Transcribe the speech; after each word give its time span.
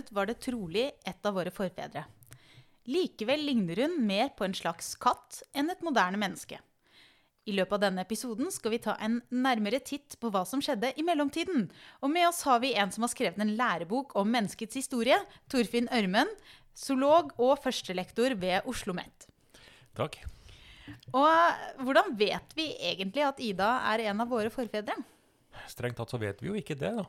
funnet, 0.00 0.12
var 0.12 0.26
det 0.26 0.40
trolig 0.40 0.90
et 1.04 1.26
av 1.26 1.34
våre 1.34 1.50
forfedre. 1.50 2.04
Likevel 2.86 3.44
ligner 3.44 3.76
hun 3.76 4.06
mer 4.06 4.30
på 4.36 4.44
en 4.44 4.54
slags 4.54 4.96
katt 4.96 5.42
enn 5.54 5.70
et 5.70 5.82
moderne 5.82 6.18
menneske. 6.18 6.58
I 7.46 7.52
løpet 7.52 7.72
av 7.72 7.80
denne 7.80 8.02
episoden 8.02 8.50
skal 8.52 8.70
vi 8.70 8.78
ta 8.78 8.96
en 9.00 9.20
nærmere 9.30 9.80
titt 9.80 10.18
på 10.20 10.30
hva 10.30 10.44
som 10.44 10.60
skjedde 10.60 10.92
i 10.96 11.02
mellomtiden. 11.02 11.70
Og 12.02 12.10
med 12.10 12.28
oss 12.28 12.42
har 12.44 12.60
vi 12.60 12.74
en 12.74 12.90
som 12.92 13.02
har 13.02 13.10
skrevet 13.10 13.40
en 13.40 13.56
lærebok 13.56 14.14
om 14.14 14.28
menneskets 14.28 14.76
historie, 14.76 15.16
Torfinn 15.48 15.88
Ørmen, 15.90 16.28
zoolog 16.74 17.32
og 17.38 17.58
førstelektor 17.62 18.36
ved 18.36 18.60
Oslo 18.60 18.92
OsloMet. 18.92 19.26
Takk. 19.96 20.20
Og 21.14 21.82
hvordan 21.84 22.14
vet 22.18 22.54
vi 22.56 22.70
egentlig 22.76 23.24
at 23.24 23.40
Ida 23.40 23.72
er 23.92 24.10
en 24.10 24.22
av 24.22 24.30
våre 24.30 24.50
forfedre? 24.52 24.94
Strengt 25.70 25.98
tatt 25.98 26.12
så 26.12 26.20
vet 26.20 26.40
vi 26.42 26.50
jo 26.50 26.58
ikke 26.58 26.78
det, 26.78 26.92
da. 27.00 27.08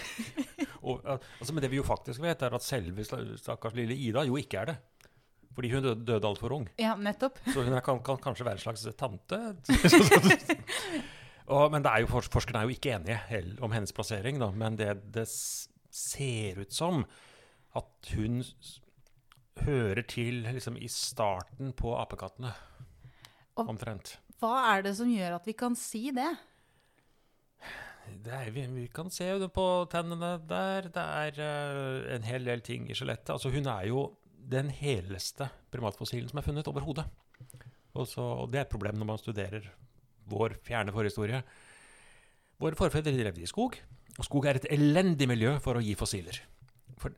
og, 0.86 1.02
altså, 1.06 1.52
men 1.52 1.64
det 1.64 1.70
vi 1.72 1.80
jo 1.80 1.86
faktisk 1.86 2.22
vet, 2.22 2.42
er 2.42 2.56
at 2.56 2.64
selve 2.64 3.04
stakkars 3.04 3.76
lille 3.78 3.96
Ida 3.96 4.24
jo 4.28 4.38
ikke 4.40 4.62
er 4.62 4.72
det. 4.72 4.76
Fordi 5.52 5.72
hun 5.72 5.84
døde, 5.84 6.04
døde 6.08 6.28
altfor 6.28 6.54
ung. 6.56 6.68
Ja, 6.80 6.94
nettopp. 6.96 7.40
Så 7.52 7.64
hun 7.64 7.74
kan, 7.84 8.00
kan, 8.04 8.20
kanskje 8.24 8.46
være 8.46 8.56
en 8.56 8.62
slags 8.62 8.86
tante. 8.96 9.40
og, 11.52 11.66
men 11.74 11.84
er 11.84 12.04
jo, 12.04 12.22
forskerne 12.22 12.62
er 12.62 12.70
jo 12.70 12.76
ikke 12.76 12.94
enige 12.96 13.58
om 13.60 13.74
hennes 13.74 13.92
plassering, 13.92 14.40
da. 14.40 14.48
Men 14.50 14.78
det, 14.80 14.94
det 15.12 15.26
ser 15.28 16.62
ut 16.62 16.72
som 16.72 17.04
at 17.76 18.12
hun 18.16 18.40
hører 19.66 20.02
til 20.08 20.42
liksom, 20.48 20.76
i 20.80 20.88
starten 20.88 21.74
på 21.76 21.92
apekattene. 22.00 22.54
Omtrent. 23.60 24.16
Hva 24.40 24.54
er 24.72 24.86
det 24.86 24.96
som 24.98 25.10
gjør 25.12 25.36
at 25.36 25.44
vi 25.46 25.54
kan 25.56 25.76
si 25.78 26.08
det? 26.16 26.30
Er, 28.32 28.50
vi, 28.54 28.64
vi, 28.74 28.86
kan 28.92 29.10
se 29.12 29.26
det 29.40 29.48
på 29.54 29.66
tennene 29.92 30.34
der. 30.48 30.88
Det 30.92 31.02
er 31.02 31.38
uh, 31.42 32.14
en 32.16 32.26
hel 32.26 32.44
del 32.48 32.64
ting 32.64 32.88
i 32.90 32.96
skjelettet. 32.96 33.32
Altså, 33.34 33.52
hun 33.52 33.68
er 33.70 33.88
jo 33.90 34.06
den 34.52 34.70
heleste 34.74 35.48
primatfossilen 35.72 36.30
som 36.30 36.40
er 36.40 36.46
funnet 36.46 36.68
overhodet. 36.70 37.06
Og, 37.92 38.08
og 38.18 38.48
det 38.52 38.60
er 38.60 38.66
et 38.66 38.72
problem 38.72 38.98
når 38.98 39.10
man 39.12 39.20
studerer 39.20 39.68
vår 40.30 40.56
fjerne 40.64 40.94
forhistorie. 40.94 41.42
Våre 42.62 42.78
forfedre 42.78 43.14
drev 43.16 43.40
i 43.42 43.48
skog, 43.50 43.76
og 44.16 44.26
skog 44.26 44.46
er 44.46 44.60
et 44.60 44.70
elendig 44.72 45.26
miljø 45.30 45.56
for 45.62 45.78
å 45.78 45.82
gi 45.82 45.96
fossiler. 45.98 46.38
For 47.00 47.14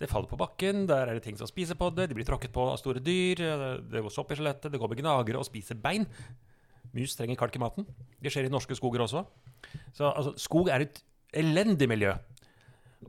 det 0.00 0.08
faller 0.08 0.30
på 0.30 0.38
bakken, 0.40 0.86
der 0.88 1.10
er 1.10 1.18
det 1.18 1.24
ting 1.26 1.36
som 1.36 1.48
spiser 1.50 1.76
på 1.76 1.90
det, 1.92 2.08
de 2.08 2.16
blir 2.16 2.26
tråkket 2.28 2.52
på 2.54 2.64
av 2.72 2.78
store 2.80 3.02
dyr, 3.04 3.42
det 3.84 4.00
går 4.00 4.14
sopp 4.14 4.32
i 4.32 4.38
skjelettet, 4.38 4.72
det 4.72 4.80
med 4.80 5.02
gnagere 5.02 5.40
og 5.40 5.48
spiser 5.48 5.76
bein. 5.76 6.06
Mus 6.96 7.14
trenger 7.14 7.38
kalk 7.38 7.58
i 7.58 7.62
maten. 7.62 7.86
Det 8.18 8.32
skjer 8.32 8.48
i 8.48 8.52
norske 8.52 8.74
skoger 8.78 9.04
også. 9.04 9.26
Så 9.96 10.08
altså, 10.10 10.34
skog 10.40 10.70
er 10.72 10.86
et 10.86 11.00
elendig 11.36 11.88
miljø. 11.90 12.14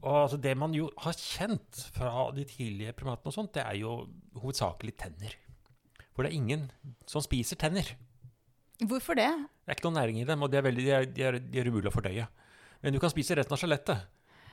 Og 0.01 0.23
altså, 0.23 0.39
det 0.41 0.53
man 0.57 0.75
jo 0.75 0.89
har 1.03 1.17
kjent 1.17 1.83
fra 1.95 2.29
de 2.35 2.45
tidlige 2.47 2.93
primatene, 2.97 3.31
og 3.31 3.35
sånt, 3.35 3.53
det 3.57 3.65
er 3.65 3.79
jo 3.81 3.97
hovedsakelig 4.39 4.95
tenner. 4.99 5.35
For 6.11 6.23
det 6.23 6.31
er 6.31 6.39
ingen 6.39 6.69
som 7.09 7.23
spiser 7.23 7.59
tenner. 7.59 7.87
Hvorfor 8.81 9.17
det? 9.19 9.29
Det 9.61 9.69
er 9.69 9.77
ikke 9.77 9.89
noen 9.89 9.99
næring 9.99 10.21
i 10.21 10.27
dem, 10.27 10.41
og 10.41 10.51
de 10.51 10.57
er, 10.57 10.65
veldig, 10.65 10.85
de 10.85 10.95
er, 10.95 11.05
de 11.05 11.27
er, 11.27 11.37
de 11.43 11.61
er 11.61 11.69
umulig 11.69 11.91
å 11.91 11.93
fordøye. 11.93 12.25
Men 12.81 12.95
du 12.95 12.99
kan 13.01 13.11
spise 13.13 13.37
resten 13.37 13.53
av 13.53 13.61
skjelettet. 13.61 14.07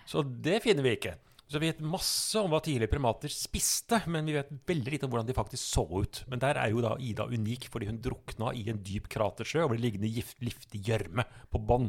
Så 0.09 0.23
det 0.25 0.61
finner 0.65 0.85
vi 0.85 0.97
ikke. 0.99 1.15
Så 1.49 1.57
vi 1.57 1.71
vet 1.71 1.79
masse 1.81 2.37
om 2.37 2.51
hva 2.53 2.59
tidligere 2.61 2.93
primater 2.93 3.33
spiste, 3.33 4.03
men 4.13 4.27
vi 4.29 4.35
vet 4.37 4.51
veldig 4.69 4.93
lite 4.93 5.07
om 5.07 5.13
hvordan 5.15 5.29
de 5.31 5.37
faktisk 5.37 5.65
så 5.65 5.85
ut. 5.89 6.21
Men 6.29 6.43
der 6.43 6.59
er 6.61 6.69
jo 6.69 6.83
da 6.85 6.91
Ida 7.01 7.25
unik, 7.25 7.71
fordi 7.73 7.87
hun 7.89 8.01
drukna 8.05 8.51
i 8.53 8.67
en 8.69 8.83
dyp 8.85 9.07
kratersjø 9.15 9.63
og 9.65 9.71
ble 9.73 9.79
liggende 9.81 10.11
i 10.11 10.19
giftig 10.19 10.83
gjørme 10.85 11.25
på 11.49 11.61
bånn. 11.65 11.87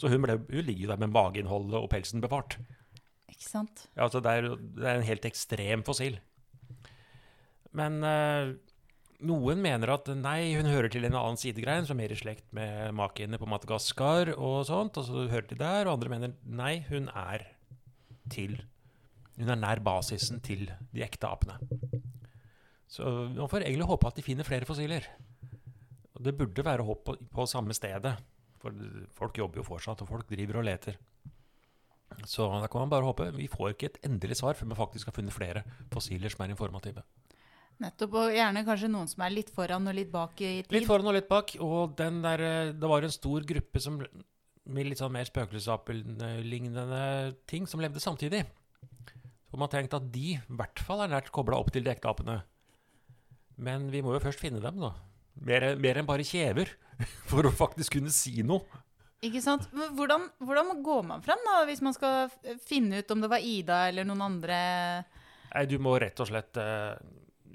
Så 0.00 0.08
hun, 0.08 0.22
ble, 0.24 0.38
hun, 0.40 0.64
ligger 0.64 0.86
jo 0.86 0.92
der 0.94 1.02
med 1.02 1.12
mageinnholdet 1.12 1.76
og 1.76 1.90
pelsen 1.92 2.24
bevart. 2.24 2.56
Ikke 3.28 3.44
sant? 3.44 3.84
Ja, 3.90 4.06
altså 4.06 4.22
det 4.24 4.32
er, 4.32 4.48
det 4.56 4.86
er 4.88 5.00
en 5.02 5.10
helt 5.10 5.28
ekstrem 5.28 5.84
fossil. 5.84 6.16
Men 7.76 7.98
øh, 8.00 8.54
noen 9.28 9.60
mener 9.60 9.92
at 9.92 10.08
nei, 10.16 10.54
hun 10.56 10.70
hører 10.70 10.88
til 10.94 11.04
en 11.04 11.18
annen 11.18 11.36
sidegrein, 11.40 11.84
som 11.84 11.98
er 11.98 12.06
mer 12.06 12.14
i 12.14 12.18
slekt 12.22 12.48
med 12.56 12.96
makiene 12.96 13.36
på 13.36 13.50
Madagaskar 13.52 14.32
og 14.38 14.62
sånt. 14.70 14.96
og 14.96 15.04
så 15.04 15.26
hører 15.28 15.50
til 15.52 15.60
der, 15.60 15.84
Og 15.84 15.98
andre 15.98 16.14
mener 16.14 16.34
nei, 16.48 16.78
hun 16.88 17.12
er 17.12 17.44
til 18.32 18.56
hun 19.36 19.52
er 19.52 19.58
nær 19.60 19.82
basisen 19.84 20.40
til 20.44 20.68
de 20.92 21.04
ekte 21.04 21.28
apene. 21.28 21.58
Så 22.88 23.04
man 23.34 23.50
får 23.50 23.66
egentlig 23.66 23.88
håpe 23.88 24.08
at 24.08 24.16
de 24.16 24.24
finner 24.24 24.46
flere 24.46 24.68
fossiler. 24.68 25.04
Og 26.16 26.24
det 26.24 26.36
burde 26.38 26.64
være 26.64 26.86
håp 26.86 27.04
på, 27.04 27.16
på, 27.34 27.46
samme 27.50 27.74
stedet. 27.76 28.14
For 28.62 28.72
folk 29.18 29.36
jobber 29.36 29.60
jo 29.60 29.66
fortsatt, 29.66 30.00
og 30.02 30.08
folk 30.08 30.30
driver 30.30 30.62
og 30.62 30.66
leter. 30.70 30.96
Så 32.24 32.46
da 32.48 32.70
kan 32.70 32.86
man 32.86 32.92
bare 32.92 33.04
håpe. 33.04 33.28
Vi 33.36 33.50
får 33.52 33.74
ikke 33.74 33.90
et 33.90 34.00
endelig 34.08 34.38
svar 34.40 34.56
før 34.56 34.70
vi 34.70 34.78
faktisk 34.78 35.10
har 35.10 35.16
funnet 35.18 35.34
flere 35.34 35.64
fossiler 35.92 36.32
som 36.32 36.46
er 36.46 36.54
informative. 36.54 37.04
Nettopp, 37.82 38.14
og 38.16 38.32
gjerne 38.32 38.62
kanskje 38.64 38.88
noen 38.88 39.10
som 39.10 39.26
er 39.26 39.34
litt 39.34 39.50
foran 39.52 39.90
og 39.90 39.96
litt 39.98 40.08
bak 40.12 40.38
i 40.40 40.52
tid. 40.62 40.72
Litt 40.72 40.88
foran 40.88 41.10
og 41.10 41.18
litt 41.18 41.28
bak. 41.28 41.52
Og 41.60 41.92
den 41.98 42.22
der, 42.24 42.46
det 42.72 42.88
var 42.88 43.04
en 43.04 43.12
stor 43.12 43.44
gruppe 43.50 43.82
som, 43.84 43.98
med 44.00 44.88
litt 44.88 45.02
sånn 45.02 45.12
mer 45.12 45.28
spøkelsesapellignende 45.28 47.02
ting 47.50 47.68
som 47.68 47.82
levde 47.84 48.00
samtidig. 48.00 48.46
Og 49.56 49.62
man 49.62 49.70
tenkte 49.72 49.96
at 49.96 50.10
de 50.12 50.34
i 50.34 50.40
hvert 50.52 50.80
fall 50.84 51.00
er 51.00 51.08
nært 51.08 51.30
kobla 51.32 51.56
opp 51.56 51.70
til 51.72 51.80
de 51.86 51.88
ekte 51.88 52.10
apene. 52.10 52.42
Men 53.56 53.86
vi 53.88 54.02
må 54.04 54.12
jo 54.12 54.20
først 54.20 54.42
finne 54.42 54.60
dem, 54.60 54.82
da. 54.82 54.90
Mer, 55.48 55.64
mer 55.80 55.96
enn 55.96 56.08
bare 56.08 56.26
kjever. 56.28 56.68
For 57.30 57.48
å 57.48 57.52
faktisk 57.56 57.96
kunne 57.96 58.12
si 58.12 58.42
noe. 58.44 58.82
Ikke 59.24 59.40
sant? 59.40 59.64
Hvordan, 59.72 60.26
hvordan, 60.44 60.74
går 60.84 61.06
man 61.08 61.24
frem 61.24 61.40
da, 61.48 61.62
hvis 61.64 61.80
man 61.80 61.96
skal 61.96 62.28
finne 62.68 63.00
ut 63.00 63.14
om 63.14 63.22
det 63.24 63.30
var 63.32 63.46
Ida 63.48 63.78
eller 63.88 64.04
noen 64.04 64.26
andre? 64.26 64.58
Nei, 65.54 65.62
Du 65.72 65.78
må 65.80 65.94
rett 66.04 66.20
og 66.20 66.28
slett 66.28 66.60
uh, 66.60 66.92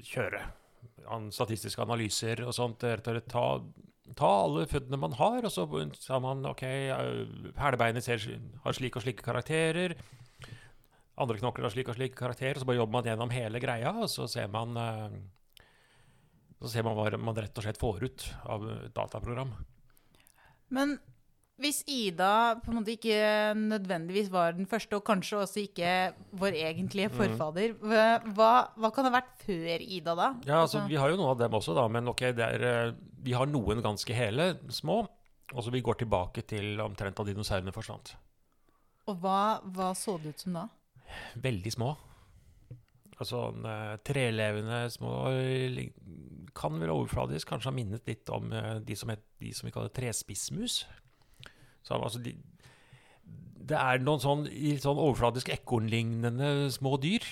kjøre 0.02 0.42
an 1.14 1.28
statistiske 1.30 1.86
analyser 1.86 2.42
og 2.48 2.56
sånt. 2.58 2.82
Ta, 2.82 3.46
ta 4.18 4.32
alle 4.48 4.66
føttene 4.74 4.98
man 5.04 5.14
har, 5.22 5.46
og 5.46 5.54
så 5.54 5.68
sa 6.02 6.18
man 6.24 6.42
OK, 6.50 6.66
uh, 6.66 7.54
hælebeinet 7.62 8.10
har 8.10 8.74
slike 8.74 8.98
og 8.98 9.06
slike 9.06 9.30
karakterer 9.30 9.94
andre 11.20 11.42
knokler 11.42 11.68
har 11.68 11.74
slik 11.74 11.92
og 11.92 11.98
slik 11.98 12.16
karakter, 12.18 12.56
og 12.56 12.64
så 12.64 12.70
bare 12.70 12.80
jobber 12.80 12.98
man 12.98 13.08
gjennom 13.10 13.34
hele 13.34 13.62
greia, 13.64 13.94
og 14.04 14.10
så 14.12 14.28
ser 14.32 14.48
man 14.52 14.78
uh, 14.80 15.20
så 16.62 16.70
ser 16.70 16.86
man 16.86 16.98
hva 16.98 17.10
man 17.18 17.38
rett 17.38 17.58
og 17.58 17.66
slett 17.66 17.80
får 17.82 18.04
ut 18.06 18.28
av 18.54 18.68
et 18.70 18.94
dataprogram. 18.96 19.56
Men 20.72 20.96
hvis 21.62 21.82
Ida 21.90 22.58
på 22.62 22.72
en 22.72 22.80
måte 22.80 22.96
ikke 22.96 23.54
nødvendigvis 23.58 24.32
var 24.34 24.56
den 24.58 24.70
første, 24.70 24.98
og 24.98 25.06
kanskje 25.06 25.42
også 25.44 25.64
ikke 25.66 25.92
vår 26.42 26.58
egentlige 26.58 27.12
mm. 27.12 27.16
forfader, 27.18 27.76
hva, 27.82 28.54
hva, 28.78 28.90
kan 28.94 29.06
det 29.06 29.12
ha 29.12 29.18
vært 29.20 29.46
før 29.46 29.86
Ida 29.86 30.16
da? 30.18 30.30
Ja, 30.48 30.62
altså, 30.64 30.86
Vi 30.90 30.98
har 30.98 31.12
jo 31.12 31.20
noen 31.20 31.34
av 31.34 31.42
dem 31.42 31.58
også, 31.58 31.76
da, 31.78 31.86
men 31.92 32.10
ok, 32.10 32.24
er, 32.32 32.66
eh, 32.66 32.94
vi 33.22 33.36
har 33.38 33.50
noen 33.50 33.84
ganske 33.86 34.18
hele, 34.18 34.54
små. 34.74 35.04
Og 35.52 35.66
så 35.66 35.74
vi 35.74 35.84
går 35.84 36.00
tilbake 36.00 36.46
til 36.48 36.80
omtrent 36.80 37.18
da 37.18 37.26
dinosaurene 37.28 37.74
forsvant. 37.76 38.14
Og 39.12 39.18
hva, 39.20 39.60
hva 39.76 39.92
så 39.98 40.16
det 40.22 40.32
ut 40.32 40.46
som 40.46 40.56
da? 40.56 40.70
Veldig 41.44 41.74
små. 41.74 41.92
Altså 43.22 43.52
trelevende 44.08 44.80
små 44.90 45.12
Kan 46.58 46.80
vel 46.82 46.94
overfladisk 46.94 47.52
kanskje 47.52 47.70
ha 47.70 47.76
minnet 47.76 48.08
litt 48.10 48.32
om 48.34 48.50
uh, 48.50 48.80
de, 48.84 48.98
som 48.98 49.12
het, 49.14 49.22
de, 49.40 49.52
som 49.56 49.68
vi 49.68 49.74
kaller 49.76 49.94
trespissmus. 49.94 50.82
Så, 51.82 51.96
altså, 51.96 52.20
de, 52.22 52.34
det 53.72 53.78
er 53.78 54.02
noen 54.04 54.20
sånn, 54.22 54.44
sånn 54.82 55.00
overfladisk 55.00 55.54
ekornlignende 55.54 56.68
små 56.74 56.98
dyr 57.02 57.24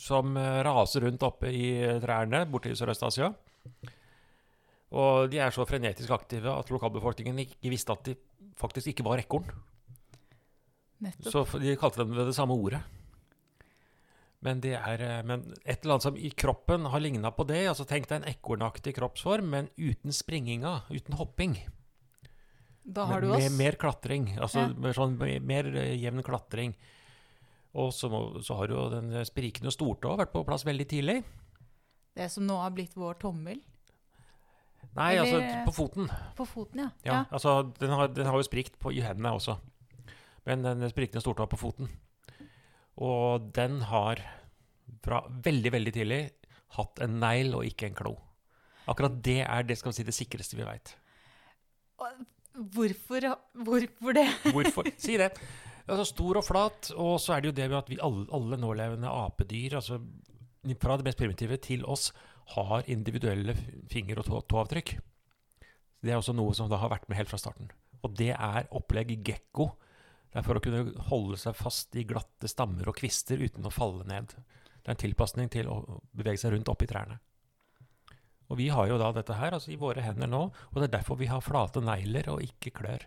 som 0.00 0.36
uh, 0.36 0.60
raser 0.66 1.06
rundt 1.06 1.24
oppe 1.24 1.48
i 1.54 1.72
trærne 2.02 2.44
borte 2.50 2.74
i 2.74 2.76
Sørøst-Asia. 2.76 3.30
Og 4.90 5.30
de 5.30 5.40
er 5.40 5.54
så 5.54 5.64
frenetisk 5.68 6.10
aktive 6.14 6.52
at 6.52 6.70
lokalbefolkningen 6.74 7.44
ikke 7.46 7.72
visste 7.72 7.94
at 7.94 8.08
de 8.10 8.16
faktisk 8.60 8.92
ikke 8.92 9.06
var 9.06 9.22
ekorn. 9.22 9.46
Nettopp. 11.00 11.32
Så 11.32 11.60
de 11.62 11.76
kalte 11.80 12.02
dem 12.02 12.16
ved 12.16 12.28
det 12.28 12.36
samme 12.36 12.56
ordet. 12.58 12.82
Men, 14.40 14.60
det 14.64 14.72
er, 14.78 15.02
eh, 15.04 15.18
men 15.26 15.42
et 15.64 15.82
eller 15.82 15.98
annet 15.98 16.06
som 16.06 16.16
i 16.16 16.30
kroppen 16.32 16.88
har 16.88 17.02
ligna 17.02 17.32
på 17.36 17.44
det. 17.48 17.60
altså 17.68 17.84
Tenk 17.88 18.08
deg 18.08 18.22
en 18.22 18.30
ekornaktig 18.30 18.94
kroppsform, 18.96 19.50
men 19.52 19.68
uten 19.76 20.16
springinga, 20.16 20.80
uten 20.88 21.18
hopping. 21.20 21.58
Da 22.82 23.04
har 23.04 23.20
du 23.20 23.34
oss. 23.34 23.42
Med 23.44 23.58
mer 23.58 23.76
klatring. 23.80 24.32
Altså 24.40 24.64
ja. 24.64 24.72
med 24.72 24.96
sånn, 24.96 25.18
mer 25.20 25.68
eh, 25.74 25.92
jevn 26.00 26.24
klatring. 26.24 26.72
Og 27.76 27.92
så, 27.94 28.08
må, 28.10 28.40
så 28.42 28.56
har 28.58 28.72
jo 28.72 28.88
den 28.90 29.12
sprikende 29.28 29.70
stortå 29.74 30.16
vært 30.18 30.32
på 30.32 30.42
plass 30.48 30.64
veldig 30.66 30.88
tidlig. 30.90 31.20
Det 32.16 32.26
som 32.32 32.46
nå 32.48 32.56
har 32.58 32.72
blitt 32.74 32.96
vår 32.98 33.20
tommel? 33.20 33.60
Nei, 34.96 35.12
Eller, 35.14 35.36
altså 35.36 35.66
på 35.68 35.74
foten. 35.76 36.08
På 36.34 36.46
foten, 36.48 36.80
ja. 36.82 36.88
ja, 37.04 37.12
ja. 37.12 37.24
altså 37.30 37.60
den 37.78 37.92
har, 37.94 38.08
den 38.10 38.26
har, 38.26 38.40
jo 38.40 38.46
sprikt 38.48 38.80
på, 38.80 38.90
i 38.96 39.04
hendene 39.04 39.36
også. 39.36 39.60
Men 40.48 40.64
den 40.64 40.88
sprikende 40.90 41.22
stortåa 41.22 41.46
på 41.52 41.60
foten. 41.60 41.92
Og 43.00 43.50
den 43.56 43.80
har 43.88 44.20
fra 45.04 45.22
veldig, 45.44 45.72
veldig 45.72 45.92
tidlig 45.96 46.20
hatt 46.76 47.00
en 47.04 47.18
negl 47.22 47.54
og 47.58 47.64
ikke 47.66 47.88
en 47.88 47.96
klo. 47.98 48.14
Akkurat 48.90 49.16
det 49.24 49.38
er 49.46 49.64
det, 49.66 49.78
skal 49.78 49.92
vi 49.92 49.98
si, 50.00 50.06
det 50.08 50.16
sikreste 50.16 50.58
vi 50.58 50.66
veit. 50.66 50.92
Hvorfor, 52.54 53.26
hvorfor 53.64 54.16
det? 54.16 54.26
hvorfor? 54.54 54.88
Si 55.00 55.16
det. 55.20 55.30
Altså 55.90 56.04
stor 56.12 56.38
og 56.38 56.44
flat, 56.46 56.90
og 56.94 57.16
så 57.22 57.34
er 57.34 57.42
det 57.42 57.50
jo 57.50 57.56
det 57.56 57.68
med 57.70 57.78
at 57.80 57.88
vi 57.90 57.98
alle, 58.04 58.26
alle 58.36 58.58
nålevende 58.60 59.10
apedyr, 59.10 59.78
altså 59.80 59.98
fra 60.82 60.96
det 61.00 61.06
mest 61.08 61.18
primitive 61.18 61.56
til 61.64 61.84
oss, 61.88 62.10
har 62.54 62.84
individuelle 62.90 63.54
finger- 63.90 64.20
og 64.20 64.26
tå- 64.26 64.42
tåavtrykk. 64.50 64.92
Det 66.02 66.12
er 66.12 66.18
også 66.20 66.34
noe 66.36 66.52
som 66.56 66.68
da 66.70 66.78
har 66.80 66.90
vært 66.92 67.08
med 67.08 67.18
helt 67.18 67.30
fra 67.32 67.38
starten. 67.40 67.70
Og 68.04 68.14
det 68.18 68.30
er 68.34 68.68
opplegg 68.76 69.12
gekko. 69.26 69.70
Det 70.30 70.38
er 70.38 70.46
for 70.46 70.58
å 70.58 70.62
kunne 70.62 70.84
holde 71.10 71.38
seg 71.40 71.56
fast 71.58 71.96
i 71.98 72.06
glatte 72.06 72.48
stammer 72.50 72.88
og 72.90 72.98
kvister 73.00 73.40
uten 73.42 73.66
å 73.66 73.72
falle 73.74 74.06
ned. 74.06 74.36
Det 74.80 74.86
er 74.86 74.94
en 74.94 75.02
tilpasning 75.02 75.50
til 75.52 75.68
å 75.70 76.00
bevege 76.16 76.38
seg 76.40 76.54
rundt 76.54 76.70
oppi 76.70 76.86
trærne. 76.90 77.18
Og 78.50 78.58
vi 78.58 78.68
har 78.70 78.88
jo 78.90 78.98
da 78.98 79.12
dette 79.14 79.36
her 79.38 79.54
altså 79.54 79.70
i 79.70 79.78
våre 79.78 80.02
hender 80.02 80.30
nå, 80.30 80.42
og 80.50 80.78
det 80.78 80.88
er 80.88 80.98
derfor 80.98 81.18
vi 81.18 81.30
har 81.30 81.42
flate 81.42 81.82
negler 81.84 82.30
og 82.32 82.42
ikke 82.46 82.72
klør. 82.80 83.06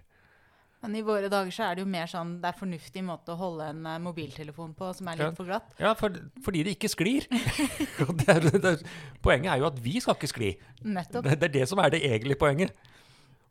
Men 0.83 0.97
i 0.99 1.03
våre 1.03 1.29
dager 1.31 1.51
så 1.55 1.63
er 1.69 1.77
det 1.77 1.83
jo 1.85 1.87
mer 1.87 2.09
sånn 2.11 2.33
det 2.43 2.49
er 2.49 2.57
fornuftig 2.59 3.05
måte 3.07 3.31
å 3.31 3.39
holde 3.39 3.69
en 3.71 3.85
eh, 3.87 3.99
mobiltelefon 4.03 4.73
på 4.75 4.89
som 4.97 5.07
er 5.07 5.21
litt 5.21 5.37
for 5.37 5.47
glatt. 5.47 5.69
Ja, 5.79 5.93
for, 5.95 6.15
fordi 6.43 6.65
det 6.67 6.73
ikke 6.75 6.91
sklir. 6.91 7.27
Det 8.19 8.27
er, 8.27 8.43
det 8.51 8.67
er, 8.67 8.81
poenget 9.23 9.53
er 9.53 9.61
jo 9.61 9.67
at 9.69 9.77
vi 9.83 9.93
skal 10.03 10.17
ikke 10.17 10.29
skli. 10.31 10.49
Nettopp. 10.83 11.23
Det, 11.23 11.37
det 11.39 11.47
er 11.47 11.53
det 11.55 11.67
som 11.71 11.79
er 11.79 11.93
det 11.93 12.01
egentlige 12.03 12.39
poenget. 12.39 12.75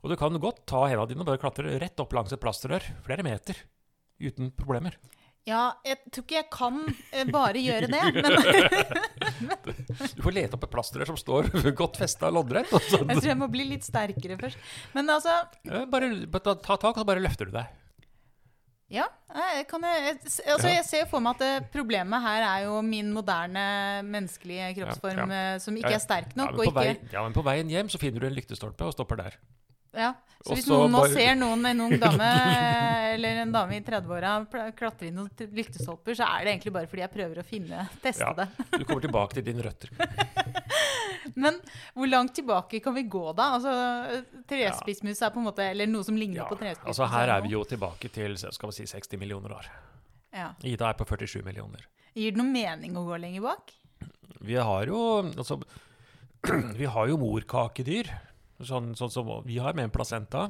Og 0.03 0.11
du 0.11 0.17
kan 0.19 0.35
godt 0.43 0.65
ta 0.67 0.83
hendene 0.89 1.07
dine 1.13 1.23
og 1.23 1.29
bare 1.31 1.39
klatre 1.41 1.77
rett 1.79 1.99
opp 2.03 2.13
langs 2.17 2.33
et 2.35 2.41
plastrør, 2.43 2.83
flere 3.05 3.23
meter, 3.23 3.55
uten 4.19 4.49
problemer. 4.51 4.97
Ja, 5.47 5.73
jeg 5.83 5.97
tror 6.07 6.23
ikke 6.23 6.35
jeg 6.37 6.47
kan 6.53 6.77
eh, 7.11 7.25
bare 7.27 7.59
gjøre 7.59 7.87
det, 7.91 8.01
men 8.15 8.35
Du 10.15 10.21
får 10.23 10.35
lete 10.37 10.55
opp 10.55 10.63
et 10.67 10.71
plastrør 10.71 11.09
som 11.09 11.17
står 11.19 11.49
godt 11.81 11.99
festa 11.99 12.29
loddrett. 12.31 12.71
Jeg 12.71 13.03
tror 13.19 13.27
jeg 13.27 13.39
må 13.41 13.49
bli 13.51 13.65
litt 13.73 13.83
sterkere 13.83 14.37
først. 14.39 14.59
Men 14.95 15.11
altså, 15.11 15.33
bare 15.91 16.11
ta, 16.39 16.53
ta 16.55 16.77
tak, 16.77 16.93
og 16.93 17.01
så 17.03 17.07
bare 17.09 17.23
løfter 17.23 17.51
du 17.51 17.55
deg. 17.57 17.67
ja. 18.99 19.07
Jeg, 19.33 19.65
altså, 20.45 20.69
jeg 20.69 20.83
ser 20.85 21.07
for 21.09 21.23
meg 21.25 21.39
at 21.41 21.67
problemet 21.73 22.21
her 22.23 22.43
er 22.45 22.65
jo 22.67 22.77
min 22.85 23.07
moderne 23.15 23.63
menneskelige 24.05 24.67
kroppsform 24.77 25.23
Ja, 25.25 25.39
ja. 25.55 25.57
som 25.63 25.75
ikke 25.79 25.95
er 25.97 26.03
sterk 26.03 26.35
Ja, 26.35 26.43
nok. 26.43 26.53
men, 26.53 26.59
og 26.61 26.69
på 26.69 26.75
vei, 26.77 26.91
ja, 27.11 27.23
men 27.25 27.33
på 27.35 27.43
veien 27.47 27.71
hjem 27.73 27.89
så 27.91 27.99
finner 27.99 28.21
du 28.23 28.27
en 28.29 28.35
lyktestolpe 28.37 28.85
og 28.85 28.93
stopper 28.95 29.19
der. 29.25 29.39
Ja. 29.93 30.13
Så 30.43 30.57
hvis 30.57 30.65
Også 30.67 30.75
noen 30.75 30.91
nå 30.91 30.99
bare- 30.99 31.13
ser 31.13 31.35
noen, 31.39 31.61
en 31.69 31.81
ung 31.85 31.93
dame 32.01 32.25
eller 33.13 33.37
en 33.45 33.51
dame 33.53 33.77
i 33.77 33.81
30-åra 33.85 34.31
pl- 34.51 34.73
klatre 34.75 35.07
inn 35.07 35.15
noen 35.15 35.29
lyktestolper, 35.55 36.17
så 36.19 36.25
er 36.27 36.43
det 36.43 36.51
egentlig 36.57 36.73
bare 36.75 36.89
fordi 36.91 37.03
jeg 37.05 37.13
prøver 37.13 37.39
å 37.39 37.45
finne, 37.47 37.85
teste 38.03 38.25
Ja. 38.27 38.33
det. 38.33 38.47
Du 38.73 38.83
kommer 38.83 39.05
tilbake 39.05 39.37
til 39.37 39.45
dine 39.47 39.63
røtter. 39.63 39.93
Men 41.39 41.55
hvor 41.95 42.09
langt 42.11 42.33
tilbake 42.35 42.81
kan 42.83 42.93
vi 42.97 43.05
gå 43.07 43.21
da? 43.37 43.45
Altså, 43.55 43.71
Trespissmus 44.49 45.21
er 45.23 45.31
på 45.31 45.39
en 45.39 45.47
måte, 45.47 45.63
eller 45.71 45.87
noe 45.87 46.03
som 46.03 46.17
ligner 46.19 46.41
Ja, 46.43 46.49
på 46.49 46.57
trespissmus. 46.59 46.91
altså 46.91 47.07
Her 47.13 47.31
er 47.37 47.41
vi 47.47 47.53
jo 47.55 47.63
tilbake 47.63 48.11
til 48.11 48.35
skal 48.43 48.69
vi 48.73 48.75
si, 48.81 48.89
60 48.91 49.17
millioner 49.23 49.55
år. 49.55 49.69
Ja. 50.33 50.49
Ida 50.65 50.89
er 50.91 50.99
på 50.99 51.07
47 51.07 51.39
millioner. 51.47 51.87
Gir 52.17 52.35
det 52.35 52.41
noe 52.41 52.51
mening 52.51 52.99
å 52.99 53.05
gå 53.07 53.15
lenger 53.21 53.47
bak? 53.47 53.71
Vi 54.43 54.59
har 54.59 54.85
jo 54.91 54.99
altså, 55.31 55.61
Vi 56.81 56.85
har 56.85 57.07
jo 57.07 57.17
morkakedyr, 57.21 58.11
sånn, 58.67 58.93
sånn 58.97 59.11
som 59.13 59.29
vi 59.45 59.59
har, 59.61 59.75
med 59.77 59.89
en 59.89 59.93
placenta. 59.93 60.47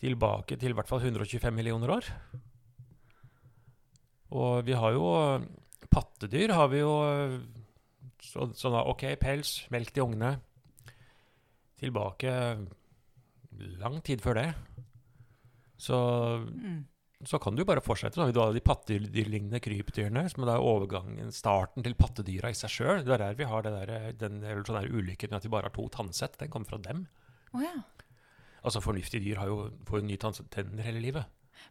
Tilbake 0.00 0.58
til 0.60 0.74
i 0.74 0.76
hvert 0.76 0.90
fall 0.90 1.04
125 1.04 1.54
millioner 1.54 1.92
år. 1.96 2.08
Og 4.34 4.64
vi 4.66 4.74
har 4.74 4.96
jo 4.96 5.06
Pattedyr 5.94 6.50
har 6.56 6.68
vi 6.72 6.80
jo 6.80 6.94
så, 8.24 8.48
Sånn 8.56 8.74
da, 8.74 8.82
OK, 8.88 9.04
pels, 9.20 9.58
melk 9.70 9.92
til 9.94 10.08
ungene. 10.08 10.38
Tilbake 11.78 12.32
lang 13.78 14.00
tid 14.02 14.24
før 14.24 14.40
det. 14.40 14.48
Så 15.78 15.98
Mm. 16.48 16.84
Så 17.28 17.38
kan 17.42 17.56
du 17.56 17.64
bare 17.66 17.82
fortsette. 17.84 18.18
Så 18.18 18.26
har 18.26 18.52
de 18.54 18.62
pattedyrlignende 18.64 19.60
krypdyrene, 19.62 20.26
som 20.30 20.46
er 20.46 20.62
overgangen, 20.62 21.32
starten 21.34 21.84
til 21.84 21.96
pattedyra 21.98 22.50
i 22.52 22.58
seg 22.58 22.72
sjøl. 22.72 23.02
Det 23.06 23.14
er 23.16 23.24
der 23.24 23.38
vi 23.38 23.48
har 23.50 23.64
det 23.64 23.72
der, 23.74 23.94
den 24.20 24.42
eller 24.42 24.64
sånn 24.68 24.90
ulykken 24.90 25.32
med 25.32 25.40
at 25.40 25.46
vi 25.46 25.52
bare 25.54 25.70
har 25.70 25.76
to 25.76 25.86
tannsett. 25.92 26.38
Den 26.40 26.52
kommer 26.52 26.70
fra 26.72 26.80
dem. 26.84 27.06
Oh, 27.54 27.62
ja. 27.64 27.76
Altså 28.64 28.80
Fornuftige 28.80 29.24
dyr 29.24 29.40
har 29.42 29.50
jo, 29.50 29.58
får 29.88 30.00
jo 30.00 30.08
nye 30.08 30.20
tanntenner 30.20 30.86
hele 30.86 31.02
livet. 31.04 31.28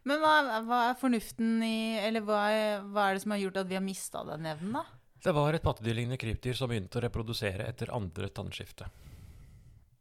Men 0.08 0.22
hva, 0.24 0.34
hva 0.66 0.80
er 0.90 0.98
fornuften 0.98 1.62
i 1.66 2.00
Eller 2.02 2.24
hva 2.26 2.40
er, 2.50 2.86
hva 2.92 3.08
er 3.10 3.18
det 3.18 3.24
som 3.26 3.34
har 3.36 3.42
gjort 3.44 3.60
at 3.62 3.70
vi 3.70 3.78
har 3.78 3.84
mista 3.84 4.24
den 4.28 4.48
evnen, 4.50 4.78
da? 4.80 4.84
Det 5.24 5.32
var 5.36 5.56
et 5.56 5.64
pattedyrlignende 5.64 6.20
krypdyr 6.20 6.58
som 6.58 6.72
begynte 6.72 7.00
å 7.00 7.04
reprodusere 7.06 7.68
etter 7.70 7.94
andre 7.96 8.28
tannskifte. 8.36 8.90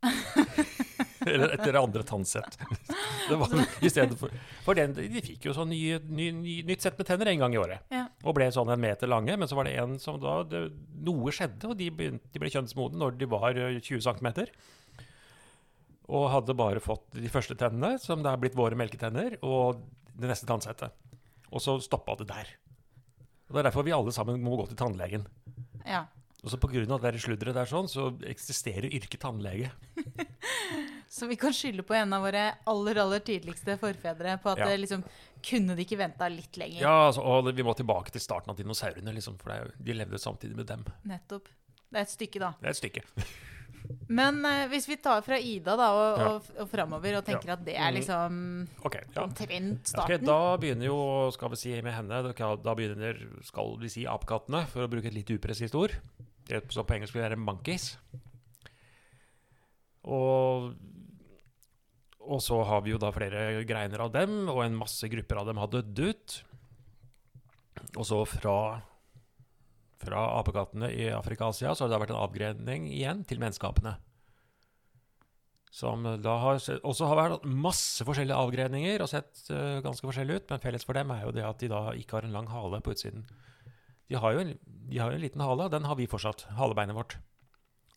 Eller 1.26 1.54
etter 1.54 1.76
andre 1.78 2.02
tannsett. 2.06 2.58
Det 3.28 3.36
var 3.38 3.52
i 3.54 3.90
for, 4.18 4.32
for 4.64 4.76
den, 4.76 4.94
De 4.96 5.22
fikk 5.22 5.46
jo 5.46 5.54
sånn 5.56 5.70
ny, 5.70 5.80
ny, 6.10 6.28
ny, 6.34 6.54
nytt 6.66 6.82
sett 6.84 6.98
med 6.98 7.06
tenner 7.06 7.30
en 7.30 7.44
gang 7.44 7.54
i 7.54 7.60
året. 7.60 7.84
Ja. 7.92 8.06
Og 8.26 8.34
ble 8.36 8.48
sånn 8.54 8.72
en 8.72 8.82
meter 8.82 9.10
lange. 9.10 9.36
Men 9.38 9.50
så 9.50 9.58
var 9.58 9.68
det 9.68 9.76
en 9.80 9.98
som 10.02 10.18
da 10.22 10.40
det, 10.48 10.64
Noe 11.06 11.34
skjedde, 11.34 11.70
og 11.70 11.78
de, 11.78 11.88
begynte, 11.94 12.26
de 12.34 12.42
ble 12.42 12.50
kjønnsmodne 12.52 12.98
når 12.98 13.18
de 13.20 13.28
var 13.30 13.58
eh, 13.58 13.78
20 13.78 14.02
cm. 14.08 14.32
Og 16.12 16.28
hadde 16.32 16.58
bare 16.58 16.82
fått 16.82 17.14
de 17.14 17.30
første 17.32 17.56
tennene, 17.58 17.94
som 18.02 18.24
det 18.24 18.32
er 18.32 18.42
blitt 18.42 18.58
våre 18.58 18.78
melketenner, 18.78 19.38
og 19.46 19.84
det 20.18 20.28
neste 20.30 20.48
tannsettet. 20.50 20.92
Og 21.52 21.62
så 21.62 21.76
stoppa 21.84 22.16
det 22.18 22.28
der. 22.32 22.50
Og 23.48 23.54
Det 23.54 23.62
er 23.62 23.68
derfor 23.70 23.86
vi 23.86 23.94
alle 23.94 24.12
sammen 24.14 24.42
må 24.42 24.56
gå 24.58 24.66
til 24.70 24.80
tannlegen. 24.80 25.28
ja. 25.86 26.06
Og 26.42 26.50
så 26.50 26.58
Pga. 26.58 26.80
det 26.82 27.02
der 27.02 27.18
sludderet 27.22 27.54
der 27.54 27.68
sånn, 27.70 27.86
så 27.86 28.08
eksisterer 28.26 28.90
yrket 28.90 29.20
tannlege. 29.22 29.70
Så 31.12 31.26
vi 31.28 31.36
kan 31.36 31.52
skylde 31.52 31.84
på 31.84 31.92
en 31.98 32.12
av 32.16 32.22
våre 32.24 32.46
aller 32.72 32.98
aller 33.02 33.20
tidligste 33.20 33.74
forfedre 33.80 34.38
på 34.40 34.52
at 34.54 34.58
Ja. 34.62 34.68
det 34.70 34.78
liksom 34.86 35.04
Kunne 35.42 35.74
de 35.76 35.82
ikke 35.84 35.98
venta 35.98 36.28
litt 36.30 36.54
lenger? 36.56 36.80
Ja, 36.80 37.08
altså, 37.08 37.20
og 37.26 37.48
vi 37.52 37.62
må 37.66 37.72
tilbake 37.74 38.12
til 38.14 38.20
starten 38.22 38.50
av 38.52 38.56
dinosaurene, 38.56 39.12
liksom, 39.12 39.34
for 39.40 39.50
det, 39.50 39.56
jo- 39.58 39.84
de 39.88 39.92
levde 39.98 40.18
samtidig 40.22 40.54
med 40.54 40.66
dem. 40.68 40.84
Nettopp. 41.04 41.48
Det 41.90 41.98
er 41.98 42.02
et 42.06 42.12
stykke, 42.12 42.38
da. 42.38 42.52
Det 42.60 42.68
er 42.68 42.70
et 42.70 42.78
stykke. 42.78 43.02
Men 44.08 44.38
uh, 44.46 44.68
hvis 44.70 44.86
vi 44.86 44.94
tar 45.02 45.20
fra 45.26 45.36
Ida 45.42 45.74
da 45.76 45.88
og, 45.90 46.18
Ja. 46.20 46.28
og, 46.36 46.42
og 46.62 46.68
framover 46.70 47.16
og 47.18 47.24
tenker 47.26 47.50
at 47.56 47.64
det 47.66 47.74
er 47.74 47.90
Mhm. 47.90 47.96
liksom 47.98 48.68
Ok, 48.86 48.94
ja. 49.16 49.22
omtrent 49.24 49.84
starten 49.90 50.14
okay, 50.14 50.24
da 50.24 50.56
begynner 50.56 50.86
jo, 50.86 51.30
skal 51.34 51.50
vi 51.50 51.56
si 51.56 51.74
med 51.82 51.92
henne, 51.92 52.22
da 52.62 52.74
begynner, 52.78 53.18
skal 53.42 53.76
vi 53.82 53.88
si, 53.88 54.04
apekattene, 54.06 54.64
for 54.68 54.86
å 54.86 54.88
bruke 54.88 55.06
et 55.10 55.14
litt 55.14 55.34
upresist 55.34 55.74
ord. 55.74 55.90
Det 56.46 56.70
som 56.72 56.86
på 56.86 56.94
engelsk 56.94 57.12
vil 57.14 57.22
være 57.28 57.36
monkeys. 57.36 57.96
Og, 60.04 60.74
og 62.22 62.42
så 62.42 62.60
har 62.66 62.84
vi 62.84 62.92
jo 62.94 63.00
da 63.02 63.10
flere 63.14 63.64
greiner 63.66 64.04
av 64.04 64.12
dem, 64.14 64.46
og 64.50 64.62
en 64.64 64.78
masse 64.78 65.08
grupper 65.10 65.40
av 65.40 65.50
dem 65.50 65.60
har 65.60 65.70
dødd 65.72 66.02
ut. 66.02 66.38
Og 67.98 68.06
så 68.06 68.20
fra, 68.28 68.56
fra 70.02 70.22
apekattene 70.38 70.90
i 70.94 71.10
Afrika 71.14 71.48
og 71.48 71.56
Asia, 71.56 71.74
så 71.74 71.84
har 71.84 71.90
det 71.90 71.96
da 71.96 72.02
vært 72.04 72.14
en 72.14 72.22
avgrening 72.22 72.88
igjen 72.92 73.24
til 73.28 73.42
menneskeapene. 73.42 73.96
Som 75.72 76.04
da 76.04 76.34
har 76.36 76.58
også 76.60 77.08
har 77.08 77.16
vært 77.16 77.46
masse 77.48 78.04
forskjellige 78.04 78.36
avgreninger 78.44 79.00
og 79.00 79.08
sett 79.08 79.46
uh, 79.48 79.80
ganske 79.84 80.04
forskjellig 80.04 80.42
ut, 80.42 80.50
men 80.52 80.60
felles 80.60 80.84
for 80.84 80.98
dem 80.98 81.14
er 81.14 81.24
jo 81.24 81.32
det 81.32 81.46
at 81.48 81.62
de 81.64 81.70
da 81.72 81.86
ikke 81.96 82.18
har 82.18 82.28
en 82.28 82.36
lang 82.36 82.50
hale 82.52 82.82
på 82.84 82.92
utsiden. 82.92 83.24
De 84.12 84.18
har 84.20 84.34
jo 84.36 84.42
en, 84.44 84.50
har 84.92 85.14
jo 85.14 85.16
en 85.16 85.24
liten 85.24 85.40
hale, 85.40 85.64
og 85.64 85.72
den 85.72 85.88
har 85.88 85.96
vi 85.96 86.10
fortsatt. 86.10 86.44
Halebeinet 86.58 86.96
vårt. 86.98 87.16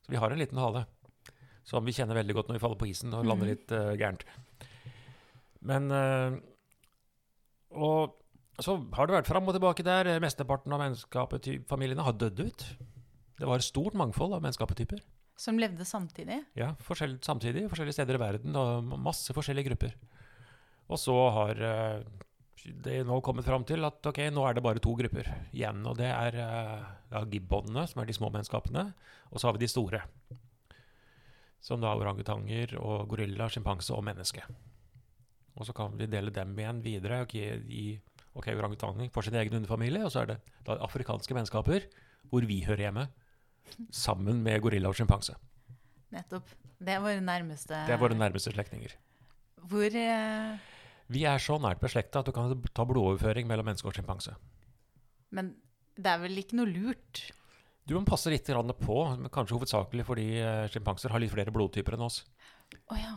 Så 0.05 0.13
vi 0.13 0.21
har 0.21 0.31
en 0.31 0.39
liten 0.39 0.61
hale. 0.61 0.85
Som 1.65 1.85
vi 1.87 1.93
kjenner 1.97 2.15
veldig 2.19 2.35
godt 2.37 2.49
når 2.51 2.59
vi 2.59 2.63
faller 2.63 2.77
på 2.81 2.87
isen 2.91 3.13
og 3.17 3.25
lander 3.25 3.47
Mhm. 3.49 3.53
litt 3.55 3.71
uh, 3.73 3.93
gærent. 3.97 4.25
Men 5.65 5.89
uh, 5.91 6.37
Og 7.75 8.13
så 8.61 8.77
har 8.95 9.07
det 9.09 9.15
vært 9.17 9.27
fram 9.27 9.47
og 9.49 9.55
tilbake 9.57 9.83
der. 9.83 10.07
Mesteparten 10.23 10.71
av 10.71 10.79
menneskapefamiliene 10.79 12.05
har 12.05 12.13
dødd 12.15 12.39
ut. 12.39 12.65
Det 13.39 13.47
var 13.49 13.59
et 13.59 13.65
stort 13.67 13.93
mangfold 13.97 14.33
av 14.37 14.41
menneskeapetyper. 14.45 15.01
som 15.37 15.57
levde 15.59 15.83
samtidig. 15.83 16.37
Ja, 16.55 16.69
forskjell, 16.79 17.17
samtidig, 17.19 17.65
forskjellige 17.67 17.97
steder 17.97 18.15
i 18.15 18.19
verden, 18.21 18.55
og 18.55 18.85
masse 19.03 19.33
forskjellige 19.35 19.67
grupper. 19.67 19.91
Og 20.87 20.97
så 21.01 21.11
har 21.35 21.59
uh, 21.59 22.03
det 22.85 23.01
nå 23.05 23.17
kommet 23.21 23.43
fram 23.43 23.65
til 23.67 23.83
at 23.83 23.99
ok, 24.07 24.21
nå 24.31 24.45
er 24.47 24.53
det 24.55 24.63
bare 24.63 24.79
to 24.79 24.93
grupper 24.95 25.27
igjen. 25.51 25.81
Og 25.91 25.97
det 25.99 26.07
er 26.07 26.39
uh, 27.11 27.25
gibbonene, 27.27 27.83
som 27.91 27.99
er 27.99 28.05
de 28.07 28.15
små 28.15 28.31
menneskapene, 28.31 28.93
og 29.33 29.41
så 29.41 29.49
har 29.49 29.57
vi 29.57 29.65
de 29.65 29.67
store. 29.73 29.99
Som 31.65 31.81
da 31.81 31.91
er 31.91 32.03
orangutanger 32.03 32.75
og 32.77 33.07
gorilla, 33.09 33.47
sjimpanse 33.49 33.93
og 33.95 34.03
menneske. 34.05 34.43
Og 35.55 35.65
så 35.65 35.73
kan 35.73 35.95
vi 35.97 36.05
dele 36.11 36.33
dem 36.33 36.53
igjen 36.59 36.81
videre 36.83 37.23
ok, 37.25 37.35
i 37.73 37.85
ok, 38.35 38.51
orangutanger 38.53 39.09
får 39.13 39.29
sin 39.29 39.37
egen 39.39 39.57
underfamilie, 39.61 40.03
og 40.05 40.11
så 40.13 40.21
er 40.21 40.33
det 40.33 40.37
da 40.67 40.77
afrikanske 40.85 41.37
menneskaper, 41.37 41.87
hvor 42.29 42.45
vi 42.45 42.59
hører 42.67 42.87
hjemme, 42.87 43.07
sammen 43.89 44.43
med 44.45 44.61
gorilla 44.61 44.91
og 44.91 44.97
sjimpanse. 44.99 45.33
Nettopp. 46.13 46.53
Det 46.75 46.91
er 46.91 47.01
våre 47.01 47.21
nærmeste 47.23 47.77
Det 47.87 47.93
er 47.95 48.01
våre 48.01 48.17
nærmeste 48.17 48.51
slektninger. 48.51 48.93
Hvor 49.71 49.95
eh, 49.95 50.57
Vi 51.07 51.23
er 51.23 51.39
så 51.41 51.57
nært 51.61 51.79
beslekta 51.81 52.19
at 52.19 52.27
du 52.27 52.33
kan 52.35 52.51
ta 52.75 52.85
blodoverføring 52.85 53.47
mellom 53.47 53.65
menneske 53.65 53.89
og 53.89 53.95
sjimpanse. 53.95 54.35
Men 55.31 55.55
det 55.95 56.11
er 56.11 56.21
vel 56.21 56.37
ikke 56.41 56.59
noe 56.59 56.69
lurt? 56.69 57.23
Du 57.85 57.93
må 57.93 58.01
passe 58.07 58.31
litt 58.33 58.47
på, 58.49 58.97
men 59.19 59.29
kanskje 59.29 59.57
hovedsakelig 59.59 60.05
fordi 60.07 60.25
eh, 60.41 60.65
sjimpanser 60.73 61.11
har 61.13 61.21
litt 61.21 61.31
flere 61.33 61.51
blodtyper 61.53 61.93
enn 61.93 62.05
oss. 62.07 62.23
Oh, 62.89 62.97
ja. 62.97 63.13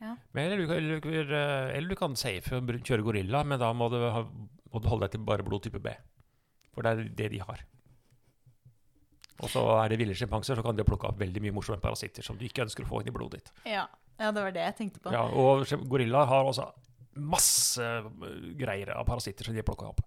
Ja. 0.00 0.16
Eller, 0.34 0.56
du 0.58 0.66
kan- 0.66 0.76
eller, 0.78 1.32
eh, 1.34 1.76
eller 1.76 1.88
du 1.88 1.96
kan 1.96 2.14
safe 2.16 2.56
og 2.58 2.66
kjøre 2.82 3.02
gorilla, 3.02 3.44
men 3.44 3.58
da 3.58 3.72
må 3.72 3.88
du, 3.90 3.98
ha, 4.10 4.22
må 4.72 4.80
du 4.82 4.88
holde 4.88 5.06
deg 5.06 5.12
til 5.16 5.24
bare 5.26 5.42
blodtype 5.46 5.80
B. 5.82 5.94
For 6.74 6.82
det 6.82 6.90
er 6.92 7.08
det 7.14 7.30
de 7.32 7.38
har. 7.42 7.62
Og 9.38 9.48
så 9.50 9.62
er 9.84 9.88
det 9.92 9.98
ville 10.00 10.14
sjimpanser, 10.18 10.58
så 10.58 10.62
kan 10.66 10.74
de 10.78 10.82
plukke 10.86 11.06
opp 11.06 11.18
veldig 11.20 11.40
mye 11.44 11.54
morsomme 11.54 11.78
parasitter 11.82 12.22
som 12.26 12.36
du 12.38 12.44
ikke 12.46 12.64
ønsker 12.66 12.82
å 12.82 12.90
få 12.90 13.00
inn 13.02 13.10
i 13.10 13.14
blodet 13.14 13.38
ditt. 13.38 13.52
Ja. 13.70 13.84
ja, 14.18 14.32
det 14.34 14.42
var 14.42 14.50
det 14.54 14.64
jeg 14.66 14.76
tenkte 14.80 15.02
på. 15.04 15.12
Ja, 15.14 15.22
og 15.30 15.62
gorillaer 15.90 16.26
har 16.26 16.48
også 16.50 16.66
masse 17.18 17.82
øh, 17.82 18.08
greier 18.58 18.90
av 18.96 19.06
parasitter 19.06 19.46
som 19.46 19.54
de 19.54 19.62
plukka 19.66 19.92
opp. 19.92 20.02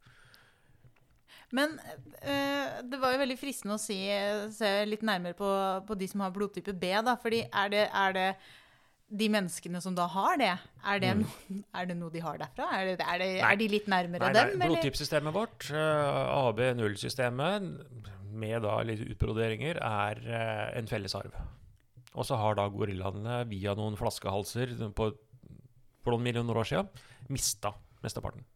Men 1.52 1.76
eh, 2.22 2.80
det 2.88 3.00
var 3.02 3.14
jo 3.16 3.22
veldig 3.22 3.38
fristende 3.40 3.76
å 3.76 3.82
si, 3.82 3.98
se 4.56 4.72
litt 4.88 5.04
nærmere 5.04 5.36
på, 5.38 5.52
på 5.88 5.98
de 6.00 6.08
som 6.08 6.24
har 6.24 6.34
blodtype 6.36 6.74
B. 6.80 6.94
da, 7.04 7.18
fordi 7.20 7.44
er 7.48 7.72
det, 7.74 7.86
er 7.92 8.16
det 8.16 8.28
de 9.12 9.28
menneskene 9.28 9.82
som 9.84 9.96
da 9.98 10.06
har 10.08 10.38
det, 10.40 10.54
er 10.88 11.02
det, 11.04 11.10
Mm. 11.18 11.26
no, 11.52 11.64
er 11.76 11.86
det 11.90 11.98
noe 12.00 12.14
de 12.14 12.22
har 12.24 12.38
derfra? 12.40 12.70
Er, 12.78 12.94
det, 12.96 13.04
er, 13.04 13.18
det, 13.20 13.30
er 13.44 13.58
de 13.60 13.68
litt 13.68 13.90
nærmere 13.92 14.30
Nei, 14.30 14.32
nei, 14.32 14.46
dem? 14.54 14.62
Nei, 14.62 14.70
Blodtypesystemet 14.72 15.36
vårt, 15.36 15.68
øh, 15.76 16.30
AB0-systemet, 16.38 17.68
med 18.32 18.64
da 18.64 18.78
litt 18.88 19.04
utbroderinger, 19.04 19.82
er 19.84 20.22
øh, 20.24 20.80
en 20.80 20.88
fellesarv. 20.88 21.36
Og 22.16 22.24
så 22.28 22.40
har 22.40 22.56
da 22.56 22.70
gorillaene 22.72 23.42
via 23.52 23.76
noen 23.76 24.00
flaskehalser 24.00 24.72
på, 24.96 25.12
for 26.04 26.16
noen 26.16 26.24
millioner 26.30 26.64
år 26.64 26.72
siden 26.72 27.32
mista 27.32 27.74
mesteparten. 28.04 28.48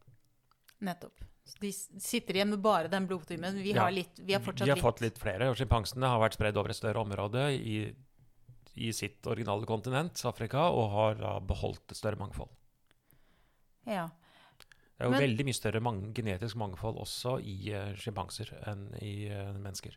Nettopp. 0.84 1.20
Så 1.46 1.60
de 1.62 1.70
sitter 1.72 2.40
igjen 2.40 2.50
med 2.50 2.60
bare 2.64 2.90
den 2.90 3.06
blodtimen. 3.06 3.60
Vi, 3.62 3.72
Ja. 3.72 3.84
har 3.86 3.94
litt, 3.94 4.18
vi 4.18 4.34
har 4.34 4.42
fortsatt 4.42 4.66
vi 4.66 4.74
har 4.74 4.82
fått 4.82 5.00
litt 5.04 5.18
flere, 5.18 5.48
og 5.50 5.56
sjimpansene 5.56 6.08
har 6.10 6.18
vært 6.18 6.34
spredd 6.34 6.56
over 6.58 6.70
et 6.74 6.76
større 6.76 6.98
område 7.04 7.44
i, 7.54 7.94
i 8.76 8.90
sitt 8.92 9.24
originale 9.30 9.64
kontinent, 9.68 10.18
Afrika, 10.26 10.66
og 10.74 10.90
har 10.90 11.14
da 11.20 11.36
beholdt 11.40 11.94
et 11.94 11.96
større 12.00 12.18
mangfold. 12.18 12.50
Ja. 13.86 14.08
Det 14.96 15.04
er 15.04 15.06
jo 15.06 15.10
Men- 15.12 15.20
veldig 15.22 15.44
mye 15.46 15.54
større 15.54 15.80
mang 15.80 16.12
genetisk 16.16 16.56
mangfold 16.56 16.98
også 16.98 17.36
i 17.44 17.70
uh, 17.76 17.94
sjimpanser 17.94 18.50
enn 18.66 18.88
i 19.00 19.28
uh, 19.30 19.52
mennesker. 19.52 19.94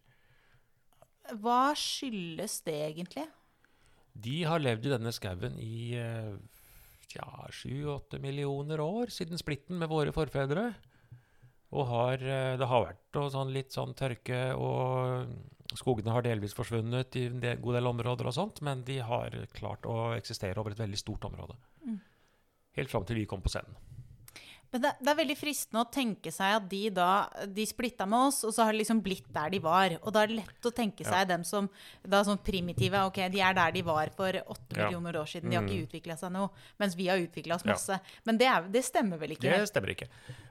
Hva 1.39 1.73
skyldes 1.77 2.61
det 2.65 2.77
egentlig? 2.93 3.25
De 4.19 4.43
har 4.43 4.59
levd 4.59 4.85
i 4.85 4.89
denne 4.89 5.11
skauen 5.13 5.57
i 5.61 5.93
eh, 5.95 6.33
ja, 7.13 7.27
sju-åtte 7.53 8.19
millioner 8.19 8.81
år 8.81 9.11
siden 9.13 9.37
splitten 9.37 9.77
med 9.79 9.87
våre 9.91 10.11
forfedre. 10.11 10.73
Og 11.69 11.85
har, 11.91 12.13
eh, 12.23 12.57
det 12.57 12.67
har 12.67 12.85
vært 12.85 13.19
sånn, 13.33 13.53
litt 13.53 13.75
sånn 13.75 13.93
tørke, 13.93 14.39
og 14.57 15.77
skogene 15.77 16.13
har 16.15 16.25
delvis 16.25 16.55
forsvunnet 16.57 17.15
i 17.19 17.27
en 17.29 17.41
del, 17.43 17.59
god 17.61 17.77
del 17.77 17.91
områder 17.91 18.29
og 18.29 18.33
sånt, 18.33 18.61
men 18.65 18.81
de 18.87 18.97
har 19.05 19.35
klart 19.53 19.85
å 19.85 20.15
eksistere 20.15 20.57
over 20.57 20.73
et 20.73 20.81
veldig 20.81 20.97
stort 20.97 21.29
område. 21.29 21.57
Mm. 21.85 21.99
Helt 22.79 22.89
fram 22.89 23.05
til 23.05 23.21
vi 23.21 23.27
kom 23.29 23.43
på 23.45 23.53
scenen. 23.53 23.77
Men 24.71 24.81
det, 24.83 24.89
det 25.01 25.09
er 25.09 25.17
veldig 25.17 25.35
fristende 25.39 25.81
å 25.81 25.89
tenke 25.91 26.29
seg 26.31 26.55
at 26.59 26.65
de 26.69 26.81
da 26.93 27.05
de 27.49 27.63
splitta 27.65 28.05
med 28.05 28.27
oss, 28.27 28.43
og 28.45 28.51
så 28.53 28.63
har 28.67 28.71
de 28.75 28.77
liksom 28.83 28.99
blitt 29.01 29.25
der 29.33 29.49
de 29.49 29.59
var. 29.63 29.95
Og 30.03 30.13
da 30.13 30.21
er 30.21 30.27
det 30.29 30.35
lett 30.43 30.67
å 30.69 30.71
tenke 30.77 31.01
Ja. 31.03 31.09
seg 31.09 31.27
dem 31.31 31.43
som 31.43 31.69
da 32.05 32.19
sånn 32.23 32.37
primitive. 32.45 32.93
Ok, 33.07 33.17
de 33.33 33.41
er 33.41 33.53
der 33.57 33.71
de 33.71 33.81
var 33.81 34.09
for 34.15 34.29
åtte 34.31 34.77
Ja. 34.77 34.85
millioner 34.85 35.13
år 35.17 35.25
siden. 35.25 35.49
De 35.49 35.55
har 35.57 35.63
ikke 35.63 35.79
Mm. 35.79 35.87
utvikla 35.89 36.17
seg 36.19 36.31
noe. 36.31 36.49
Mens 36.79 36.93
vi 36.95 37.07
har 37.07 37.17
utvikla 37.17 37.55
oss 37.55 37.65
Ja. 37.65 37.71
masse. 37.73 37.99
Men 38.25 38.37
det, 38.37 38.47
er, 38.47 38.61
det 38.69 38.83
stemmer 38.85 39.17
vel 39.17 39.31
ikke? 39.31 39.49
Det 39.49 39.69
stemmer 39.73 39.89
ikke. 39.95 40.07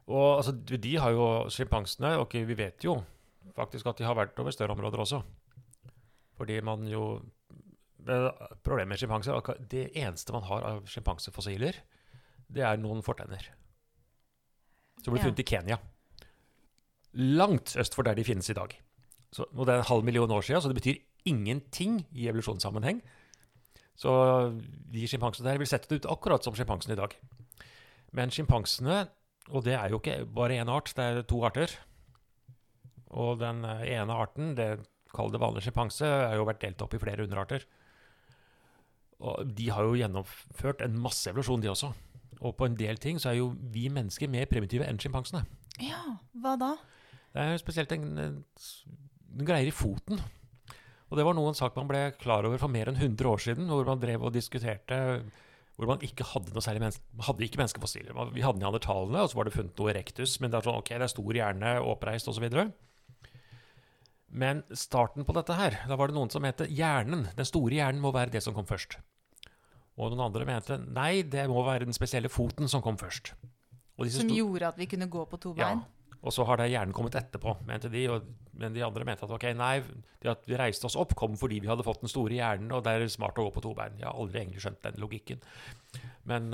Og 0.08 0.38
altså, 0.42 0.52
de- 0.80 0.96
har 0.96 1.10
jo 1.12 1.44
sjimpansene 1.48 2.18
Ok, 2.18 2.32
vi 2.44 2.54
vet 2.54 2.80
jo 2.82 3.04
faktisk 3.54 3.86
at 3.86 3.96
de 3.98 4.04
har 4.04 4.14
vært 4.16 4.38
over 4.38 4.50
større 4.50 4.74
områder 4.74 4.98
også. 4.98 5.22
Fordi 6.36 6.60
man 6.62 6.86
jo 6.86 7.22
Problemet 8.64 8.88
med 8.88 8.98
sjimpanser 8.98 9.36
er 9.36 9.58
det 9.68 9.92
eneste 9.94 10.32
man 10.32 10.42
har 10.42 10.62
av 10.64 10.84
sjimpansefossiler, 10.88 11.74
det 12.50 12.62
er 12.64 12.76
noen 12.78 13.02
fortenner. 13.04 13.42
Som 15.02 15.14
ble 15.14 15.22
funnet 15.22 15.42
i 15.42 15.46
Kenya. 15.46 15.78
Langt 17.18 17.76
øst 17.78 17.96
for 17.96 18.06
der 18.06 18.18
de 18.18 18.26
finnes 18.26 18.50
i 18.50 18.56
dag. 18.56 18.74
Så, 19.32 19.44
og 19.52 19.66
det 19.66 19.74
er 19.74 19.82
en 19.82 19.90
halv 19.90 20.04
million 20.06 20.30
år 20.30 20.44
siden, 20.44 20.62
så 20.62 20.70
det 20.70 20.78
betyr 20.78 21.00
ingenting 21.28 22.00
i 22.16 22.28
evolusjonssammenheng. 22.30 23.02
Så 23.98 24.10
de 24.92 25.08
sjimpansene 25.10 25.50
der 25.50 25.60
vil 25.60 25.68
sette 25.68 25.90
det 25.90 26.00
ut 26.00 26.12
akkurat 26.12 26.44
som 26.44 26.54
sjimpansene 26.56 26.94
i 26.94 27.00
dag. 27.00 27.16
Men 28.16 28.32
sjimpansene, 28.32 29.08
og 29.50 29.64
det 29.66 29.74
er 29.76 29.90
jo 29.92 30.00
ikke 30.00 30.22
bare 30.32 30.60
én 30.62 30.70
art, 30.72 30.92
det 30.96 31.04
er 31.04 31.26
to 31.28 31.42
arter. 31.44 31.74
Og 33.10 33.40
den 33.40 33.64
ene 33.64 34.14
arten, 34.14 34.54
det 34.56 34.86
kall 35.14 35.32
det 35.32 35.40
vanlig 35.42 35.64
sjimpanse, 35.64 36.06
har 36.06 36.36
jo 36.36 36.46
vært 36.48 36.62
delt 36.62 36.82
opp 36.84 36.94
i 36.94 37.00
flere 37.02 37.24
underarter. 37.24 37.64
Og 39.18 39.48
de 39.58 39.70
har 39.74 39.86
jo 39.86 39.96
gjennomført 39.98 40.84
en 40.84 40.98
masse 41.02 41.26
evolusjon, 41.30 41.64
de 41.64 41.72
også. 41.72 41.90
Og 42.44 42.54
på 42.58 42.68
en 42.68 42.76
del 42.78 43.00
ting 43.02 43.18
så 43.18 43.32
er 43.32 43.40
jo 43.40 43.52
vi 43.72 43.88
mennesker 43.92 44.30
mer 44.30 44.46
primitive 44.50 44.86
enn 44.86 45.00
sjimpansene. 45.02 45.44
Ja, 45.82 46.02
hva 46.38 46.54
da? 46.60 46.74
Det 47.34 47.44
er 47.44 47.60
spesielt 47.60 47.92
en, 47.94 48.08
en, 48.18 48.38
en 49.38 49.48
greier 49.48 49.70
i 49.70 49.74
foten. 49.74 50.22
Og 51.08 51.16
det 51.16 51.24
var 51.24 51.36
noen 51.36 51.56
sak 51.56 51.76
man 51.78 51.88
ble 51.88 52.02
klar 52.20 52.46
over 52.46 52.60
for 52.60 52.72
mer 52.72 52.90
enn 52.90 52.98
100 52.98 53.30
år 53.30 53.42
siden, 53.42 53.68
hvor 53.70 53.86
man 53.88 54.00
drev 54.02 54.24
og 54.26 54.34
diskuterte 54.34 54.98
hvor 55.78 55.86
man 55.86 56.02
ikke 56.02 56.26
hadde 56.26 56.50
noe 56.50 56.62
særlig 56.64 56.82
menneske, 56.82 57.04
man 57.14 57.26
hadde 57.28 57.44
ikke 57.46 57.60
menneskefossiler. 57.60 58.16
Vi 58.34 58.42
hadde 58.42 58.58
neandertalene, 58.58 59.20
og 59.22 59.30
så 59.30 59.38
var 59.38 59.46
det 59.46 59.54
funnet 59.54 59.78
noe 59.78 59.92
erectus, 59.92 60.32
men 60.42 60.50
det 60.50 60.58
er 60.58 60.66
sånn, 60.66 60.80
ok, 60.82 60.90
det 60.90 61.06
er 61.06 61.12
stor 61.12 61.36
hjerne, 61.38 61.74
oppreist 61.86 62.30
osv. 62.32 62.46
Men 64.42 64.64
starten 64.74 65.26
på 65.28 65.36
dette 65.36 65.54
her, 65.54 65.78
da 65.86 65.96
var 66.00 66.10
det 66.10 66.18
noen 66.18 66.34
som 66.34 66.42
het 66.48 66.64
hjernen, 66.66 67.28
den 67.38 67.46
store 67.46 67.78
hjernen 67.78 68.02
må 68.02 68.10
være 68.16 68.34
det 68.34 68.42
som 68.42 68.56
kom 68.58 68.66
først. 68.66 68.98
Og 69.98 70.12
noen 70.12 70.28
andre 70.28 70.46
mente 70.46 70.78
nei, 70.86 71.24
det 71.26 71.48
må 71.50 71.62
være 71.66 71.88
den 71.88 71.96
spesielle 71.96 72.30
foten 72.30 72.70
som 72.70 72.82
kom 72.84 72.98
først. 73.00 73.32
Som 74.14 74.30
gjorde 74.30 74.68
at 74.70 74.78
vi 74.78 74.86
kunne 74.86 75.08
gå 75.10 75.24
på 75.26 75.40
to 75.42 75.56
ja, 75.58 75.72
og 76.18 76.34
så 76.34 76.44
har 76.46 76.58
det 76.58 76.68
hjernen 76.72 76.94
kommet 76.94 77.16
etterpå, 77.18 77.54
mente 77.66 77.90
de. 77.92 78.04
Og, 78.10 78.26
men 78.58 78.74
de 78.74 78.82
andre 78.86 79.06
mente 79.06 79.26
at 79.26 79.32
ok, 79.34 79.48
nei, 79.58 79.78
det 80.22 80.30
at 80.32 80.46
vi 80.50 80.58
reiste 80.58 80.88
oss 80.88 80.98
opp, 80.98 81.14
kom 81.18 81.36
fordi 81.38 81.60
vi 81.62 81.70
hadde 81.70 81.86
fått 81.86 82.02
den 82.02 82.10
store 82.10 82.34
hjernen, 82.34 82.72
og 82.74 82.82
det 82.86 82.94
er 82.94 83.10
smart 83.12 83.38
å 83.38 83.46
gå 83.46 83.54
på 83.54 83.64
to 83.68 83.74
bein. 83.78 83.98
Jeg 84.00 84.08
har 84.08 84.18
aldri 84.18 84.42
egentlig 84.42 84.64
skjønt 84.64 84.82
den 84.86 84.98
logikken. 85.02 85.42
Men, 86.30 86.50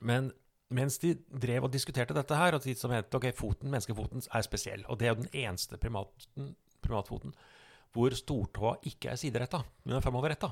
men 0.00 0.30
mens 0.72 0.98
de 1.04 1.14
drev 1.28 1.68
og 1.68 1.72
diskuterte 1.72 2.16
dette 2.16 2.40
her, 2.40 2.56
og 2.56 2.64
de 2.64 2.76
som 2.76 2.92
mente 2.92 3.16
ok, 3.16 3.28
foten, 3.36 3.72
menneskefoten 3.72 4.24
er 4.24 4.46
spesiell, 4.46 4.84
og 4.88 5.00
det 5.00 5.08
er 5.08 5.14
jo 5.14 5.22
den 5.22 5.32
eneste 5.44 5.80
primaten, 5.80 6.54
primatfoten 6.84 7.36
hvor 7.96 8.12
stortåa 8.12 8.74
ikke 8.88 9.14
er 9.14 9.20
sideretta, 9.20 9.62
men 9.84 9.96
er 9.96 10.04
framoverretta. 10.04 10.50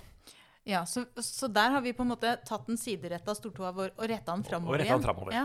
Ja, 0.66 0.80
så, 0.86 1.04
så 1.22 1.46
der 1.52 1.70
har 1.76 1.82
vi 1.84 1.92
på 1.94 2.02
en 2.02 2.10
måte 2.10 2.32
tatt 2.46 2.66
den 2.66 2.78
sideretta 2.80 3.34
stortåa 3.38 3.70
vår 3.76 3.92
og 3.94 4.08
retta 4.10 4.34
den 4.34 4.42
framover 4.48 4.82
den 4.82 5.04
fremover. 5.04 5.36
Ja. 5.36 5.44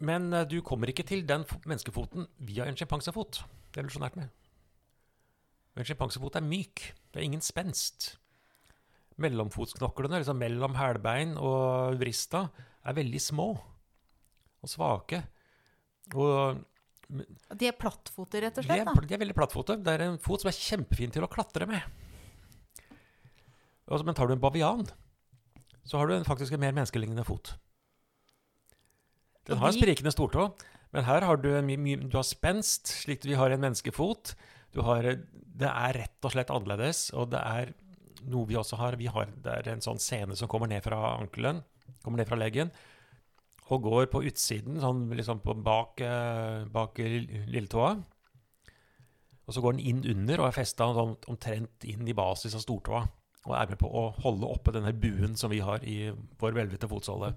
Men 0.00 0.28
uh, 0.32 0.44
du 0.48 0.60
kommer 0.64 0.92
ikke 0.92 1.04
til 1.08 1.24
den 1.28 1.42
fo- 1.44 1.58
menneskefoten 1.66 2.28
via 2.46 2.68
en 2.70 2.78
sjimpansefot. 2.78 3.42
Det 3.70 3.80
er 3.80 3.84
evolusjonært 3.84 4.16
med. 4.20 4.30
En 5.76 5.86
sjimpansefot 5.88 6.38
er 6.38 6.46
myk. 6.46 6.84
Det 7.10 7.20
er 7.20 7.26
ingen 7.26 7.42
spenst. 7.44 8.12
Mellomfotsknoklene, 9.20 10.22
liksom 10.22 10.38
mellom 10.40 10.78
hælbein 10.78 11.34
og 11.36 11.98
vrista, 12.00 12.46
er 12.86 12.96
veldig 12.96 13.20
små 13.20 13.48
og 14.60 14.70
svake. 14.70 15.20
Og 16.14 16.62
De 17.58 17.68
er 17.68 17.76
plattfoter, 17.76 18.46
rett 18.46 18.56
og 18.60 18.64
de 18.64 18.70
slett? 18.70 18.86
er, 18.86 18.88
da. 18.94 19.06
de 19.10 19.16
er 19.18 19.20
veldig 19.24 19.36
plattfote. 19.36 19.76
Det 19.82 19.92
er 19.98 20.06
en 20.06 20.16
fot 20.22 20.40
som 20.44 20.50
er 20.52 20.56
kjempefin 20.56 21.12
til 21.12 21.26
å 21.26 21.30
klatre 21.32 21.66
med. 21.68 21.82
Og 23.90 24.06
men 24.06 24.14
tar 24.14 24.30
du 24.30 24.36
en 24.36 24.42
bavian, 24.42 24.86
så 25.82 25.98
har 25.98 26.06
du 26.06 26.14
en, 26.14 26.26
faktisk 26.26 26.54
en 26.54 26.62
mer 26.62 26.76
menneskelignende 26.76 27.26
fot. 27.26 27.56
Den 29.48 29.58
har 29.58 29.72
en 29.72 29.78
sprikende 29.78 30.12
stortå, 30.14 30.46
men 30.94 31.06
her 31.06 31.26
har 31.26 31.40
du, 31.42 31.50
du 31.50 32.16
har 32.16 32.26
spenst, 32.26 32.92
slik 33.02 33.24
vi 33.26 33.38
har 33.38 33.50
en 33.50 33.62
menneskefot. 33.62 34.34
Du 34.74 34.82
har, 34.86 35.02
det 35.02 35.70
er 35.70 35.98
rett 35.98 36.26
og 36.26 36.34
slett 36.34 36.52
annerledes, 36.54 37.08
og 37.18 37.32
det 37.34 37.42
er 37.42 37.72
noe 38.30 38.46
vi 38.46 38.58
også 38.58 38.78
har. 38.78 38.98
Vi 39.00 39.10
har 39.10 39.30
det 39.42 39.56
er 39.56 39.72
en 39.72 39.82
sånn 39.82 40.00
sene 40.02 40.38
som 40.38 40.50
kommer 40.50 40.70
ned 40.70 40.84
fra 40.86 41.16
ankelen, 41.16 41.64
kommer 42.04 42.20
ned 42.22 42.30
fra 42.30 42.38
leggen, 42.38 42.70
og 43.70 43.86
går 43.86 44.08
på 44.10 44.22
utsiden, 44.26 44.78
sånn 44.82 45.08
liksom 45.14 45.42
på 45.42 45.54
bak, 45.66 46.02
eh, 46.02 46.66
bak 46.70 46.98
lilletåa. 46.98 47.94
Og 49.46 49.54
så 49.54 49.62
går 49.62 49.78
den 49.78 49.86
inn 49.86 50.02
under 50.06 50.42
og 50.42 50.50
er 50.50 50.58
festa 50.60 50.86
sånn, 50.94 51.16
omtrent 51.30 51.86
inn 51.90 52.06
i 52.06 52.14
basis 52.14 52.54
av 52.54 52.62
stortåa. 52.62 53.02
Og 53.48 53.54
er 53.56 53.70
med 53.72 53.80
på 53.80 53.88
å 53.88 54.02
holde 54.20 54.48
oppe 54.52 54.72
denne 54.74 54.92
buen 54.92 55.32
som 55.40 55.48
vi 55.52 55.62
har 55.64 55.80
i 55.88 56.10
vår 56.42 56.52
hvelvete 56.58 56.88
fotsåle. 56.90 57.32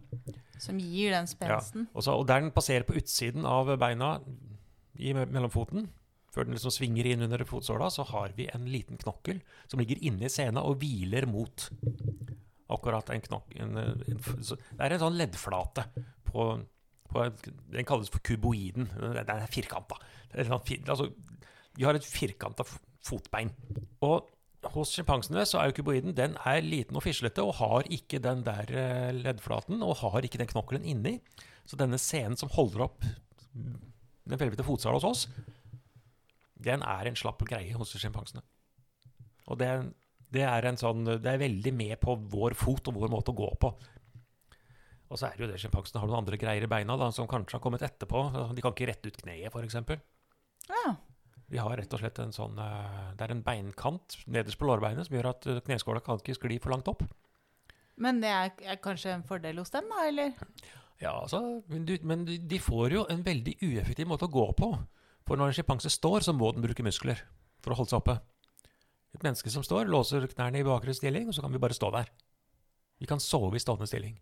Som 0.60 0.82
gir 0.84 1.14
den 1.16 1.30
spensten. 1.32 1.86
Og, 1.94 2.04
så, 2.04 2.18
og 2.20 2.26
der 2.28 2.44
den 2.44 2.52
passerer 2.56 2.84
på 2.88 2.98
utsiden 3.00 3.48
av 3.48 3.72
beina 3.80 4.18
i 5.00 5.14
me- 5.16 5.30
mellomfoten, 5.32 5.88
før 6.34 6.48
den 6.50 6.58
liksom 6.58 6.74
svinger 6.76 7.08
inn 7.08 7.24
under 7.24 7.46
fotsåla, 7.48 7.88
så 7.94 8.04
har 8.10 8.34
vi 8.36 8.50
en 8.52 8.68
liten 8.68 9.00
knokkel 9.00 9.40
som 9.70 9.80
ligger 9.80 10.02
inne 10.04 10.28
i 10.28 10.34
sena 10.34 10.66
og 10.66 10.82
hviler 10.82 11.28
mot 11.30 11.70
akkurat 12.74 13.14
en 13.14 13.24
knokk... 13.24 13.56
En, 13.64 13.80
en, 13.80 14.44
så 14.44 14.58
det 14.60 14.82
er 14.82 14.98
en 14.98 15.04
sånn 15.06 15.18
leddflate 15.20 15.88
på, 16.28 16.50
på 17.14 17.26
Den 17.72 17.88
kalles 17.88 18.12
for 18.12 18.24
kuboiden. 18.26 18.90
Den 18.98 19.34
er 19.38 19.48
firkanta. 19.52 20.02
Sånn, 20.34 20.60
altså, 20.90 21.12
vi 21.78 21.88
har 21.88 21.96
et 21.96 22.08
firkanta 22.12 22.66
fotbein. 23.06 23.54
Og 24.04 24.33
hos 24.74 24.94
sjimpansene 24.96 25.44
så 25.48 25.60
er 25.60 25.70
jo 25.70 25.78
kuboiden 25.80 26.16
den 26.18 26.38
er 26.48 26.64
liten 26.64 26.98
og 26.98 27.04
fislete 27.06 27.44
og 27.44 27.58
har 27.60 27.90
ikke 27.92 28.22
den 28.24 28.44
der 28.46 28.70
eh, 28.72 29.12
leddflaten 29.16 29.84
og 29.86 29.98
har 30.02 30.26
ikke 30.26 30.40
den 30.42 30.50
knokkelen 30.52 30.88
inni. 30.88 31.18
Så 31.68 31.80
denne 31.80 32.00
scenen 32.02 32.40
som 32.40 32.52
holder 32.54 32.88
opp 32.88 33.04
den 33.54 34.40
velvete 34.40 34.66
fotsalen 34.66 35.00
hos 35.00 35.08
oss, 35.08 35.26
den 36.64 36.84
er 36.88 37.10
en 37.10 37.20
slapp 37.20 37.44
greie 37.48 37.76
hos 37.76 37.94
sjimpansene. 37.96 38.44
Og 39.52 39.60
det, 39.60 39.70
det 40.32 40.46
er 40.48 40.66
en 40.70 40.80
sånn 40.80 41.04
Det 41.04 41.28
er 41.28 41.42
veldig 41.42 41.74
med 41.76 41.98
på 42.00 42.16
vår 42.32 42.56
fot 42.56 42.88
og 42.88 43.02
vår 43.02 43.12
måte 43.12 43.34
å 43.34 43.38
gå 43.38 43.50
på. 43.60 43.74
Og 45.12 45.20
så 45.20 45.28
er 45.28 45.36
det 45.36 45.44
jo 45.44 45.50
det 45.52 45.60
sjimpansene 45.62 46.02
har 46.02 46.10
noen 46.10 46.24
andre 46.24 46.40
greier 46.42 46.66
i 46.66 46.70
beina 46.72 46.96
da, 46.98 47.12
som 47.14 47.28
kanskje 47.30 47.60
har 47.60 47.64
kommet 47.64 47.84
etterpå. 47.86 48.24
De 48.56 48.64
kan 48.64 48.74
ikke 48.74 48.88
rette 48.90 49.12
ut 49.12 49.20
kneet, 49.20 49.52
f.eks. 49.52 49.76
Ja. 50.72 50.96
Vi 51.52 51.60
har 51.62 51.76
rett 51.78 51.94
og 51.94 52.02
slett 52.02 52.20
en 52.24 52.34
sånn 52.34 52.58
eh, 52.62 53.10
Det 53.18 53.26
er 53.26 53.34
en 53.36 53.44
beinkant 53.46 54.16
nederst 54.32 54.60
på 54.60 54.68
lårbeinet 54.70 55.08
som 55.08 55.18
gjør 55.18 55.32
at 55.34 55.48
eh, 55.50 55.60
kneskåla 55.66 56.04
kan 56.06 56.22
ikke 56.22 56.38
skli 56.38 56.60
for 56.64 56.74
langt 56.74 56.90
opp. 56.92 57.04
Men 58.02 58.22
det 58.24 58.32
er, 58.32 58.54
er 58.74 58.82
kanskje 58.82 59.14
en 59.14 59.26
fordel 59.28 59.60
hos 59.62 59.74
dem, 59.74 59.90
da? 59.92 60.08
Eller? 60.08 60.34
Ja, 61.02 61.14
altså, 61.20 61.62
men, 61.70 61.86
du, 61.86 61.98
men 62.08 62.26
de 62.26 62.40
de 62.40 62.60
får 62.62 62.96
jo 62.98 63.06
en 63.12 63.24
veldig 63.26 63.58
ueffektiv 63.62 64.10
måte 64.10 64.30
å 64.30 64.34
gå 64.34 64.48
på. 64.58 64.72
For 65.28 65.40
når 65.40 65.52
en 65.52 65.58
sjimpanse 65.60 65.92
står, 65.94 66.26
så 66.26 66.34
må 66.36 66.52
den 66.52 66.66
bruke 66.66 66.86
muskler 66.86 67.22
for 67.64 67.74
å 67.74 67.80
holde 67.80 67.94
seg 67.94 68.02
oppe. 68.02 68.18
Et 69.14 69.24
menneske 69.24 69.52
som 69.54 69.64
står, 69.64 69.88
låser 69.92 70.26
knærne 70.32 70.64
i 70.64 70.68
bakre 70.68 70.96
stilling, 70.96 71.30
og 71.30 71.38
så 71.38 71.44
kan 71.44 71.54
vi 71.54 71.62
bare 71.62 71.78
stå 71.78 71.92
der. 71.94 72.10
Vi 73.00 73.08
kan 73.10 73.22
sove 73.22 73.60
i 73.60 73.62
stående 73.62 73.88
stilling. 73.90 74.18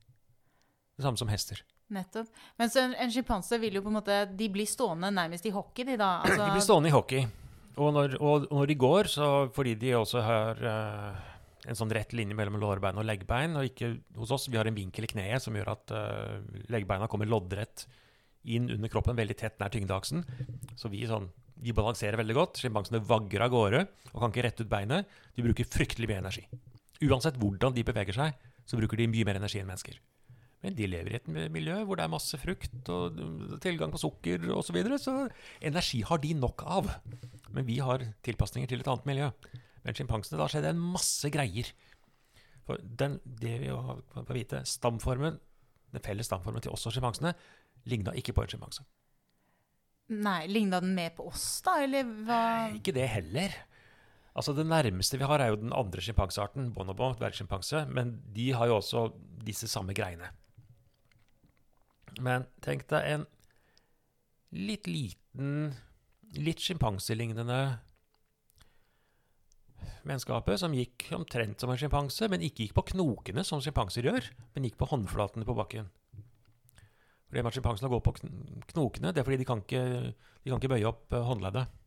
Det 1.02 1.08
samme 1.08 1.18
som 1.18 1.32
hester. 1.32 1.62
Nettopp. 1.92 2.30
Mens 2.62 2.78
en, 2.80 2.94
en 2.94 3.12
sjimpanse 3.12 3.58
vil 3.60 3.76
jo 3.76 3.82
på 3.84 3.92
en 3.92 3.98
måte 3.98 4.18
De 4.38 4.48
blir 4.54 4.70
stående 4.70 5.10
nærmest 5.12 5.48
i 5.50 5.54
hockey, 5.56 5.88
de 5.90 5.98
da. 6.00 6.20
Altså, 6.24 6.46
De 6.46 6.54
blir 6.54 6.66
stående 6.66 6.92
i 6.92 6.96
hockey. 6.96 7.26
Og 7.82 7.92
når, 7.96 8.16
og 8.20 8.46
og 8.46 8.56
når 8.62 8.70
de 8.70 8.78
går, 8.80 9.10
så 9.10 9.28
fordi 9.56 9.76
de 9.80 9.96
også 9.98 10.22
har 10.24 10.62
uh, 10.62 11.32
en 11.66 11.78
sånn 11.80 11.92
rett 11.96 12.14
linje 12.14 12.36
mellom 12.38 12.60
lårbein 12.62 13.00
og 13.00 13.08
leggbein, 13.08 13.56
og 13.58 13.70
ikke 13.70 13.94
hos 14.20 14.34
oss, 14.36 14.50
vi 14.52 14.60
har 14.60 14.70
en 14.70 14.78
vinkel 14.78 15.08
i 15.08 15.12
kneet 15.12 15.44
som 15.44 15.56
gjør 15.56 15.74
at 15.74 15.94
uh, 15.96 16.38
leggbeina 16.74 17.10
kommer 17.12 17.30
loddrett 17.32 17.88
inn 18.44 18.70
under 18.74 18.92
kroppen, 18.92 19.18
veldig 19.18 19.38
tett 19.40 19.60
nær 19.62 19.72
tyngdeaksen. 19.74 20.26
Så 20.76 20.92
vi, 20.92 21.04
sånn, 21.10 21.30
de 21.62 21.76
balanserer 21.78 22.20
veldig 22.20 22.38
godt. 22.38 22.62
Sjimpansene 22.62 23.04
vagrer 23.06 23.46
av 23.46 23.54
gårde 23.54 23.84
og 24.12 24.18
kan 24.18 24.34
ikke 24.34 24.46
rette 24.48 24.66
ut 24.66 24.72
beinet. 24.72 25.20
De 25.38 25.46
bruker 25.46 25.68
fryktelig 25.68 26.10
mye 26.10 26.22
energi. 26.24 26.48
Uansett 27.06 27.38
hvordan 27.42 27.76
de 27.76 27.86
beveger 27.86 28.18
seg, 28.18 28.50
så 28.66 28.80
bruker 28.80 29.00
de 29.00 29.10
mye 29.12 29.28
mer 29.28 29.40
energi 29.40 29.62
enn 29.62 29.70
mennesker. 29.70 30.00
Men 30.62 30.76
de 30.78 30.88
lever 30.90 31.16
i 31.16 31.18
et 31.18 31.30
miljø 31.54 31.80
hvor 31.88 31.98
det 31.98 32.06
er 32.06 32.14
masse 32.14 32.38
frukt 32.38 32.90
og 32.94 33.18
tilgang 33.64 33.94
på 33.94 34.02
sukker 34.02 34.44
osv. 34.54 34.68
Så, 34.68 34.76
videre, 34.76 35.00
så 35.02 35.16
energi 35.72 36.04
har 36.06 36.22
de 36.22 36.36
nok 36.38 36.66
av. 36.70 36.92
Men 37.50 37.66
vi 37.66 37.80
har 37.82 38.06
tilpasninger 38.26 38.70
til 38.70 38.84
et 38.84 38.92
annet 38.92 39.08
miljø. 39.10 39.32
Men 39.82 39.98
sjimpansene, 39.98 40.38
da 40.38 40.50
skjedde 40.52 40.76
en 40.76 40.84
masse 40.94 41.32
greier. 41.34 41.72
For 42.68 42.82
den, 42.82 43.18
det 43.26 43.56
vi 43.64 43.72
har 43.74 44.04
fått 44.14 44.34
vite, 44.38 44.62
stamformen, 44.70 45.40
den 45.92 46.06
felles 46.06 46.30
stamformen 46.30 46.64
til 46.64 46.76
oss 46.76 46.86
og 46.86 46.94
sjimpansene, 46.94 47.34
ligna 47.90 48.14
ikke 48.18 48.36
på 48.38 48.46
en 48.46 48.54
sjimpanse. 48.54 48.86
Nei, 50.12 50.44
Ligna 50.52 50.82
den 50.84 50.94
mer 50.94 51.14
på 51.16 51.26
oss, 51.30 51.46
da? 51.64 51.78
Eller 51.86 52.04
hva? 52.28 52.44
Ikke 52.76 52.94
det 52.96 53.08
heller. 53.08 53.54
Altså 54.36 54.54
Det 54.56 54.66
nærmeste 54.68 55.18
vi 55.20 55.28
har, 55.28 55.40
er 55.40 55.54
jo 55.54 55.60
den 55.64 55.74
andre 55.76 56.04
sjimpansearten, 56.04 56.70
bonobo, 56.76 57.14
dvergsjimpanse. 57.20 57.86
Men 57.90 58.18
de 58.36 58.52
har 58.56 58.70
jo 58.70 58.78
også 58.78 59.06
disse 59.48 59.70
samme 59.72 59.96
greiene. 59.98 60.30
Men 62.20 62.50
tenk 62.66 62.88
deg 62.92 63.08
en 63.14 63.24
litt 64.52 64.90
liten, 64.90 65.72
litt 66.36 66.60
sjimpanselignende 66.60 67.62
menneskeape 70.08 70.58
som 70.58 70.74
gikk 70.76 71.08
omtrent 71.16 71.62
som 71.62 71.72
en 71.72 71.80
sjimpanse, 71.80 72.28
men 72.32 72.44
ikke 72.44 72.66
gikk 72.66 72.76
på 72.78 72.88
knokene 72.94 73.46
som 73.48 73.62
sjimpanser 73.64 74.08
gjør, 74.10 74.28
men 74.56 74.68
gikk 74.68 74.80
på 74.82 74.90
håndflatene 74.92 75.48
på 75.48 75.56
bakken. 75.58 75.90
For 77.32 77.38
det 77.38 77.46
med 77.46 77.54
at 77.54 77.56
Sjimpansene 77.56 77.92
går 77.94 78.02
på 78.04 78.12
knokene, 78.74 79.14
det 79.16 79.22
er 79.22 79.28
fordi 79.28 79.40
de 79.40 79.48
kan 79.48 79.62
ikke, 79.64 79.84
de 80.12 80.52
kan 80.52 80.60
ikke 80.60 80.72
bøye 80.74 80.90
opp 80.90 81.14
eh, 81.16 81.24
håndleddet. 81.24 81.78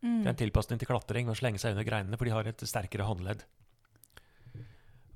Mm. 0.00 0.22
Det 0.22 0.24
er 0.24 0.32
en 0.32 0.38
tilpasning 0.40 0.80
til 0.80 0.88
klatring 0.88 1.28
ved 1.28 1.36
å 1.36 1.40
slenge 1.42 1.60
seg 1.60 1.74
under 1.74 1.84
greinene, 1.84 2.16
for 2.16 2.24
de 2.24 2.32
har 2.32 2.48
et 2.48 2.64
sterkere 2.64 3.04
håndledd. 3.04 3.44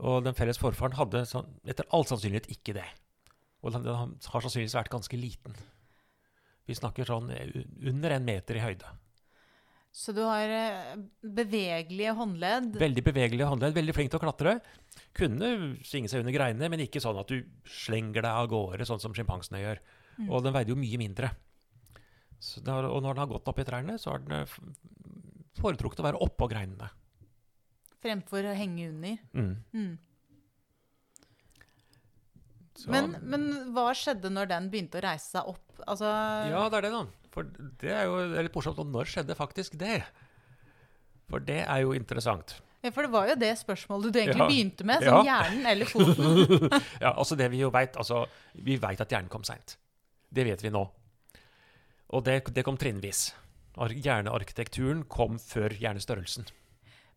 Og 0.04 0.18
den 0.26 0.36
felles 0.36 0.60
forfaren 0.60 0.98
hadde 0.98 1.24
sånn, 1.30 1.48
etter 1.64 1.88
all 1.96 2.04
sannsynlighet 2.04 2.50
ikke 2.52 2.74
det. 2.76 2.84
Og 3.64 3.72
den 3.72 3.86
har 3.88 4.12
sannsynligvis 4.20 4.76
vært 4.76 4.92
ganske 4.92 5.18
liten. 5.18 5.56
Vi 6.68 6.76
snakker 6.76 7.08
sånn 7.08 7.30
eh, 7.32 7.64
under 7.88 8.14
en 8.16 8.26
meter 8.28 8.60
i 8.60 8.64
høyde. 8.64 8.92
Så 9.94 10.10
du 10.10 10.24
har 10.26 10.50
eh, 10.50 10.94
bevegelige 11.22 12.12
håndledd. 12.18 12.72
Veldig 12.82 13.04
bevegelige 13.06 13.46
håndledd, 13.46 13.76
veldig 13.76 13.94
flink 13.94 14.10
til 14.12 14.18
å 14.18 14.24
klatre. 14.24 14.56
Kunne 15.16 15.50
svinge 15.86 16.10
seg 16.10 16.24
under 16.24 16.34
greinene, 16.34 16.70
men 16.72 16.82
ikke 16.82 17.02
sånn 17.02 17.20
at 17.20 17.30
du 17.30 17.44
slenger 17.70 18.24
deg 18.24 18.30
av 18.30 18.50
gårde, 18.50 18.88
sånn 18.88 19.02
som 19.02 19.14
sjimpansene 19.16 19.62
gjør. 19.62 19.82
Mm. 20.18 20.28
Og 20.28 20.42
den 20.44 20.56
veide 20.56 20.74
jo 20.74 20.80
mye 20.80 21.00
mindre. 21.00 21.30
Har, 22.66 22.88
og 22.90 23.00
når 23.00 23.14
den 23.14 23.22
har 23.22 23.30
gått 23.30 23.48
opp 23.48 23.60
i 23.62 23.66
trærne, 23.68 23.96
så 24.02 24.12
har 24.12 24.24
den 24.24 24.42
eh, 24.42 24.58
foretrukket 25.60 26.02
å 26.02 26.08
være 26.08 26.22
oppå 26.26 26.50
greinene. 26.50 26.90
Fremfor 28.04 28.50
å 28.50 28.56
henge 28.58 28.90
under. 28.90 29.22
Mm. 29.32 29.54
Mm. 29.72 29.94
Så- 32.76 32.90
Men, 32.90 33.12
men 33.22 33.44
hva 33.74 33.90
skjedde 33.94 34.30
når 34.34 34.48
den 34.50 34.70
begynte 34.70 34.98
å 34.98 35.04
reise 35.04 35.30
seg 35.36 35.46
opp? 35.46 35.60
Altså, 35.86 36.08
Ja, 36.50 36.68
det 36.68 36.78
er 36.78 36.82
det, 36.88 36.90
da. 36.92 37.04
For 37.34 37.42
det 37.82 37.90
er 37.90 38.04
jo 38.06 38.16
det 38.32 38.38
er 38.38 38.42
litt 38.48 38.54
morsomt. 38.54 38.78
Og 38.78 38.86
når 38.90 39.04
skjedde 39.10 39.36
faktisk 39.38 39.76
det? 39.78 40.02
For 41.30 41.38
det 41.40 41.60
er 41.66 41.80
jo 41.82 41.92
interessant. 41.94 42.56
Ja, 42.84 42.90
for 42.90 43.02
det 43.06 43.10
var 43.14 43.28
jo 43.30 43.34
det 43.40 43.52
spørsmålet 43.58 44.12
du 44.12 44.18
egentlig 44.20 44.42
Ja. 44.42 44.48
begynte 44.50 44.84
med. 44.84 45.02
Som 45.02 45.24
Ja. 45.26 45.40
hjernen 45.42 45.66
eller 45.66 45.86
foten. 45.86 46.82
Ja, 47.00 47.12
altså 47.14 47.36
det 47.36 47.50
Vi 47.50 47.58
jo 47.62 47.70
vet, 47.70 47.94
altså, 47.96 48.26
vi 48.54 48.76
vet 48.76 49.00
at 49.00 49.08
hjernen 49.08 49.30
kom 49.30 49.42
seint. 49.44 49.76
Det 50.32 50.44
vet 50.44 50.60
vi 50.62 50.68
nå. 50.70 50.84
Og 52.10 52.22
det, 52.24 52.44
det 52.52 52.64
kom 52.64 52.76
trinnvis. 52.76 53.32
Hjernearkitekturen 53.78 55.04
kom 55.08 55.38
før 55.38 55.70
hjernestørrelsen. 55.78 56.46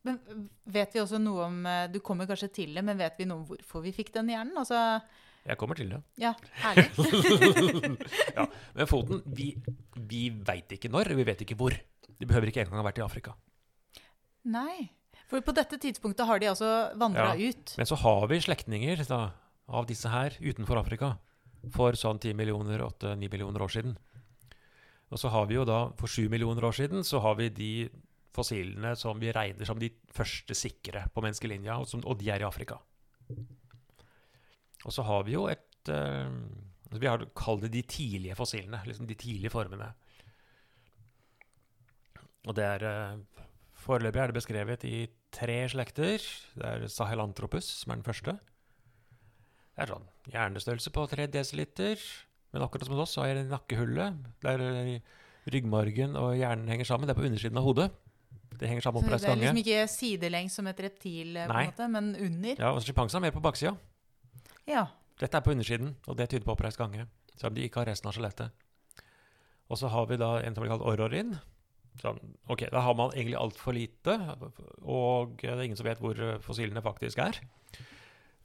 Men 0.07 0.19
vet 0.65 0.93
vi 0.95 1.01
også 1.01 1.19
noe 1.19 1.43
om 1.49 1.65
eh, 1.65 1.87
Du 1.91 1.99
kommer 1.99 2.25
kanskje 2.29 2.49
til 2.53 2.73
det, 2.77 2.83
men 2.85 2.97
vet 2.97 3.17
vi 3.19 3.25
noe 3.25 3.41
om 3.41 3.45
hvorfor 3.49 3.83
vi 3.83 3.91
fikk 3.91 4.13
den 4.15 4.29
hjernen? 4.31 4.55
Altså, 4.57 5.01
Jeg 5.47 5.57
kommer 5.61 5.75
til 5.79 5.89
det. 5.93 6.01
ja, 6.19 6.33
herlig. 6.59 6.89
Ja, 8.35 8.45
Men 8.75 8.89
foten 8.89 9.21
Vi, 9.25 9.53
vi 9.95 10.25
veit 10.29 10.73
ikke 10.75 10.89
når, 10.91 11.13
vi 11.15 11.23
vet 11.27 11.41
ikke 11.45 11.55
hvor. 11.59 11.71
De 12.17 12.25
behøver 12.27 12.49
ikke 12.51 12.65
engang 12.65 12.81
ha 12.81 12.85
vært 12.89 12.99
i 12.99 13.05
Afrika. 13.05 13.35
Nei. 14.47 14.89
For 15.27 15.43
på 15.43 15.53
dette 15.55 15.77
tidspunktet 15.83 16.27
har 16.27 16.39
de 16.39 16.49
altså 16.51 16.67
vandra 16.99 17.33
Ja. 17.35 17.49
ut. 17.51 17.73
Men 17.77 17.85
så 17.89 17.95
har 17.99 18.27
vi 18.31 18.39
slektninger 18.43 19.01
da, 19.07 19.21
av 19.67 19.87
disse 19.89 20.07
her 20.11 20.35
utenfor 20.39 20.79
Afrika 20.79 21.17
for 21.73 21.91
sånn 21.99 22.19
10 22.19 22.33
millioner, 22.37 22.79
8-9 22.85 23.27
millioner 23.31 23.61
år 23.65 23.71
siden. 23.73 23.97
Og 25.11 25.19
så 25.19 25.29
har 25.31 25.47
vi 25.47 25.55
jo 25.55 25.65
da, 25.67 25.89
for 25.99 26.07
7 26.11 26.29
millioner 26.31 26.63
år 26.67 26.75
siden, 26.75 27.03
så 27.07 27.19
har 27.23 27.35
vi 27.39 27.49
de 27.49 27.71
fossilene 28.35 28.93
som 28.99 29.19
vi 29.19 29.31
regner 29.33 29.65
som 29.65 29.79
de 29.79 29.89
første 30.13 30.55
sikre 30.55 31.05
på 31.13 31.23
menneskelinja, 31.23 31.77
og, 31.79 31.87
som, 31.87 32.03
og 32.05 32.19
de 32.19 32.29
er 32.31 32.43
i 32.43 32.47
Afrika. 32.47 32.77
Og 34.85 34.93
så 34.93 35.05
har 35.07 35.23
vi 35.27 35.33
jo 35.33 35.47
et 35.51 35.89
eh, 35.89 36.29
Vi 36.97 37.07
har 37.07 37.25
kalt 37.35 37.65
det 37.65 37.71
de 37.73 37.81
tidlige 37.81 38.35
fossilene, 38.37 38.81
liksom 38.85 39.07
de 39.07 39.15
tidlige 39.15 39.51
formene. 39.53 39.93
Og 42.47 42.55
det 42.55 42.65
er 42.65 42.87
eh, 42.87 43.43
Foreløpig 43.77 44.19
er 44.19 44.31
det 44.31 44.35
beskrevet 44.35 44.83
i 44.89 45.07
tre 45.31 45.61
slekter. 45.69 46.23
Det 46.57 46.65
er 46.65 46.87
Sahelantropus, 46.91 47.67
som 47.83 47.93
er 47.93 47.99
den 47.99 48.07
første. 48.07 48.33
Det 49.77 49.85
er 49.85 49.91
sånn 49.93 50.07
hjernestørrelse 50.33 50.91
på 50.91 51.05
3 51.11 51.27
dl. 51.29 51.45
Men 52.55 52.63
akkurat 52.65 52.87
som 52.87 52.95
hos 52.95 53.03
oss 53.05 53.15
så 53.19 53.27
er 53.27 53.37
det 53.37 53.51
nakkehullet, 53.51 54.17
der 54.41 54.63
eh, 54.65 54.97
ryggmargen 55.53 56.15
og 56.19 56.33
hjernen 56.39 56.71
henger 56.71 56.89
sammen. 56.89 57.07
Det 57.07 57.13
er 57.13 57.19
på 57.19 57.27
undersiden 57.27 57.59
av 57.59 57.67
hodet. 57.67 57.91
Det 58.57 58.71
henger 58.71 58.87
sammen 58.87 59.03
Så 59.03 59.11
gange. 59.11 59.21
det 59.21 59.29
er 59.29 59.41
liksom 59.43 59.61
ikke 59.61 59.83
sidelengs 59.91 60.55
som 60.57 60.67
et 60.71 60.79
reptil, 60.87 61.37
eh, 61.37 61.45
på 61.45 61.53
en 61.53 61.69
måte, 61.69 61.89
men 61.93 62.09
under. 62.15 62.55
Ja, 62.57 62.71
og 62.73 62.81
Sjimpansen 62.81 63.19
er 63.21 63.27
mer 63.27 63.35
på 63.35 63.43
baksida. 63.43 63.75
Ja. 64.67 64.87
Dette 65.17 65.39
er 65.39 65.45
på 65.45 65.53
undersiden, 65.55 65.95
og 66.05 66.17
det 66.19 66.29
tyder 66.29 66.45
på 66.45 66.53
oppreist 66.53 66.77
gange. 66.79 67.07
Selv 67.35 67.51
om 67.51 67.57
de 67.57 67.65
ikke 67.65 67.81
har 67.81 67.89
resten 67.89 68.09
av 68.09 68.17
skjelettet. 68.17 68.65
Og 69.67 69.79
så 69.79 69.89
har 69.91 70.07
vi 70.09 70.19
da 70.19 70.37
en 70.39 70.55
som 70.55 70.63
blir 70.63 70.71
kalt 70.71 70.85
ororin. 70.85 71.37
Sånn, 72.01 72.19
ok, 72.51 72.67
Da 72.71 72.83
har 72.85 72.93
man 72.93 73.13
egentlig 73.15 73.39
altfor 73.39 73.73
lite, 73.73 74.13
og 74.85 75.39
det 75.41 75.49
er 75.49 75.63
ingen 75.65 75.79
som 75.79 75.87
vet 75.87 76.01
hvor 76.03 76.19
fossilene 76.45 76.83
faktisk 76.85 77.17
er. 77.23 77.39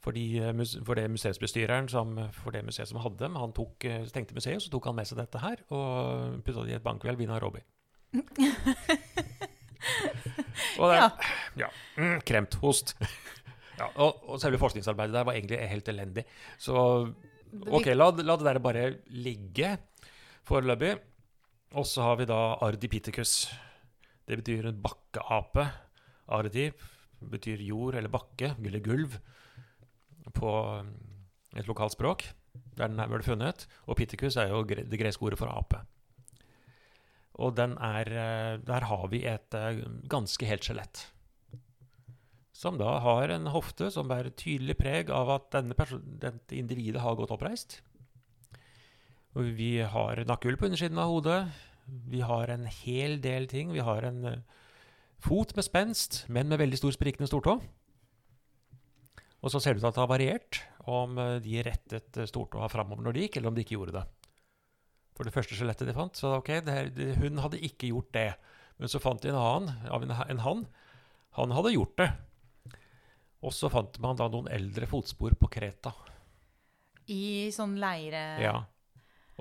Fordi, 0.03 0.39
eh, 0.39 0.65
for 0.83 0.99
det 0.99 1.11
museumsbestyreren 1.11 1.87
som, 1.87 2.17
for 2.33 2.51
det 2.51 2.65
museet 2.65 2.89
som 2.89 2.99
hadde 2.99 3.21
dem, 3.21 3.35
han 3.39 3.53
tok, 3.55 3.85
eh, 3.85 4.05
stengte 4.05 4.35
museet, 4.35 4.61
så 4.61 4.69
tok 4.69 4.85
han 4.89 4.95
med 4.95 5.07
seg 5.07 5.17
dette 5.21 5.39
her 5.39 5.57
og 5.69 6.43
putta 6.43 6.65
det 6.65 6.73
i 6.73 6.75
et 6.75 6.83
bankhvelv 6.83 7.21
i 7.21 7.29
Nairobi. 7.29 7.61
og 10.79 10.91
det 10.91 10.97
ja. 10.99 11.09
ja. 11.63 11.69
Mm, 11.97 12.19
kremt. 12.27 12.53
Host. 12.61 12.95
Ja, 13.79 13.89
og, 14.01 14.23
og 14.29 14.41
selve 14.41 14.59
forskningsarbeidet 14.61 15.15
der 15.15 15.27
var 15.27 15.37
egentlig 15.37 15.61
helt 15.69 15.93
elendig. 15.93 16.25
Så 16.61 16.77
Ok, 17.53 17.91
la, 17.93 18.09
la 18.25 18.35
det 18.37 18.47
der 18.47 18.59
bare 18.63 18.85
ligge 19.13 19.75
foreløpig. 20.47 20.95
Og 21.77 21.85
så 21.85 22.05
har 22.05 22.17
vi 22.17 22.25
da 22.29 22.39
Ardipithecus. 22.65 23.51
Det 24.25 24.39
betyr 24.39 24.69
en 24.69 24.81
bakkeape. 24.81 25.67
Ardip 26.33 26.81
betyr 27.31 27.61
jord 27.63 27.97
eller 27.99 28.11
bakke 28.11 28.53
eller 28.57 28.83
gulv 28.83 29.17
på 30.33 30.51
um, 30.79 30.93
et 31.55 31.67
lokalt 31.69 31.95
språk. 31.95 32.25
Der 32.77 32.89
den 32.89 33.01
ble 33.09 33.23
funnet. 33.25 33.67
Og 33.85 33.97
pithecus 33.97 34.37
er 34.37 34.49
jo 34.49 34.63
det 34.65 34.99
greske 34.99 35.25
ordet 35.25 35.39
for 35.41 35.51
ape. 35.53 35.83
Og 37.41 37.55
den 37.57 37.73
er, 37.81 38.09
eh, 38.09 38.59
der 38.61 38.85
har 38.85 39.07
vi 39.09 39.23
et 39.25 39.55
eh, 39.57 39.81
ganske 40.09 40.45
helt 40.45 40.65
skjelett. 40.65 41.07
Som 42.63 42.77
da 42.79 42.95
har 43.03 43.31
en 43.33 43.49
hofte 43.51 43.89
som 43.91 44.07
bærer 44.07 44.31
tydelig 44.39 44.77
preg 44.79 45.09
av 45.11 45.33
at 45.33 45.49
denne 45.51 45.75
dette 46.21 46.55
individet 46.55 47.01
har 47.03 47.17
gått 47.19 47.33
oppreist. 47.35 47.81
Og 49.35 49.49
vi 49.57 49.81
har 49.81 50.21
nakkehull 50.29 50.55
på 50.61 50.69
undersiden 50.69 51.01
av 51.01 51.11
hodet. 51.11 51.39
Vi 52.07 52.21
har 52.23 52.53
en 52.53 52.63
hel 52.69 53.17
del 53.19 53.49
ting. 53.51 53.73
Vi 53.75 53.83
har 53.83 54.07
en 54.07 54.23
uh, 54.29 54.39
fot 55.19 55.51
med 55.57 55.67
spenst, 55.67 56.23
men 56.31 56.47
med 56.47 56.61
veldig 56.61 56.79
stor 56.79 56.95
sprikende 56.95 57.27
stortå. 57.27 57.57
Og 59.43 59.51
så 59.51 59.59
ser 59.59 59.73
det 59.73 59.81
ut 59.81 59.83
til 59.83 59.91
at 59.91 59.97
det 59.97 60.05
har 60.05 60.13
variert 60.13 60.63
om 60.87 61.19
uh, 61.19 61.41
de 61.43 61.59
rettet 61.67 62.21
uh, 62.21 62.29
stortåa 62.29 62.71
framover 62.71 63.03
når 63.03 63.17
de 63.17 63.25
gikk, 63.27 63.41
eller 63.41 63.51
om 63.51 63.57
de 63.57 63.65
ikke 63.65 63.75
gjorde 63.75 63.97
det. 63.99 64.07
For 65.17 65.27
det 65.27 65.35
første 65.35 65.57
skjelettet 65.57 65.89
de 65.89 65.97
fant, 65.97 66.15
så 66.15 66.37
ok, 66.39 66.53
her, 66.63 66.93
hun 67.19 67.43
hadde 67.43 67.59
ikke 67.59 67.91
gjort 67.91 68.13
det. 68.15 68.29
Men 68.79 68.89
så 68.89 69.03
fant 69.03 69.19
de 69.19 69.33
en 69.33 69.41
annen 69.41 69.89
av 69.91 70.05
en, 70.05 70.15
en 70.31 70.45
han. 70.47 70.69
Han 71.41 71.57
hadde 71.57 71.75
gjort 71.75 71.99
det. 71.99 72.13
Og 73.43 73.51
så 73.51 73.69
fant 73.71 73.97
man 74.03 74.17
da 74.19 74.29
noen 74.31 74.47
eldre 74.53 74.87
fotspor 74.89 75.35
på 75.39 75.49
Kreta. 75.51 75.91
I 77.11 77.51
sånn 77.51 77.75
leire 77.81 78.23
Ja. 78.41 78.61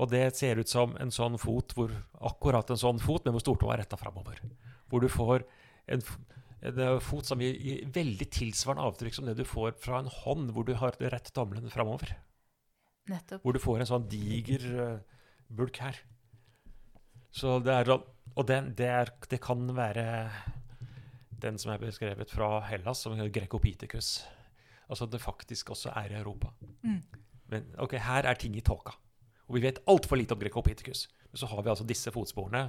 Og 0.00 0.08
det 0.08 0.24
ser 0.34 0.58
ut 0.58 0.70
som 0.70 0.96
en 0.96 1.12
sånn 1.12 1.36
fot, 1.38 1.74
hvor, 1.76 1.92
akkurat 2.16 2.70
en 2.72 2.80
sånn 2.80 3.00
fot, 3.02 3.24
men 3.24 3.36
hvor 3.36 3.44
stortåa 3.44 3.74
er 3.74 3.82
retta 3.82 3.98
framover. 4.00 4.40
Hvor 4.88 5.04
du 5.04 5.08
får 5.12 5.44
en, 5.92 6.00
en, 6.62 6.78
eh, 6.80 6.98
fot 7.04 7.28
som 7.28 7.42
gir, 7.44 7.58
gir, 7.60 7.82
veldig 7.92 8.28
tilsvarende 8.32 8.86
avtrykk 8.88 9.18
som 9.18 9.28
det 9.28 9.36
du 9.36 9.44
får 9.44 9.76
fra 9.84 10.00
en 10.00 10.08
hånd, 10.08 10.54
hvor 10.56 10.64
du 10.64 10.72
har 10.80 10.96
rett 11.12 11.28
tommelen 11.36 11.68
framover. 11.70 12.16
Nettopp. 13.12 13.44
Hvor 13.44 13.52
du 13.52 13.60
får 13.60 13.82
en 13.82 13.90
sånn 13.92 14.08
diger 14.08 14.66
uh, 14.78 15.22
bulk 15.52 15.82
her. 15.84 16.00
Så 17.32 17.58
det 17.64 17.74
er 17.74 17.92
Og 17.92 18.46
det, 18.48 18.58
det, 18.78 18.88
er, 18.88 19.12
det 19.28 19.40
kan 19.44 19.66
være 19.76 20.04
den 21.42 21.58
som 21.58 21.72
er 21.74 21.82
beskrevet 21.82 22.30
fra 22.30 22.60
Hellas 22.68 23.02
som 23.04 23.18
Grecopiticus. 23.18 24.22
Altså 24.88 25.08
det 25.08 25.22
faktisk 25.22 25.72
også 25.74 25.92
er 25.96 26.12
i 26.12 26.20
Europa. 26.20 26.52
Mm. 26.82 27.00
Men 27.52 27.68
ok, 27.82 27.96
her 28.00 28.28
er 28.28 28.38
ting 28.38 28.56
i 28.56 28.64
tåka. 28.64 28.94
Og 29.48 29.58
vi 29.58 29.64
vet 29.66 29.82
altfor 29.90 30.16
lite 30.16 30.36
om 30.36 30.40
Grecopiticus. 30.40 31.08
Men 31.30 31.42
så 31.42 31.48
har 31.50 31.62
vi 31.62 31.72
altså 31.72 31.86
disse 31.88 32.12
fotsporene 32.14 32.66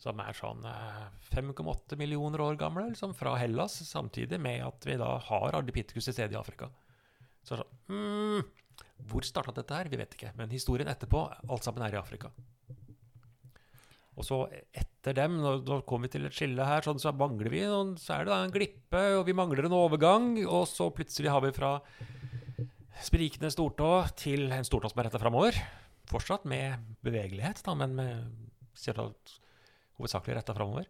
som 0.00 0.20
er 0.20 0.36
sånn 0.36 0.64
5,8 0.64 1.94
eh, 1.94 2.00
millioner 2.00 2.42
år 2.44 2.58
gamle, 2.60 2.90
liksom, 2.90 3.14
fra 3.16 3.32
Hellas, 3.40 3.78
samtidig 3.88 4.38
med 4.42 4.60
at 4.66 4.84
vi 4.84 4.98
da 5.00 5.14
har 5.28 5.56
Ardipithecus 5.56 6.10
til 6.10 6.16
stede 6.18 6.36
i 6.36 6.40
Afrika. 6.40 6.68
Så 7.46 7.60
sånn, 7.60 7.78
mm, 7.88 8.52
Hvor 9.08 9.24
starta 9.24 9.52
dette 9.56 9.76
her? 9.76 9.88
Vi 9.92 9.96
vet 9.96 10.14
ikke. 10.16 10.34
Men 10.36 10.52
historien 10.52 10.88
etterpå, 10.88 11.22
alt 11.48 11.64
sammen 11.64 11.84
er 11.84 11.96
i 11.96 12.00
Afrika. 12.00 12.30
Og 14.16 14.24
så 14.24 14.38
etter 14.72 15.16
dem, 15.16 15.36
når, 15.42 15.60
når 15.66 15.82
kommer 15.88 16.08
vi 16.08 16.14
til 16.14 16.26
et 16.28 16.36
skille 16.36 16.64
her, 16.64 16.84
sånn, 16.84 17.00
så 17.00 17.12
mangler 17.12 17.52
vi 17.52 17.66
noen, 17.68 17.94
så 18.00 18.16
er 18.16 18.24
det 18.24 18.32
da 18.32 18.38
en 18.46 18.54
glippe, 18.54 19.02
og 19.18 19.26
vi 19.28 19.36
mangler 19.36 19.68
en 19.68 19.76
overgang. 19.76 20.30
Og 20.46 20.64
så 20.70 20.88
plutselig 20.94 21.32
har 21.32 21.44
vi 21.44 21.52
fra 21.56 21.76
sprikende 23.04 23.52
stortå 23.52 23.90
til 24.16 24.48
en 24.56 24.64
stortå 24.64 24.88
som 24.90 25.02
er 25.02 25.10
retta 25.10 25.20
framover. 25.20 25.58
Fortsatt 26.08 26.46
med 26.48 26.80
bevegelighet, 27.04 27.60
da, 27.66 27.74
men 27.76 27.96
med 27.98 28.46
hovedsakelig 29.98 30.38
retta 30.38 30.56
framover. 30.56 30.88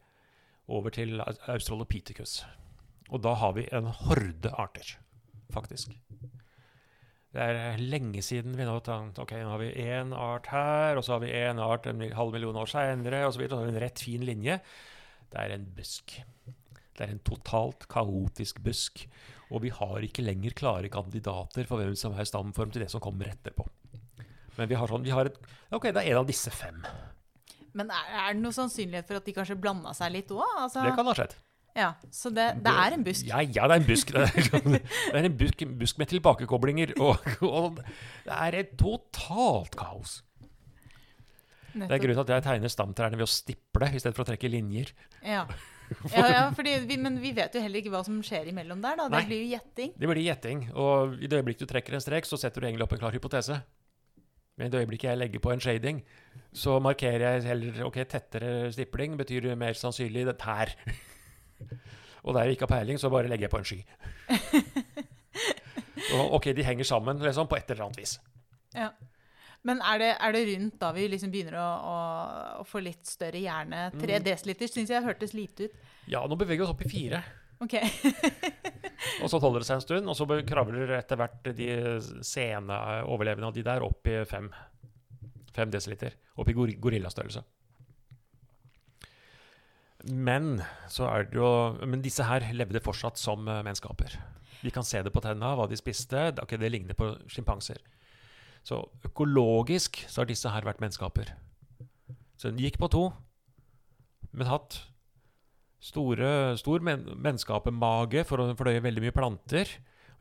Over 0.71 0.95
til 0.95 1.19
Australopithecus. 1.23 2.41
Og 3.11 3.23
da 3.23 3.35
har 3.39 3.55
vi 3.59 3.67
en 3.75 3.91
horde 4.07 4.51
arter, 4.59 4.97
faktisk. 5.55 5.95
Det 7.37 7.45
er 7.45 7.81
lenge 7.83 8.23
siden 8.25 8.55
vi 8.57 8.65
nå 8.65 8.79
tenkte 8.81 9.21
ok, 9.27 9.35
nå 9.43 9.51
har 9.53 9.61
vi 9.61 9.73
én 9.85 10.15
art 10.17 10.47
her, 10.49 10.97
og 10.97 11.05
så 11.05 11.17
har 11.17 11.25
vi 11.27 11.35
én 11.37 11.59
art 11.61 11.85
en 11.91 12.01
halv 12.17 12.33
million 12.33 12.57
år 12.57 12.71
seinere, 12.71 13.27
og 13.27 13.35
så 13.35 13.43
videre. 13.43 13.59
Så 13.59 13.61
har 13.61 13.69
vi 13.69 13.75
en 13.75 13.83
rett 13.83 14.01
fin 14.01 14.25
linje. 14.25 14.57
Det 15.29 15.43
er 15.43 15.53
en 15.53 15.67
busk. 15.77 16.15
Det 16.97 17.05
er 17.05 17.13
en 17.13 17.21
totalt 17.29 17.85
kaotisk 17.93 18.63
busk. 18.65 19.05
Og 19.53 19.67
vi 19.67 19.75
har 19.75 20.07
ikke 20.07 20.25
lenger 20.25 20.57
klare 20.57 20.89
kandidater 20.91 21.69
for 21.69 21.83
hvem 21.83 21.93
som 21.99 22.17
er 22.17 22.27
stamform 22.27 22.73
til 22.73 22.87
det 22.87 22.91
som 22.95 23.05
kommer 23.05 23.29
etterpå. 23.35 23.69
Men 24.57 24.71
vi 24.71 24.81
har 24.81 24.89
sånn, 24.89 25.05
vi 25.05 25.13
har 25.13 25.29
et, 25.29 25.37
ok, 25.77 25.91
det 25.91 26.01
er 26.01 26.15
en 26.15 26.23
av 26.23 26.31
disse 26.31 26.51
fem. 26.55 26.81
Men 27.77 27.93
er, 27.93 28.09
er 28.17 28.33
det 28.33 28.41
noe 28.41 28.57
sannsynlighet 28.57 29.11
for 29.11 29.21
at 29.21 29.29
de 29.29 29.37
kanskje 29.37 29.59
blanda 29.61 29.93
seg 29.93 30.15
litt 30.15 30.33
òg? 30.33 30.47
Altså, 30.57 30.81
det 30.89 30.97
kan 30.97 31.11
ha 31.11 31.15
skjedd. 31.19 31.37
Ja, 31.77 31.91
Så 32.11 32.31
det, 32.33 32.47
det, 32.65 32.73
er 32.73 32.95
en 32.97 33.05
busk? 33.05 33.27
Ja, 33.29 33.43
ja, 33.45 33.67
det 33.69 33.75
er 33.75 33.83
en 33.83 33.89
busk. 33.89 34.13
Det 34.17 34.23
er, 34.25 34.47
sånn- 34.49 34.79
det 34.79 35.19
er 35.21 35.29
en 35.29 35.37
busk, 35.37 35.65
busk, 35.77 35.99
med 36.01 36.09
tilbakekoblinger. 36.15 36.95
Og, 37.05 37.27
og, 37.45 37.83
det 38.25 38.39
er 38.39 38.57
et 38.63 38.73
totalt 38.81 39.77
kaos. 39.77 40.23
Nettopp. 41.77 41.91
Det 41.91 41.95
er 41.99 42.01
grunnen 42.01 42.17
til 42.17 42.25
at 42.25 42.35
jeg 42.39 42.45
tegner 42.47 42.73
stamtrærne 42.73 43.19
ved 43.21 43.27
å 43.27 43.29
stiple 43.29 43.91
i 43.93 44.01
stedet 44.01 44.17
for 44.17 44.25
å 44.25 44.31
trekke 44.31 44.49
linjer. 44.49 44.93
Ja, 45.21 45.45
ja, 46.17 46.27
ja 46.33 46.45
vi, 46.57 46.97
Men 46.97 47.21
vi 47.21 47.35
vet 47.37 47.55
jo 47.55 47.61
heller 47.63 47.83
ikke 47.83 47.93
hva 47.93 48.01
som 48.07 48.23
skjer 48.25 48.49
imellom 48.51 48.81
der. 48.81 48.97
da. 48.97 49.11
Det 49.11 49.19
Nei, 49.19 49.27
blir 49.29 49.43
jo 49.45 49.51
gjetting. 49.53 49.93
Det 50.01 50.09
blir 50.11 50.25
gjetting. 50.25 50.63
Og 50.73 51.19
i 51.21 51.29
det 51.29 51.43
øyeblikket 51.43 51.67
du 51.67 51.73
trekker 51.75 51.99
en 51.99 52.05
strek, 52.05 52.29
så 52.29 52.41
setter 52.41 52.65
du 52.65 52.71
egentlig 52.71 52.87
opp 52.87 52.97
en 52.97 53.03
klar 53.05 53.15
hypotese. 53.15 53.61
Men 54.57 54.71
i 54.71 54.73
det 54.73 54.81
øyeblikket 54.87 55.11
jeg 55.11 55.21
legger 55.21 55.43
på 55.45 55.53
en 55.53 55.61
shading, 55.61 56.01
så 56.57 56.79
markerer 56.81 57.27
jeg 57.27 57.45
heller 57.51 57.83
ok, 57.91 58.01
tettere 58.09 58.71
stipling 58.73 59.19
betyr 59.21 59.51
mer 59.61 59.77
sannsynlig 59.77 60.25
dette 60.31 60.49
her. 60.49 60.73
Og 62.27 62.35
der 62.35 62.47
jeg 62.47 62.57
ikke 62.57 62.67
har 62.67 62.75
peiling, 62.75 62.99
så 62.99 63.11
bare 63.13 63.31
legger 63.31 63.47
jeg 63.47 63.53
på 63.53 63.61
en 63.63 63.69
sky. 63.69 63.81
og, 66.17 66.35
ok, 66.39 66.51
de 66.57 66.65
henger 66.67 66.89
sammen 66.89 67.21
liksom, 67.23 67.47
på 67.51 67.59
et 67.59 67.71
eller 67.71 67.87
annet 67.87 68.01
vis. 68.03 68.17
Ja. 68.75 68.91
Men 69.67 69.81
er 69.83 69.99
det, 69.99 70.11
er 70.23 70.35
det, 70.35 70.43
rundt 70.51 70.77
da 70.83 70.93
vi 70.95 71.07
liksom 71.11 71.33
begynner 71.33 71.59
å, 71.59 71.67
å, 71.67 71.97
å, 72.61 72.67
få 72.69 72.83
litt 72.85 73.07
større 73.09 73.41
hjerne? 73.43 73.89
3 73.97 73.99
mm. 73.99 74.27
desiliter 74.27 74.71
syns 74.71 74.93
jeg 74.95 75.07
hørtes 75.07 75.35
lite 75.35 75.67
ut. 75.67 75.83
Ja, 76.13 76.23
nå 76.27 76.39
beveger 76.39 76.63
vi 76.63 76.67
oss 76.69 76.75
opp 76.75 76.85
i 76.87 76.91
fire. 76.91 77.23
Ok. 77.65 77.75
og 79.23 79.31
så 79.33 79.41
holder 79.43 79.63
det 79.63 79.69
seg 79.69 79.79
en 79.79 79.85
stund, 79.87 80.11
og 80.13 80.19
så 80.19 80.29
kravler 80.47 80.93
etter 80.99 81.19
hvert 81.19 81.51
de 81.57 81.69
sene 82.27 82.79
overlevende 83.09 83.51
av 83.51 83.57
de 83.57 83.65
der 83.67 83.87
opp 83.87 84.11
i 84.11 84.21
fem, 84.29 84.51
fem 85.57 85.73
desiliter. 85.73 86.19
Opp 86.37 86.51
i 86.53 86.57
gorillastørrelse. 86.57 87.43
Men, 90.07 90.61
jo, 91.35 91.51
men 91.83 92.03
disse 92.05 92.27
her 92.27 92.45
levde 92.55 92.83
fortsatt 92.85 93.19
som 93.19 93.45
menneskeaper. 93.45 94.17
menneskaper. 94.17 94.37
Vi 94.63 94.71
kan 94.71 94.85
se 94.85 95.03
det 95.03 95.13
på 95.15 95.23
tenna, 95.23 95.55
hva 95.57 95.69
de 95.69 95.79
spiste. 95.79 96.33
Okay, 96.43 96.59
det 96.59 96.73
ligner 96.73 96.97
på 96.99 97.13
sjimpanser. 97.31 97.79
Så 98.67 98.81
økologisk 99.07 100.01
så 100.11 100.23
har 100.23 100.31
disse 100.31 100.51
her 100.51 100.67
vært 100.67 100.83
menneskaper. 100.83 101.31
Så 102.37 102.51
den 102.51 102.61
gikk 102.61 102.81
på 102.83 102.91
to, 102.93 103.05
men 104.37 104.51
hatt 104.51 104.81
store, 105.81 106.57
stor 106.59 106.83
men 106.85 107.05
menneskapemage 107.15 108.25
for 108.29 108.43
å 108.43 108.49
fordøye 108.59 108.83
veldig 108.85 109.05
mye 109.07 109.15
planter. 109.15 109.71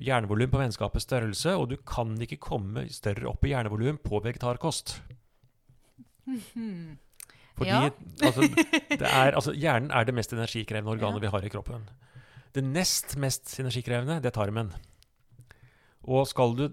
Hjernevolum 0.04 0.52
på 0.52 0.62
menneskapets 0.62 1.08
størrelse, 1.08 1.56
og 1.56 1.72
du 1.72 1.78
kan 1.88 2.14
ikke 2.22 2.42
komme 2.44 2.86
større 2.94 3.32
opp 3.32 3.48
i 3.48 3.54
hjernevolum 3.56 4.00
på 4.04 4.22
vegetarkost. 4.24 5.00
Fordi 7.56 7.72
ja. 7.72 7.92
altså, 8.22 8.48
er, 9.00 9.32
altså, 9.32 9.54
hjernen 9.56 9.94
er 9.96 10.08
det 10.08 10.16
mest 10.18 10.34
energikrevende 10.36 10.92
organet 10.92 11.22
ja. 11.22 11.28
vi 11.28 11.34
har 11.36 11.48
i 11.48 11.52
kroppen. 11.54 11.88
Det 12.56 12.64
nest 12.64 13.18
mest 13.20 13.54
energikrevende, 13.60 14.20
det 14.24 14.32
er 14.32 14.36
tarmen. 14.36 14.74
Og 16.04 16.28
skal 16.30 16.58
du 16.58 16.68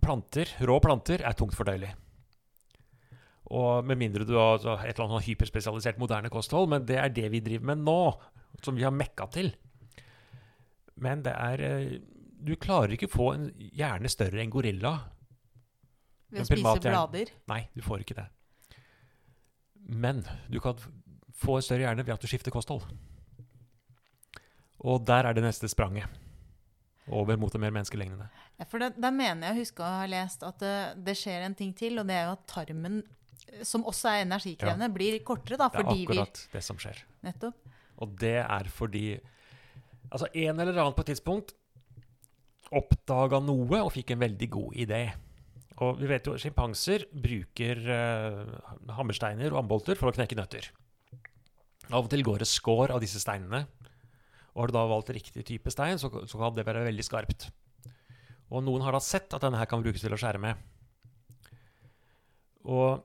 Planter, 0.00 0.48
rå 0.64 0.78
planter, 0.80 1.20
er 1.20 1.34
tungt 1.36 1.52
fordøyelig. 1.52 1.90
Og 3.52 3.84
med 3.84 3.98
mindre 4.00 4.24
du 4.24 4.32
har 4.38 4.54
altså, 4.56 4.78
et 4.80 4.94
eller 4.94 5.10
annet 5.10 5.26
hyperspesialisert 5.26 5.98
moderne 6.00 6.30
kosthold, 6.32 6.70
men 6.72 6.86
det 6.88 6.96
er 6.96 7.12
det 7.12 7.28
vi 7.34 7.42
driver 7.44 7.68
med 7.72 7.82
nå, 7.84 7.98
som 8.64 8.78
vi 8.78 8.86
har 8.86 8.94
mekka 8.94 9.28
til. 9.34 9.52
Men 11.02 11.24
det 11.26 11.34
er 11.36 11.64
eh, 11.66 11.98
Du 12.42 12.56
klarer 12.56 12.96
ikke 12.96 13.10
få 13.10 13.32
en 13.36 13.50
hjerne 13.54 14.08
større 14.10 14.40
enn 14.42 14.50
gorilla. 14.50 14.96
Ved 16.32 16.42
å 16.42 16.48
spise 16.48 16.80
blader? 16.88 17.30
Nei, 17.52 17.60
du 17.76 17.84
får 17.84 18.02
ikke 18.02 18.16
det. 18.18 18.26
Men 19.86 20.22
du 20.50 20.60
kan 20.62 20.78
få 21.36 21.58
en 21.58 21.64
større 21.64 21.86
hjerne 21.86 22.04
ved 22.06 22.14
at 22.14 22.22
du 22.22 22.30
skifter 22.30 22.54
kosthold. 22.54 22.84
Og 24.82 25.02
der 25.06 25.28
er 25.28 25.36
det 25.36 25.44
neste 25.44 25.70
spranget. 25.70 26.10
Over 27.10 27.36
mot 27.38 27.50
det 27.52 27.60
mer 27.60 27.72
menneskelignende. 27.74 28.28
Ja, 28.60 28.66
for 28.70 28.78
Der 28.78 29.14
mener 29.14 29.48
jeg 29.48 29.56
å 29.56 29.58
huske 29.58 29.82
å 29.82 29.90
ha 30.02 30.06
lest 30.06 30.44
at 30.46 30.60
det, 30.62 30.76
det, 31.02 31.16
skjer 31.18 31.46
en 31.48 31.56
ting 31.58 31.72
til, 31.74 31.98
og 31.98 32.06
det 32.06 32.14
er 32.14 32.28
jo 32.28 32.36
at 32.36 32.44
tarmen, 32.50 33.00
som 33.66 33.82
også 33.90 34.12
er 34.12 34.26
energikrevende, 34.26 34.86
ja. 34.86 34.94
blir 34.94 35.18
kortere. 35.26 35.58
da, 35.58 35.68
Det 35.72 35.82
er 35.82 35.90
akkurat 35.90 36.44
vi... 36.44 36.52
det 36.54 36.62
som 36.62 36.78
skjer. 36.78 37.02
Nettopp. 37.26 37.58
Og 38.02 38.14
det 38.22 38.38
er 38.42 38.70
fordi 38.70 39.06
altså 40.12 40.28
en 40.30 40.62
eller 40.62 40.78
annen 40.78 40.94
på 40.94 41.04
et 41.04 41.12
tidspunkt 41.12 41.54
oppdaga 42.72 43.40
noe 43.44 43.82
og 43.82 43.92
fikk 43.94 44.14
en 44.14 44.22
veldig 44.22 44.48
god 44.52 44.78
idé. 44.86 45.02
Og 45.80 45.96
vi 46.00 46.08
vet 46.10 46.26
jo 46.28 46.36
sjimpanser 46.36 47.06
bruker 47.12 47.80
uh, 47.88 48.92
hammersteiner 48.98 49.54
og 49.54 49.62
ambolter 49.62 49.96
for 49.96 50.10
å 50.10 50.14
knekke 50.14 50.36
nøtter. 50.36 50.68
Av 51.90 52.04
og 52.04 52.10
til 52.12 52.24
går 52.24 52.42
det 52.42 52.50
skår 52.50 52.92
av 52.94 53.00
disse 53.02 53.20
steinene. 53.22 53.64
Og 54.52 54.64
har 54.64 54.72
du 54.72 54.76
da 54.76 54.84
valgt 54.90 55.12
riktig 55.16 55.46
type 55.48 55.72
stein, 55.72 55.98
så, 56.00 56.10
så 56.28 56.40
kan 56.40 56.52
det 56.56 56.66
være 56.68 56.84
veldig 56.84 57.06
skarpt. 57.06 57.48
Og 58.52 58.60
noen 58.66 58.84
har 58.84 58.92
da 58.92 59.00
sett 59.00 59.32
at 59.32 59.44
denne 59.44 59.56
her 59.56 59.68
kan 59.70 59.80
brukes 59.84 60.04
til 60.04 60.12
å 60.12 60.20
skjære 60.20 60.42
med. 60.42 60.60
Og 62.68 63.00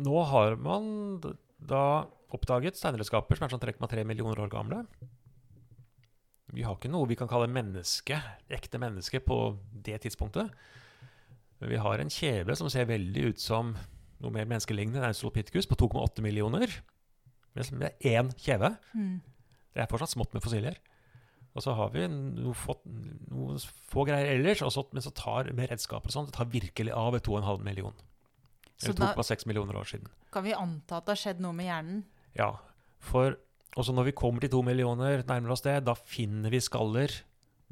nå 0.00 0.22
har 0.32 0.56
man 0.60 1.20
da 1.56 2.06
oppdaget 2.34 2.78
steinredskaper 2.78 3.38
som 3.38 3.46
er 3.46 3.52
sånn 3.52 3.62
3,3 3.62 4.02
millioner 4.08 4.40
år 4.42 4.50
gamle. 4.52 4.82
Vi 6.56 6.64
har 6.64 6.76
ikke 6.76 6.90
noe 6.90 7.08
vi 7.10 7.18
kan 7.18 7.28
kalle 7.30 7.50
menneske, 7.50 8.18
ekte 8.48 8.80
menneske 8.80 9.20
på 9.24 9.38
det 9.86 10.00
tidspunktet. 10.06 10.52
Men 11.60 11.72
vi 11.72 11.80
har 11.80 12.02
en 12.02 12.12
kjeve 12.12 12.56
som 12.58 12.68
ser 12.72 12.88
veldig 12.90 13.30
ut 13.30 13.40
som 13.40 13.74
noe 14.22 14.32
mer 14.32 14.48
menneskelignende 14.48 15.00
enn 15.00 15.10
Australopithecus 15.10 15.68
på 15.68 15.78
2,8 15.80 16.24
millioner. 16.24 16.72
Men 17.56 17.80
Det 17.80 17.92
er 17.92 18.20
én 18.20 18.32
kjeve. 18.36 18.74
Mm. 18.94 19.20
Det 19.72 19.82
er 19.82 19.88
fortsatt 19.90 20.12
smått 20.12 20.36
med 20.36 20.44
fossiler. 20.44 20.76
Og 21.56 21.64
så 21.64 21.72
har 21.72 21.88
vi 21.94 22.04
noe 22.08 22.52
fått, 22.56 22.82
noen 22.84 23.56
få 23.88 24.04
greier 24.08 24.34
ellers, 24.34 24.60
så, 24.60 24.84
men 24.92 25.04
så 25.04 25.12
tar 25.16 25.48
med 25.56 25.70
redskaper 25.70 26.12
og 26.12 26.12
sånn, 26.12 26.28
det 26.28 26.36
tar 26.36 26.50
virkelig 26.52 26.92
av 26.92 27.14
ved 27.16 27.24
2,5 27.24 27.64
million. 27.64 27.96
Så 28.76 28.90
Eller 28.92 28.98
da 29.00 29.08
2,6 29.16 29.46
millioner 29.48 29.78
år 29.80 29.88
siden. 29.88 30.10
kan 30.32 30.44
vi 30.44 30.52
anta 30.52 30.98
at 30.98 31.06
det 31.06 31.14
har 31.14 31.22
skjedd 31.22 31.40
noe 31.40 31.56
med 31.56 31.70
hjernen? 31.70 32.02
Ja, 32.36 32.50
for 33.00 33.38
også 33.76 33.94
når 33.96 34.10
vi 34.10 34.16
kommer 34.20 34.44
til 34.44 34.52
to 34.52 34.60
millioner 34.64 35.24
nærmer 35.24 35.54
oss 35.54 35.64
det, 35.64 35.78
da 35.86 35.94
finner 35.96 36.52
vi 36.52 36.60
skaller 36.60 37.12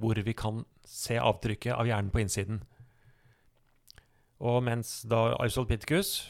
hvor 0.01 0.16
vi 0.16 0.33
kan 0.33 0.64
se 0.88 1.18
avtrykket 1.20 1.77
av 1.77 1.85
hjernen 1.88 2.12
på 2.12 2.25
innsiden. 2.25 2.62
Og 4.44 4.61
mens 4.64 5.00
da 5.09 5.30
Australopithecus 5.40 6.26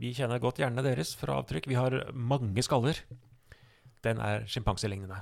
Vi 0.00 0.12
kjenner 0.14 0.40
godt 0.42 0.60
hjernene 0.60 0.84
deres 0.84 1.16
fra 1.18 1.40
avtrykk. 1.40 1.66
Vi 1.66 1.74
har 1.74 1.96
mange 2.14 2.62
skaller. 2.62 3.00
Den 4.06 4.20
er 4.22 4.44
sjimpanselignende. 4.46 5.18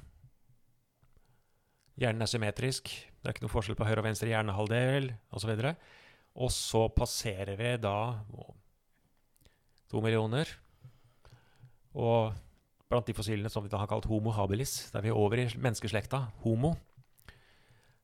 Hjernen 1.99 2.23
er 2.23 2.31
symmetrisk. 2.31 2.91
Det 2.93 3.25
er 3.25 3.33
ikke 3.33 3.47
noe 3.47 3.55
forskjell 3.55 3.79
på 3.79 3.87
høyre 3.89 4.03
og 4.03 4.07
venstre 4.11 4.29
hjernehalvdel 4.29 5.09
osv. 5.35 5.55
Og, 5.57 5.89
og 6.45 6.53
så 6.53 6.85
passerer 6.93 7.57
vi 7.59 7.73
da 7.81 7.97
to 9.89 10.05
millioner. 10.05 10.53
Og 11.97 12.37
blant 12.93 13.09
de 13.09 13.17
fossilene 13.17 13.51
som 13.51 13.65
vi 13.65 13.73
da 13.73 13.81
har 13.81 13.89
kalt 13.91 14.07
Homo 14.11 14.37
habilis, 14.37 14.91
der 14.93 15.03
vi 15.03 15.11
er 15.11 15.19
over 15.19 15.41
i 15.41 15.49
menneskeslekta, 15.57 16.27
homo, 16.45 16.75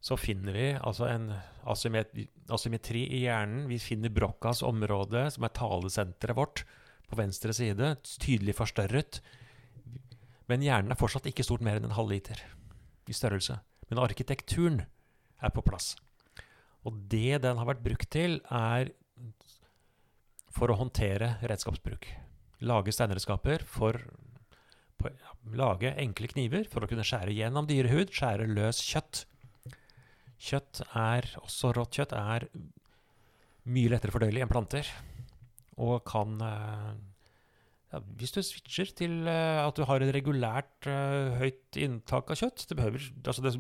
så 0.05 0.19
finner 0.21 0.53
vi 0.53 0.67
altså 0.85 1.07
en 1.09 1.31
asymmet 1.71 2.11
asymmetri 2.53 3.07
i 3.09 3.23
hjernen. 3.23 3.65
Vi 3.71 3.79
finner 3.81 4.13
Broccas 4.13 4.61
område, 4.67 5.23
som 5.33 5.47
er 5.47 5.55
talesenteret 5.57 6.37
vårt, 6.37 6.65
på 7.09 7.17
venstre 7.17 7.55
side, 7.57 7.95
tydelig 8.21 8.57
forstørret. 8.59 9.23
Men 10.51 10.65
hjernen 10.65 10.93
er 10.93 11.01
fortsatt 11.01 11.29
ikke 11.31 11.47
stort 11.47 11.65
mer 11.65 11.81
enn 11.81 11.89
en 11.89 11.97
halvliter 11.97 12.43
i 13.09 13.17
størrelse. 13.17 13.57
Men 13.89 14.03
arkitekturen 14.05 14.83
er 15.41 15.53
på 15.57 15.65
plass. 15.65 15.95
Og 16.85 17.01
det 17.09 17.41
den 17.45 17.61
har 17.61 17.69
vært 17.69 17.85
brukt 17.85 18.11
til, 18.13 18.43
er 18.53 18.93
for 20.53 20.69
å 20.69 20.79
håndtere 20.79 21.39
redskapsbruk. 21.49 22.11
Lage 22.65 22.93
steinredskaper 22.93 23.65
for 23.67 23.99
på, 25.01 25.11
ja, 25.11 25.33
Lage 25.57 25.91
enkle 26.01 26.29
kniver 26.31 26.69
for 26.71 26.85
å 26.85 26.89
kunne 26.89 27.05
skjære 27.05 27.33
gjennom 27.35 27.67
dyrehud, 27.69 28.13
skjære 28.15 28.53
løs 28.53 28.85
kjøtt. 28.85 29.25
Kjøtt 30.45 30.83
er, 30.93 31.27
også 31.41 31.73
rått 31.77 31.97
kjøtt, 31.97 32.13
er 32.13 32.49
mye 33.65 33.91
lettere 33.93 34.13
fordøyelig 34.13 34.45
enn 34.45 34.51
planter. 34.51 34.89
Og 35.81 36.05
kan 36.07 36.37
eh, 36.45 36.91
ja, 37.91 38.01
Hvis 38.21 38.35
du 38.37 38.43
switcher 38.45 38.93
til 38.95 39.29
eh, 39.31 39.61
at 39.63 39.75
du 39.79 39.87
har 39.89 40.05
et 40.05 40.13
regulært 40.15 40.87
eh, 40.91 41.35
høyt 41.41 41.79
inntak 41.81 42.31
av 42.31 42.39
kjøtt 42.39 42.67
Det, 42.69 42.77
behøver, 42.79 43.09
altså 43.25 43.43
det 43.43 43.55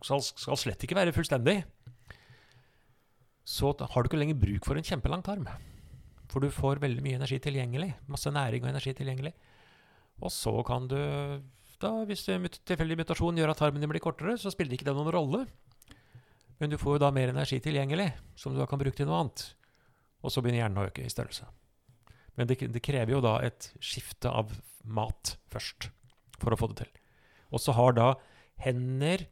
skal, 0.00 0.24
skal 0.24 0.60
slett 0.62 0.86
ikke 0.86 0.96
være 0.96 1.14
fullstendig. 1.16 1.58
Så 3.42 3.74
har 3.74 4.02
du 4.02 4.08
ikke 4.08 4.20
lenger 4.22 4.38
bruk 4.38 4.68
for 4.68 4.78
en 4.78 4.86
kjempelang 4.86 5.24
tarm. 5.26 5.48
For 6.30 6.40
du 6.40 6.48
får 6.54 6.80
veldig 6.80 7.02
mye 7.04 7.18
energi 7.18 7.40
tilgjengelig. 7.42 7.90
Masse 8.08 8.30
næring 8.32 8.62
og 8.64 8.70
energi 8.70 8.94
tilgjengelig. 8.96 9.34
Og 10.22 10.30
så 10.32 10.54
kan 10.64 10.86
du 10.88 10.96
da, 11.82 11.90
hvis 12.06 12.22
tilfeldig 12.28 13.00
mutasjon 13.00 13.38
gjør 13.40 13.52
at 13.52 13.58
tarmen 13.58 13.82
din 13.82 13.90
blir 13.90 14.02
kortere, 14.02 14.36
så 14.38 14.52
spiller 14.54 14.76
ikke 14.76 14.86
det 14.86 14.94
noen 14.94 15.10
rolle. 15.10 15.40
Men 16.60 16.70
du 16.70 16.78
får 16.78 16.96
jo 16.96 17.02
da 17.02 17.10
mer 17.14 17.32
energi 17.32 17.58
tilgjengelig, 17.62 18.10
som 18.38 18.54
du 18.54 18.60
da 18.60 18.68
kan 18.70 18.80
bruke 18.80 18.96
til 18.96 19.08
noe 19.08 19.22
annet. 19.24 19.44
Og 20.22 20.30
så 20.30 20.42
begynner 20.42 20.62
hjernen 20.62 20.82
å 20.82 20.86
øke 20.86 21.04
i 21.04 21.10
størrelse. 21.10 21.48
Men 22.38 22.48
det, 22.48 22.60
det 22.72 22.84
krever 22.84 23.16
jo 23.16 23.22
da 23.24 23.36
et 23.44 23.72
skifte 23.82 24.30
av 24.30 24.52
mat 24.82 25.36
først, 25.52 25.90
for 26.40 26.54
å 26.54 26.58
få 26.58 26.70
det 26.72 26.84
til. 26.84 26.92
Og 27.52 27.60
så 27.60 27.74
har 27.76 27.96
da 27.96 28.08
hender 28.62 29.26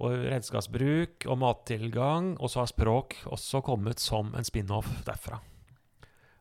og 0.00 0.16
redskapsbruk 0.32 1.26
og 1.28 1.40
mattilgang, 1.40 2.34
og 2.40 2.50
så 2.50 2.62
har 2.62 2.70
språk 2.70 3.18
også 3.28 3.60
kommet 3.64 4.00
som 4.00 4.32
en 4.36 4.46
spin-off 4.46 4.88
derfra. 5.06 5.40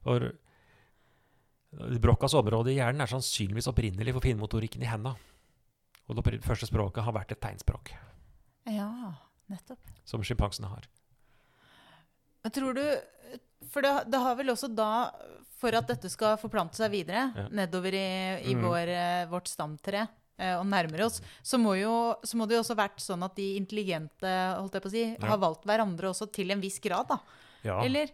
Og 0.09 0.29
Brokkas 2.01 2.33
område 2.33 2.71
i 2.73 2.79
hjernen 2.79 3.03
er 3.03 3.11
sannsynligvis 3.11 3.67
opprinnelig 3.69 4.15
for 4.15 4.25
finmotorikken 4.25 4.81
i 4.81 4.89
henda. 4.89 5.13
Og 6.09 6.17
det 6.17 6.39
første 6.41 6.65
språket 6.65 7.05
har 7.05 7.13
vært 7.13 7.35
et 7.35 7.43
tegnspråk, 7.43 7.93
Ja, 8.69 9.13
nettopp. 9.49 9.79
som 10.05 10.23
sjimpansene 10.25 10.69
har. 10.71 10.87
Jeg 12.45 12.55
tror 12.55 12.77
du 12.77 12.85
For 13.69 13.83
det, 13.83 13.91
det 14.09 14.19
har 14.23 14.37
vel 14.39 14.49
også 14.53 14.69
da, 14.71 15.11
for 15.59 15.75
at 15.75 15.89
dette 15.89 16.09
skal 16.09 16.37
forplante 16.39 16.79
seg 16.79 16.93
videre 16.93 17.27
Ja. 17.35 17.47
nedover 17.51 17.93
i, 17.93 18.39
i 18.47 18.55
mm. 18.55 18.63
vår, 18.63 18.87
eh, 18.95 19.25
vårt 19.29 19.51
stamtre 19.51 20.07
eh, 20.39 20.55
og 20.55 20.65
nærmere 20.65 21.05
oss, 21.05 21.19
så 21.43 21.59
må, 21.59 21.75
jo, 21.77 22.15
så 22.23 22.39
må 22.39 22.47
det 22.47 22.55
jo 22.55 22.63
også 22.63 22.77
vært 22.79 23.03
sånn 23.03 23.25
at 23.27 23.35
de 23.35 23.57
intelligente 23.59 24.31
holdt 24.55 24.79
jeg 24.79 24.85
på 24.85 24.89
å 24.89 24.95
si, 24.95 25.03
Ja. 25.11 25.27
har 25.33 25.41
valgt 25.43 25.67
hverandre 25.67 26.09
også 26.09 26.31
til 26.31 26.49
en 26.55 26.63
viss 26.63 26.79
grad, 26.79 27.11
da. 27.11 27.19
Ja. 27.67 27.81
Eller? 27.83 28.09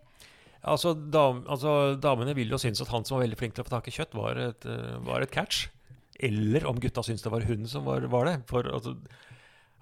Altså, 0.66 0.96
dam, 0.98 1.44
altså, 1.48 1.96
damene 2.02 2.34
vil 2.34 2.50
jo 2.50 2.58
synes 2.58 2.82
at 2.82 2.90
han 2.90 3.06
som 3.06 3.20
var 3.20 3.28
veldig 3.28 3.38
flink 3.38 3.54
til 3.54 3.62
å 3.62 3.68
få 3.68 3.76
tak 3.78 3.88
i 3.88 3.94
kjøtt, 3.94 4.18
var 4.18 4.42
et, 4.42 4.66
eh, 4.66 4.98
var 5.06 5.22
et 5.22 5.32
catch. 5.32 5.68
Eller 6.20 6.66
om 6.66 6.80
gutta 6.82 7.04
syns 7.06 7.22
det 7.22 7.32
var 7.32 7.46
hun 7.46 7.68
som 7.70 7.86
var, 7.86 8.02
var 8.10 8.26
det. 8.26 8.40
For 8.50 8.66
altså, 8.66 8.96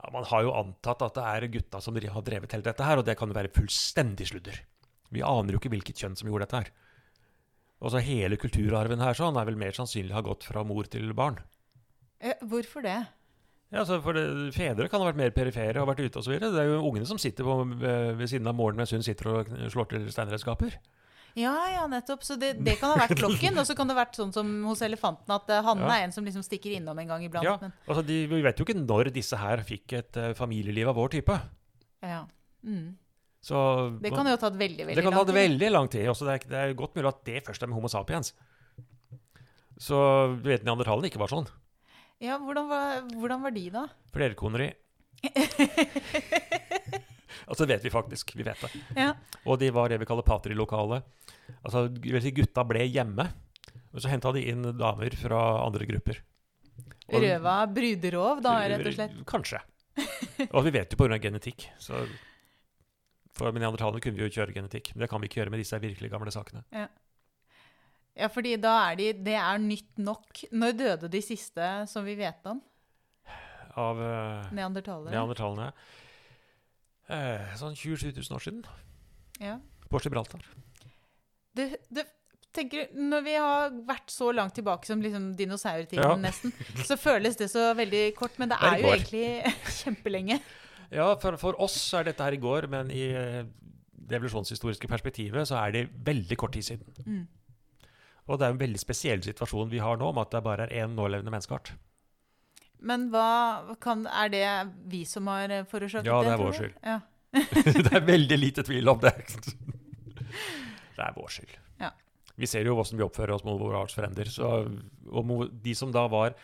ja, 0.04 0.12
man 0.12 0.26
har 0.28 0.44
jo 0.44 0.54
antatt 0.60 1.04
at 1.06 1.16
det 1.16 1.26
er 1.32 1.50
gutta 1.54 1.80
som 1.82 1.96
har 1.96 2.26
drevet 2.28 2.52
hele 2.52 2.66
dette 2.66 2.84
her, 2.84 3.00
og 3.00 3.08
det 3.08 3.16
kan 3.20 3.32
jo 3.32 3.38
være 3.38 3.54
fullstendig 3.56 4.28
sludder. 4.28 4.60
Vi 5.14 5.24
aner 5.24 5.56
jo 5.56 5.62
ikke 5.62 5.72
hvilket 5.72 6.02
kjønn 6.04 6.18
som 6.20 6.28
gjorde 6.28 6.48
dette 6.48 6.60
her. 6.64 6.72
Og 7.84 7.92
så 7.94 8.02
Hele 8.04 8.40
kulturarven 8.40 9.04
her 9.04 9.16
sånn 9.16 9.38
er 9.40 9.48
vel 9.48 9.60
mer 9.60 9.76
sannsynlig 9.76 10.16
ha 10.16 10.24
gått 10.24 10.46
fra 10.48 10.64
mor 10.68 10.88
til 10.92 11.12
barn. 11.16 11.40
Eh, 12.20 12.40
hvorfor 12.48 12.84
det? 12.84 13.00
Ja, 13.74 13.84
for 13.88 14.16
det, 14.16 14.26
Fedre 14.56 14.88
kan 14.92 15.02
ha 15.02 15.08
vært 15.10 15.20
mer 15.20 15.34
perifere 15.36 15.82
og 15.82 15.90
vært 15.90 16.04
ute 16.06 16.22
osv. 16.22 16.36
Det 16.40 16.52
er 16.52 16.70
jo 16.70 16.84
ungene 16.84 17.08
som 17.10 17.20
sitter 17.20 17.48
på, 17.48 17.56
ved, 17.74 18.14
ved 18.20 18.30
siden 18.30 18.48
av 18.48 18.56
moren 18.56 18.78
mens 18.80 18.94
hun 18.94 19.04
sitter 19.06 19.32
og 19.32 19.54
slår 19.74 19.90
til 19.92 20.06
steinredskaper. 20.14 20.78
Ja, 21.36 21.54
ja, 21.72 21.84
nettopp. 21.90 22.22
Så 22.24 22.36
det, 22.38 22.52
det 22.62 22.76
kan 22.80 22.92
ha 22.94 22.98
vært 23.08 23.18
klokken. 23.18 23.58
Og 23.58 23.66
så 23.66 23.74
kan 23.78 23.90
det 23.90 23.96
ha 23.96 24.04
vært 24.04 24.18
sånn 24.20 24.34
som 24.36 24.50
hos 24.70 24.84
elefanten, 24.86 25.34
at 25.34 25.50
eh, 25.50 25.64
Hanne 25.66 25.88
Ja. 25.88 25.96
er 25.96 26.04
en 26.08 26.12
som 26.14 26.26
liksom 26.26 26.44
stikker 26.46 26.76
innom 26.78 27.00
en 27.02 27.08
gang 27.10 27.24
iblant. 27.26 27.48
Ja, 27.48 27.58
Men, 27.62 27.74
altså 27.88 28.04
de, 28.06 28.20
Vi 28.30 28.42
vet 28.46 28.60
jo 28.62 28.66
ikke 28.68 28.78
når 28.78 29.10
disse 29.16 29.40
her 29.42 29.64
fikk 29.66 29.96
et 29.98 30.20
uh, 30.22 30.34
familieliv 30.38 30.92
av 30.94 30.96
vår 31.02 31.10
type. 31.20 31.40
ja. 32.06 32.26
Mm. 32.64 32.96
Så 33.44 33.60
Det 34.00 34.08
kan 34.14 34.24
jo 34.24 34.32
ha 34.32 34.40
tatt 34.40 34.56
veldig, 34.56 34.86
veldig 34.88 34.88
lang 34.88 34.96
tid. 34.96 34.96
det 34.96 35.04
kan 35.04 35.14
ha 35.18 35.24
tatt 35.26 35.36
veldig 35.36 35.70
lang 35.74 35.88
tid. 35.92 36.06
Også 36.08 36.24
det, 36.30 36.34
er, 36.38 36.46
det 36.48 36.60
er 36.62 36.74
godt 36.80 36.94
mulig 36.96 37.10
at 37.10 37.26
det 37.28 37.42
først 37.44 37.64
er 37.66 37.68
med 37.68 37.76
Homo 37.76 37.90
sapiens. 37.92 38.30
Så 39.84 39.98
du 40.40 40.48
vet 40.48 40.64
neandertalerne 40.64 41.10
ikke 41.10 41.20
var 41.20 41.28
sånn. 41.34 41.50
Ja, 42.24 42.38
hvordan 42.40 42.70
var, 42.70 43.02
hvordan 43.20 43.44
var 43.44 43.52
de, 43.52 43.66
da? 43.74 43.84
Flerkoneri. 44.16 44.70
altså 47.48 47.66
det 47.66 47.76
vet 47.76 47.86
vi 47.88 47.94
faktisk. 47.94 48.36
Vi 48.36 48.46
vet 48.48 48.62
det. 48.62 48.72
Ja. 48.98 49.14
Og 49.46 49.60
de 49.60 49.70
var 49.76 49.90
det 49.90 50.00
vi 50.02 50.08
kaller 50.10 50.26
patrilokale. 50.28 51.02
Altså 51.64 51.88
gutta 51.94 52.64
ble 52.68 52.86
hjemme, 52.88 53.28
og 53.94 54.02
så 54.02 54.10
henta 54.12 54.32
de 54.34 54.46
inn 54.50 54.64
damer 54.78 55.16
fra 55.20 55.42
andre 55.66 55.86
grupper. 55.90 56.22
Og- 57.12 57.22
Røva 57.22 57.58
bruderov, 57.68 58.42
da, 58.42 58.58
rett 58.68 58.88
og 58.88 58.94
slett. 58.96 59.18
Kanskje. 59.28 59.60
Og 60.50 60.64
vi 60.66 60.72
vet 60.74 60.94
jo 60.94 60.98
pga. 60.98 61.20
genetikk. 61.22 61.68
Så 61.78 62.08
for 63.34 63.52
neandertalerne 63.52 64.02
kunne 64.02 64.18
vi 64.18 64.24
jo 64.26 64.34
kjøre 64.42 64.54
genetikk. 64.56 64.94
Men 64.96 65.04
det 65.04 65.10
kan 65.12 65.22
vi 65.22 65.28
ikke 65.30 65.42
gjøre 65.44 65.52
med 65.54 65.60
disse 65.62 65.80
virkelig 65.82 66.10
gamle 66.10 66.32
sakene. 66.34 66.64
Ja, 68.14 68.28
fordi 68.30 68.56
da 68.62 68.92
er 68.92 68.96
de 68.96 69.08
Det 69.26 69.34
er 69.34 69.58
nytt 69.62 69.98
nok. 69.98 70.44
Når 70.54 70.78
døde 70.78 71.10
de 71.10 71.22
siste 71.22 71.88
som 71.90 72.06
vi 72.06 72.16
vet 72.16 72.46
om? 72.46 72.62
Av 73.76 73.98
uh, 73.98 74.50
neandertalerne. 74.54 75.10
neandertalerne. 75.12 75.72
Eh, 77.14 77.54
sånn 77.60 77.76
27 77.78 78.12
000 78.18 78.36
år 78.38 78.44
siden. 78.44 78.64
Ja. 79.44 79.60
På 79.92 80.00
Gibraltar. 80.02 80.42
Du, 81.54 81.64
du 81.94 82.02
tenker, 82.54 82.88
når 82.98 83.24
vi 83.26 83.36
har 83.38 83.74
vært 83.86 84.10
så 84.14 84.32
langt 84.34 84.56
tilbake 84.58 84.90
som 84.90 85.02
liksom 85.04 85.32
dinosaurtiden 85.38 86.02
Ja. 86.02 86.16
nesten, 86.18 86.54
så 86.86 86.98
føles 86.98 87.38
det 87.38 87.50
så 87.54 87.70
veldig 87.78 88.16
kort. 88.18 88.38
Men 88.42 88.50
det 88.50 88.58
Det 88.62 88.70
er 88.72 88.74
er 88.74 88.82
jo 88.82 88.94
egentlig 88.96 89.54
kjempelenge. 89.84 90.40
Ja, 90.94 91.12
for, 91.22 91.38
for 91.42 91.58
oss 91.62 91.78
er 91.98 92.04
dette 92.10 92.22
her 92.26 92.34
i 92.36 92.42
går, 92.42 92.68
men 92.70 92.92
i 92.94 93.06
eh, 93.14 93.44
det 94.04 94.18
evolusjonshistoriske 94.20 94.90
perspektivet 94.92 95.48
så 95.50 95.58
er 95.62 95.72
det 95.72 95.88
veldig 96.06 96.38
kort 96.38 96.54
tid 96.58 96.66
siden. 96.74 97.06
Mm. 97.06 97.24
Og 98.28 98.40
det 98.40 98.46
er 98.48 98.54
en 98.54 98.60
veldig 98.62 98.80
spesiell 98.80 99.24
situasjon 99.26 99.72
vi 99.72 99.82
har 99.84 99.98
nå, 100.00 100.12
med 100.16 100.22
at 100.28 100.32
det 100.38 100.44
bare 100.46 100.68
er 100.70 100.84
én 100.86 100.94
nålevende 100.96 101.32
menneskeart. 101.34 101.74
Men 102.84 103.08
hva 103.14 103.76
kan, 103.84 104.04
er 104.12 104.32
det 104.34 104.46
vi 104.92 105.04
som 105.08 105.28
har 105.32 105.52
forårsaket 105.72 106.06
det? 106.08 106.12
Ja, 106.12 106.22
det 106.26 106.34
er 106.34 106.42
vår 106.42 106.56
skyld. 106.58 106.74
Ja. 106.84 107.00
det 107.88 107.94
er 107.96 108.04
veldig 108.06 108.38
lite 108.38 108.66
tvil 108.68 108.92
om 108.92 109.00
det. 109.04 109.14
Det 110.94 111.02
er 111.02 111.14
vår 111.16 111.32
skyld. 111.34 111.54
Ja. 111.82 111.88
Vi 112.38 112.46
ser 112.50 112.68
jo 112.68 112.76
hvordan 112.78 113.00
vi 113.00 113.06
oppfører 113.06 113.34
oss 113.34 113.44
mot 113.48 113.58
våre 113.62 113.80
artsfrender. 113.82 114.30
Så, 114.30 114.50
og 115.10 115.32
de 115.64 115.74
som 115.78 115.90
da 115.94 116.04
var 116.12 116.36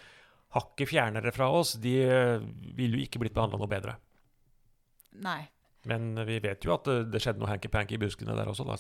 hakket 0.55 0.89
fjernere 0.89 1.29
fra 1.35 1.51
oss, 1.53 1.75
de 1.81 1.93
eh, 2.01 2.41
ville 2.77 2.97
jo 2.97 3.05
ikke 3.05 3.21
blitt 3.21 3.35
behandla 3.35 3.59
noe 3.61 3.69
bedre. 3.69 3.93
Nei. 5.21 5.43
Men 5.89 6.15
vi 6.25 6.39
vet 6.43 6.65
jo 6.65 6.73
at 6.73 6.87
det, 6.89 6.97
det 7.13 7.21
skjedde 7.23 7.43
noe 7.43 7.51
hanky-panky 7.51 7.95
i 7.97 8.01
buskene 8.01 8.33
der 8.37 8.49
også. 8.49 8.65
Da. 8.65 8.79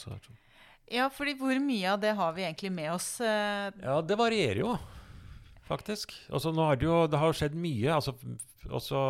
Ja, 0.89 1.05
fordi 1.13 1.35
hvor 1.37 1.53
mye 1.61 1.93
av 1.93 2.01
det 2.01 2.15
har 2.17 2.33
vi 2.35 2.47
egentlig 2.47 2.73
med 2.73 2.91
oss? 2.95 3.11
eh, 3.21 3.69
Ja, 3.85 3.99
det 4.01 4.17
varierer 4.19 4.63
jo, 4.63 4.73
faktisk. 5.69 6.13
Altså, 6.33 6.53
nå 6.55 6.65
har 6.65 6.79
det 6.79 6.87
jo 6.87 6.99
det 7.09 7.21
har 7.21 7.37
skjedd 7.37 7.57
mye. 7.57 7.95
Altså, 7.95 8.15
også 8.69 9.01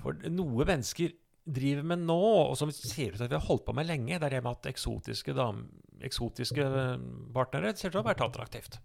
For 0.00 0.30
noe 0.32 0.66
mennesker 0.68 1.12
driver 1.50 1.86
med 1.92 2.04
nå, 2.06 2.20
og 2.50 2.56
som 2.58 2.70
ser 2.72 3.14
ut 3.14 3.18
til 3.18 3.26
at 3.26 3.32
vi 3.32 3.38
har 3.38 3.48
holdt 3.48 3.66
på 3.66 3.74
med 3.76 3.88
lenge, 3.88 4.18
det 4.18 4.28
er 4.28 4.36
det 4.36 4.42
med 4.44 4.58
at 4.58 4.70
eksotiske, 4.70 5.34
dam, 5.36 5.64
eksotiske 6.04 6.64
eh, 6.64 7.04
partnere 7.34 7.74
ser 7.74 7.90
ut 7.90 7.96
til 7.96 8.00
å 8.00 8.04
ha 8.04 8.10
vært 8.12 8.24
attraktivt. 8.24 8.80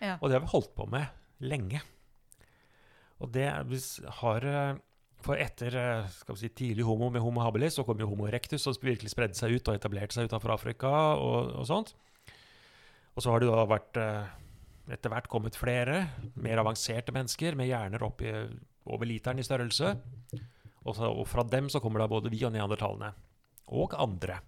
Ja. 0.00 0.16
Og 0.18 0.28
det 0.28 0.38
har 0.38 0.44
vi 0.44 0.52
holdt 0.54 0.72
på 0.76 0.86
med 0.90 1.44
lenge. 1.44 1.82
Og 3.20 3.32
det 3.34 3.48
har 4.20 4.46
eh, 4.48 4.78
For 5.20 5.36
etter 5.36 5.74
eh, 5.76 6.12
si, 6.40 6.48
tidlig 6.48 6.86
homo 6.88 7.10
med 7.12 7.20
homo 7.20 7.42
habilis, 7.44 7.76
så 7.76 7.84
kom 7.84 8.00
jo 8.00 8.08
homo 8.08 8.28
erectus, 8.30 8.64
som 8.64 8.76
virkelig 8.80 9.12
spredde 9.12 9.36
seg 9.36 9.52
ut 9.52 9.68
og 9.68 9.76
etablerte 9.76 10.16
seg 10.16 10.30
utenfor 10.30 10.54
Afrika 10.54 10.92
og, 11.20 11.52
og 11.60 11.66
sånt. 11.68 11.92
Og 13.12 13.20
så 13.20 13.34
har 13.34 13.42
det 13.42 13.50
da 13.50 13.66
vært 13.68 13.98
etter 14.92 15.12
hvert 15.12 15.28
kommet 15.30 15.56
flere 15.58 16.02
mer 16.40 16.60
avanserte 16.62 17.12
mennesker 17.14 17.56
med 17.58 17.68
hjerner 17.70 18.02
opp 18.06 18.22
i 18.26 18.32
over 18.90 19.06
literen 19.06 19.38
i 19.38 19.44
størrelse. 19.46 19.92
Og, 20.84 20.94
så, 20.96 21.10
og 21.10 21.26
fra 21.28 21.44
dem 21.44 21.68
så 21.70 21.80
kommer 21.84 22.00
da 22.02 22.08
både 22.10 22.30
vi 22.32 22.40
og 22.48 22.52
neandertalene. 22.54 23.12
Og 23.76 23.92
andre. 24.00 24.40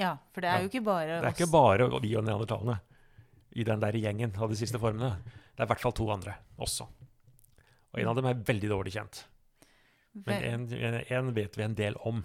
ja, 0.00 0.14
for 0.32 0.40
det 0.40 0.48
er 0.48 0.56
Ja. 0.56 0.62
jo 0.64 0.68
ikke 0.70 0.84
bare 0.86 1.18
oss. 1.18 1.22
Det 1.24 1.28
er 1.28 1.36
ikke 1.36 1.52
bare 1.52 1.88
vi 2.00 2.14
og 2.16 2.24
neandertalene 2.24 2.78
i 3.52 3.64
den 3.66 3.80
der 3.82 3.92
gjengen 3.98 4.32
av 4.38 4.48
de 4.48 4.56
siste 4.56 4.78
formene. 4.78 5.16
Det 5.56 5.60
er 5.60 5.66
i 5.66 5.72
hvert 5.72 5.80
fall 5.82 5.92
to 5.92 6.06
andre 6.14 6.36
også. 6.58 6.86
Og 7.92 7.98
en 8.00 8.08
av 8.08 8.16
dem 8.16 8.26
er 8.30 8.34
veldig 8.46 8.68
dårlig 8.70 8.92
kjent. 8.94 9.24
Men 10.14 10.42
en, 10.46 10.68
en, 10.72 10.94
en 11.10 11.34
vet 11.34 11.56
vi 11.58 11.62
en 11.66 11.74
del 11.74 11.94
om. 12.06 12.22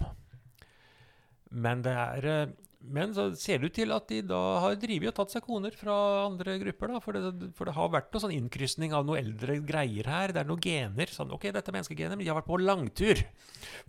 Men 1.50 1.82
det 1.82 1.92
er 1.92 2.26
eh, 2.30 2.54
Men 2.80 3.14
så 3.16 3.30
ser 3.34 3.58
det 3.58 3.70
ut 3.70 3.74
til 3.74 3.92
at 3.94 4.06
de 4.10 4.20
da 4.28 4.40
har 4.62 4.76
drevet 4.78 5.10
og 5.10 5.16
tatt 5.16 5.32
seg 5.34 5.44
koner 5.46 5.74
fra 5.74 5.94
andre 6.26 6.58
grupper. 6.60 6.92
da, 6.92 7.00
For 7.02 7.16
det, 7.16 7.50
for 7.56 7.66
det 7.68 7.74
har 7.74 7.90
vært 7.90 8.12
noe 8.12 8.22
sånn 8.22 8.34
innkrysning 8.36 8.94
av 8.94 9.06
noe 9.08 9.18
eldre 9.18 9.58
greier 9.66 10.06
her. 10.10 10.34
Det 10.34 10.42
er 10.42 10.48
noen 10.48 10.62
gener. 10.62 11.10
sånn, 11.10 11.32
ok, 11.34 11.48
dette 11.50 11.72
er 11.72 11.78
menneskegener, 11.78 12.14
men 12.14 12.24
de 12.24 12.30
har 12.30 12.38
vært 12.38 12.50
på 12.50 12.60
langtur 12.62 13.24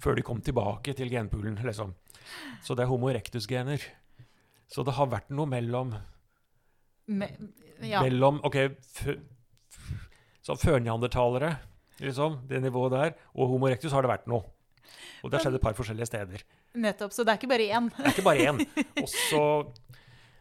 før 0.02 0.18
de 0.18 0.26
kom 0.26 0.42
tilbake 0.42 0.96
til 0.98 1.12
genpoolen. 1.14 1.60
liksom. 1.68 1.94
Så 2.64 2.76
det 2.76 2.86
er 2.86 2.92
homo 2.92 3.12
erectus-gener. 3.12 3.84
Så 4.68 4.84
det 4.84 4.98
har 4.98 5.08
vært 5.12 5.30
noe 5.32 5.48
mellom 5.48 5.94
Me, 7.08 7.30
ja. 7.80 8.02
mellom 8.04 8.42
Ok, 8.44 8.58
sånn 9.00 9.24
så 10.44 10.56
førneandertalere, 10.60 11.54
liksom, 12.00 12.42
det 12.48 12.62
nivået 12.64 12.94
der, 12.94 13.16
og 13.36 13.50
homo 13.52 13.68
erectus 13.68 13.92
har 13.92 14.04
det 14.04 14.12
vært 14.12 14.28
noe. 14.32 14.46
Og 15.24 15.32
det 15.32 15.38
har 15.38 15.44
skjedd 15.44 15.58
et 15.58 15.64
par 15.64 15.76
forskjellige 15.76 16.08
steder. 16.08 16.44
Nettopp. 16.84 17.14
Så 17.16 17.26
det 17.26 17.34
er 17.34 17.42
ikke 17.42 17.52
bare 17.52 17.68
én. 17.68 17.90
Det 17.96 18.06
er 18.06 18.16
ikke 18.16 18.28
bare 18.28 18.48
én. 18.52 18.64
Og 19.04 19.12
så 19.12 19.44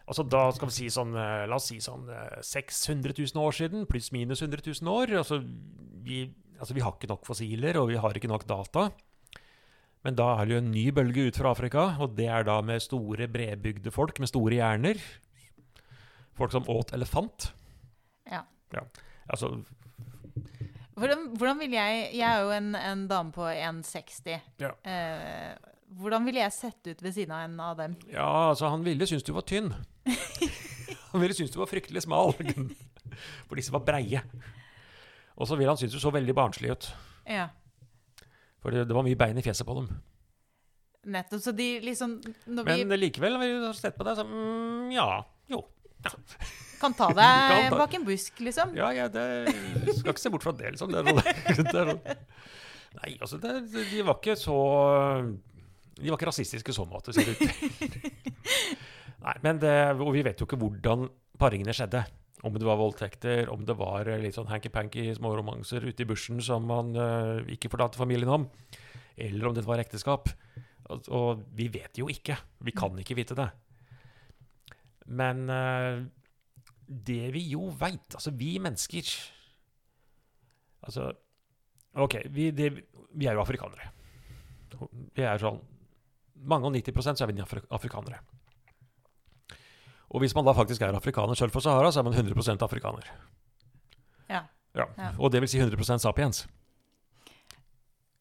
Altså 0.06 0.22
da 0.30 0.44
skal 0.54 0.70
vi 0.70 0.74
si 0.76 0.84
sånn 0.94 1.16
eh, 1.18 1.44
La 1.50 1.56
oss 1.58 1.66
si 1.72 1.80
sånn 1.82 2.06
eh, 2.14 2.38
600 2.46 3.16
000 3.18 3.42
år 3.42 3.56
siden, 3.58 3.86
pluss 3.90 4.12
minus 4.14 4.44
100 4.44 4.62
000 4.68 4.92
år. 4.92 5.16
Altså 5.18 5.40
vi, 6.06 6.20
altså 6.60 6.76
vi 6.76 6.84
har 6.84 6.94
ikke 6.94 7.10
nok 7.10 7.26
fossiler, 7.26 7.78
og 7.80 7.90
vi 7.90 7.98
har 7.98 8.14
ikke 8.14 8.30
nok 8.30 8.46
data. 8.46 8.86
Men 10.06 10.14
da 10.14 10.28
er 10.36 10.46
det 10.46 10.54
jo 10.54 10.60
en 10.62 10.70
ny 10.70 10.84
bølge 10.94 11.26
ut 11.26 11.40
fra 11.40 11.50
Afrika, 11.50 11.88
og 11.98 12.14
det 12.14 12.28
er 12.30 12.46
da 12.46 12.60
med 12.62 12.84
store, 12.84 13.26
bredbygde 13.26 13.90
folk 13.90 14.20
med 14.22 14.30
store 14.30 14.60
hjerner. 14.60 15.00
Folk 16.38 16.54
som 16.54 16.68
åt 16.70 16.94
elefant. 16.94 17.50
Ja. 18.30 18.44
Altså 19.26 19.56
Hvordan, 20.96 21.26
hvordan 21.38 21.58
vil 21.60 21.74
jeg 21.76 22.08
Jeg 22.16 22.24
er 22.26 22.40
jo 22.42 22.50
en, 22.54 22.74
en 22.74 23.02
dame 23.08 23.32
på 23.34 23.44
1,60. 23.50 24.38
Ja. 24.62 24.70
Eh, 24.86 25.74
hvordan 25.96 26.26
ville 26.28 26.42
jeg 26.42 26.52
sett 26.54 26.90
ut 26.90 27.02
ved 27.02 27.14
siden 27.16 27.32
av 27.34 27.44
en 27.46 27.60
av 27.60 27.76
dem? 27.78 27.94
Ja, 28.12 28.28
altså, 28.50 28.68
han 28.72 28.84
ville 28.84 29.06
synes 29.08 29.24
du 29.26 29.32
var 29.36 29.46
tynn. 29.48 29.70
han 31.12 31.22
ville 31.22 31.34
synes 31.36 31.52
du 31.54 31.58
var 31.60 31.70
fryktelig 31.70 32.02
smal. 32.04 32.34
For 33.48 33.56
disse 33.56 33.72
var 33.74 33.84
breie. 33.86 34.20
Og 35.36 35.48
så 35.48 35.56
ville 35.56 35.72
han 35.72 35.80
synes 35.80 35.94
du 35.96 36.00
så 36.02 36.12
veldig 36.14 36.34
barnslig 36.36 36.72
ut. 36.74 36.90
Ja, 37.28 37.48
For 38.62 38.72
det, 38.74 38.86
det 38.88 38.94
var 38.96 39.04
mye 39.06 39.18
bein 39.18 39.38
i 39.38 39.44
fjeset 39.44 39.66
på 39.68 39.74
dem. 39.80 39.88
nettopp. 41.06 41.42
Så 41.42 41.52
de 41.54 41.80
liksom 41.84 42.16
Når 42.46 42.64
vi 42.66 42.84
Men 42.84 43.00
likevel, 43.00 43.36
når 43.36 43.42
vi 43.44 43.66
har 43.66 43.76
sett 43.78 43.96
på 43.98 44.06
deg, 44.06 44.16
så 44.18 44.24
mm, 44.26 44.92
ja. 44.94 45.08
Jo. 45.52 45.60
kan 46.80 46.94
ta 46.94 47.08
deg 47.14 47.70
bak 47.80 47.94
en 47.98 48.04
busk, 48.06 48.40
liksom. 48.42 48.74
Ja, 48.76 48.92
ja, 48.94 49.08
det 49.08 49.26
skal 49.96 50.12
ikke 50.12 50.22
se 50.22 50.32
bort 50.34 50.44
fra 50.46 50.52
det, 50.56 50.72
liksom. 50.76 50.92
Det 50.92 51.04
det 51.12 51.56
sånn- 51.60 52.00
nei, 52.96 53.12
altså, 53.20 53.38
det, 53.42 53.54
de 53.92 54.02
var 54.06 54.18
ikke 54.20 54.36
så 54.40 54.56
De 55.96 56.10
var 56.10 56.18
ikke 56.18 56.28
rasistiske 56.28 56.72
i 56.72 56.76
så 56.76 56.84
måte, 56.88 57.14
ser 57.14 57.28
det 57.28 57.36
ut. 57.40 57.96
Nei, 59.26 59.34
men 59.42 59.60
det, 59.62 59.74
og 59.96 60.12
vi 60.14 60.24
vet 60.26 60.40
jo 60.40 60.46
ikke 60.48 60.58
hvordan 60.60 61.08
paringene 61.40 61.74
skjedde. 61.76 62.04
Om 62.44 62.58
det 62.60 62.66
var 62.68 62.78
voldtekter, 62.78 63.48
om 63.50 63.64
det 63.66 63.74
var 63.78 64.08
eh, 64.12 64.20
litt 64.20 64.36
sånn 64.36 64.50
hanky-panky 64.50 65.08
små 65.16 65.32
romanser 65.38 65.86
ute 65.88 66.04
i 66.04 66.08
bushen 66.08 66.42
som 66.44 66.66
man 66.68 66.92
uh, 66.94 67.40
ikke 67.50 67.70
fortalte 67.72 67.98
familien 67.98 68.30
om, 68.30 68.44
eller 69.16 69.48
om 69.48 69.56
det 69.56 69.64
var 69.66 69.80
ekteskap. 69.80 70.28
Og, 70.92 71.08
og 71.08 71.46
vi 71.56 71.70
vet 71.72 71.96
jo 71.98 72.10
ikke. 72.12 72.36
Vi 72.62 72.76
kan 72.76 73.00
ikke 73.00 73.16
vite 73.18 73.38
det. 73.38 73.48
Men 75.16 75.46
uh, 75.48 76.04
det 76.86 77.32
vi 77.34 77.42
jo 77.50 77.70
veit 77.78 78.14
Altså, 78.14 78.30
vi 78.34 78.56
mennesker 78.62 79.08
Altså 80.86 81.08
OK, 81.98 82.14
vi, 82.30 82.50
det, 82.54 82.68
vi 83.16 83.26
er 83.26 83.34
jo 83.34 83.40
afrikanere. 83.40 83.88
Vi 85.16 85.24
er 85.24 85.40
sånn 85.40 85.62
Mange 86.44 86.66
og 86.66 86.72
90 86.74 87.16
så 87.16 87.24
er 87.24 87.32
vi 87.32 87.40
afri- 87.42 87.66
afrikanere. 87.70 88.18
Og 90.10 90.20
hvis 90.22 90.34
man 90.34 90.44
da 90.46 90.52
faktisk 90.54 90.82
er 90.82 90.94
afrikaner 90.94 91.34
selv 91.34 91.50
for 91.52 91.60
Sahara, 91.60 91.90
så 91.90 91.98
er 92.00 92.04
man 92.04 92.14
100 92.14 92.62
afrikaner. 92.62 93.04
Ja. 94.30 94.42
Ja. 94.76 94.84
Ja. 94.96 95.10
Og 95.18 95.32
det 95.32 95.40
vil 95.40 95.48
si 95.48 95.58
100% 95.58 95.98
sapiens. 95.98 96.46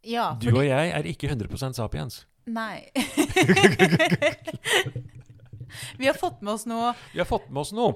ja 0.04 0.34
Du 0.41 0.49
og 0.56 0.65
jeg 0.65 0.89
er 0.91 1.04
ikke 1.06 1.28
100% 1.30 1.73
sapiens. 1.73 2.25
Nei. 2.45 2.89
vi 5.97 6.08
har 6.08 6.13
fått 6.13 6.41
med 6.45 6.54
oss 6.54 6.65
noe 6.69 6.91
Vi 7.13 7.19
har 7.19 7.25
fått 7.25 7.47
med 7.49 7.62
oss 7.63 7.71
noe. 7.75 7.95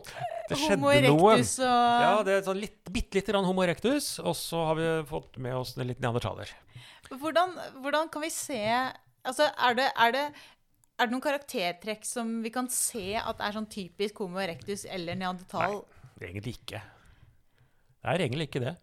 Det 0.49 0.57
skjedde 0.57 0.79
Homo 0.81 0.89
noe. 0.89 1.33
erectus 1.35 1.59
og 1.61 2.01
Ja, 2.03 2.23
det 2.25 2.33
er 2.39 2.41
sånn 2.47 2.59
litt, 2.61 2.79
bitte 2.91 3.19
lite 3.19 3.31
grann 3.33 3.45
homo 3.45 3.61
erectus, 3.65 4.15
og 4.23 4.33
så 4.37 4.63
har 4.71 4.79
vi 4.79 4.87
fått 5.09 5.37
med 5.37 5.53
oss 5.55 5.75
litt 5.77 6.01
neandertaler. 6.01 6.49
hvordan, 7.13 7.53
hvordan 7.83 8.09
kan 8.09 8.21
vi 8.25 8.29
se 8.33 8.59
Altså, 9.29 9.49
er 9.53 9.77
det, 9.77 9.91
er 9.93 10.15
det 10.15 10.25
er 10.99 11.07
det 11.07 11.13
noen 11.13 11.23
karaktertrekk 11.23 12.03
som 12.03 12.31
vi 12.43 12.51
kan 12.51 12.67
se 12.73 13.13
at 13.15 13.39
er 13.39 13.55
sånn 13.55 13.69
typisk 13.71 14.19
homo 14.19 14.41
erectus 14.43 14.83
eller 14.83 15.15
neandertal? 15.15 15.77
Nei, 15.79 16.27
Egentlig 16.27 16.57
ikke. 16.57 16.81
Det 17.99 18.11
er 18.11 18.23
egentlig 18.25 18.49
ikke 18.49 18.63
det. 18.65 18.73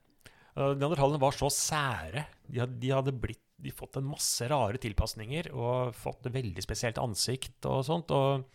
Neandertalene 0.56 1.20
var 1.20 1.37
så 1.37 1.50
sære. 1.52 2.22
De 2.48 2.62
hadde, 2.62 2.78
de 2.80 2.92
hadde 2.94 3.12
blitt, 3.20 3.42
de 3.61 3.72
fått 3.72 3.98
en 4.00 4.09
masse 4.09 4.48
rare 4.48 4.80
tilpasninger 4.80 5.50
og 5.52 5.92
fått 5.96 6.30
et 6.30 6.35
veldig 6.38 6.64
spesielt 6.64 7.00
ansikt 7.02 7.68
og 7.68 7.85
sånt. 7.85 8.09
Og 8.16 8.48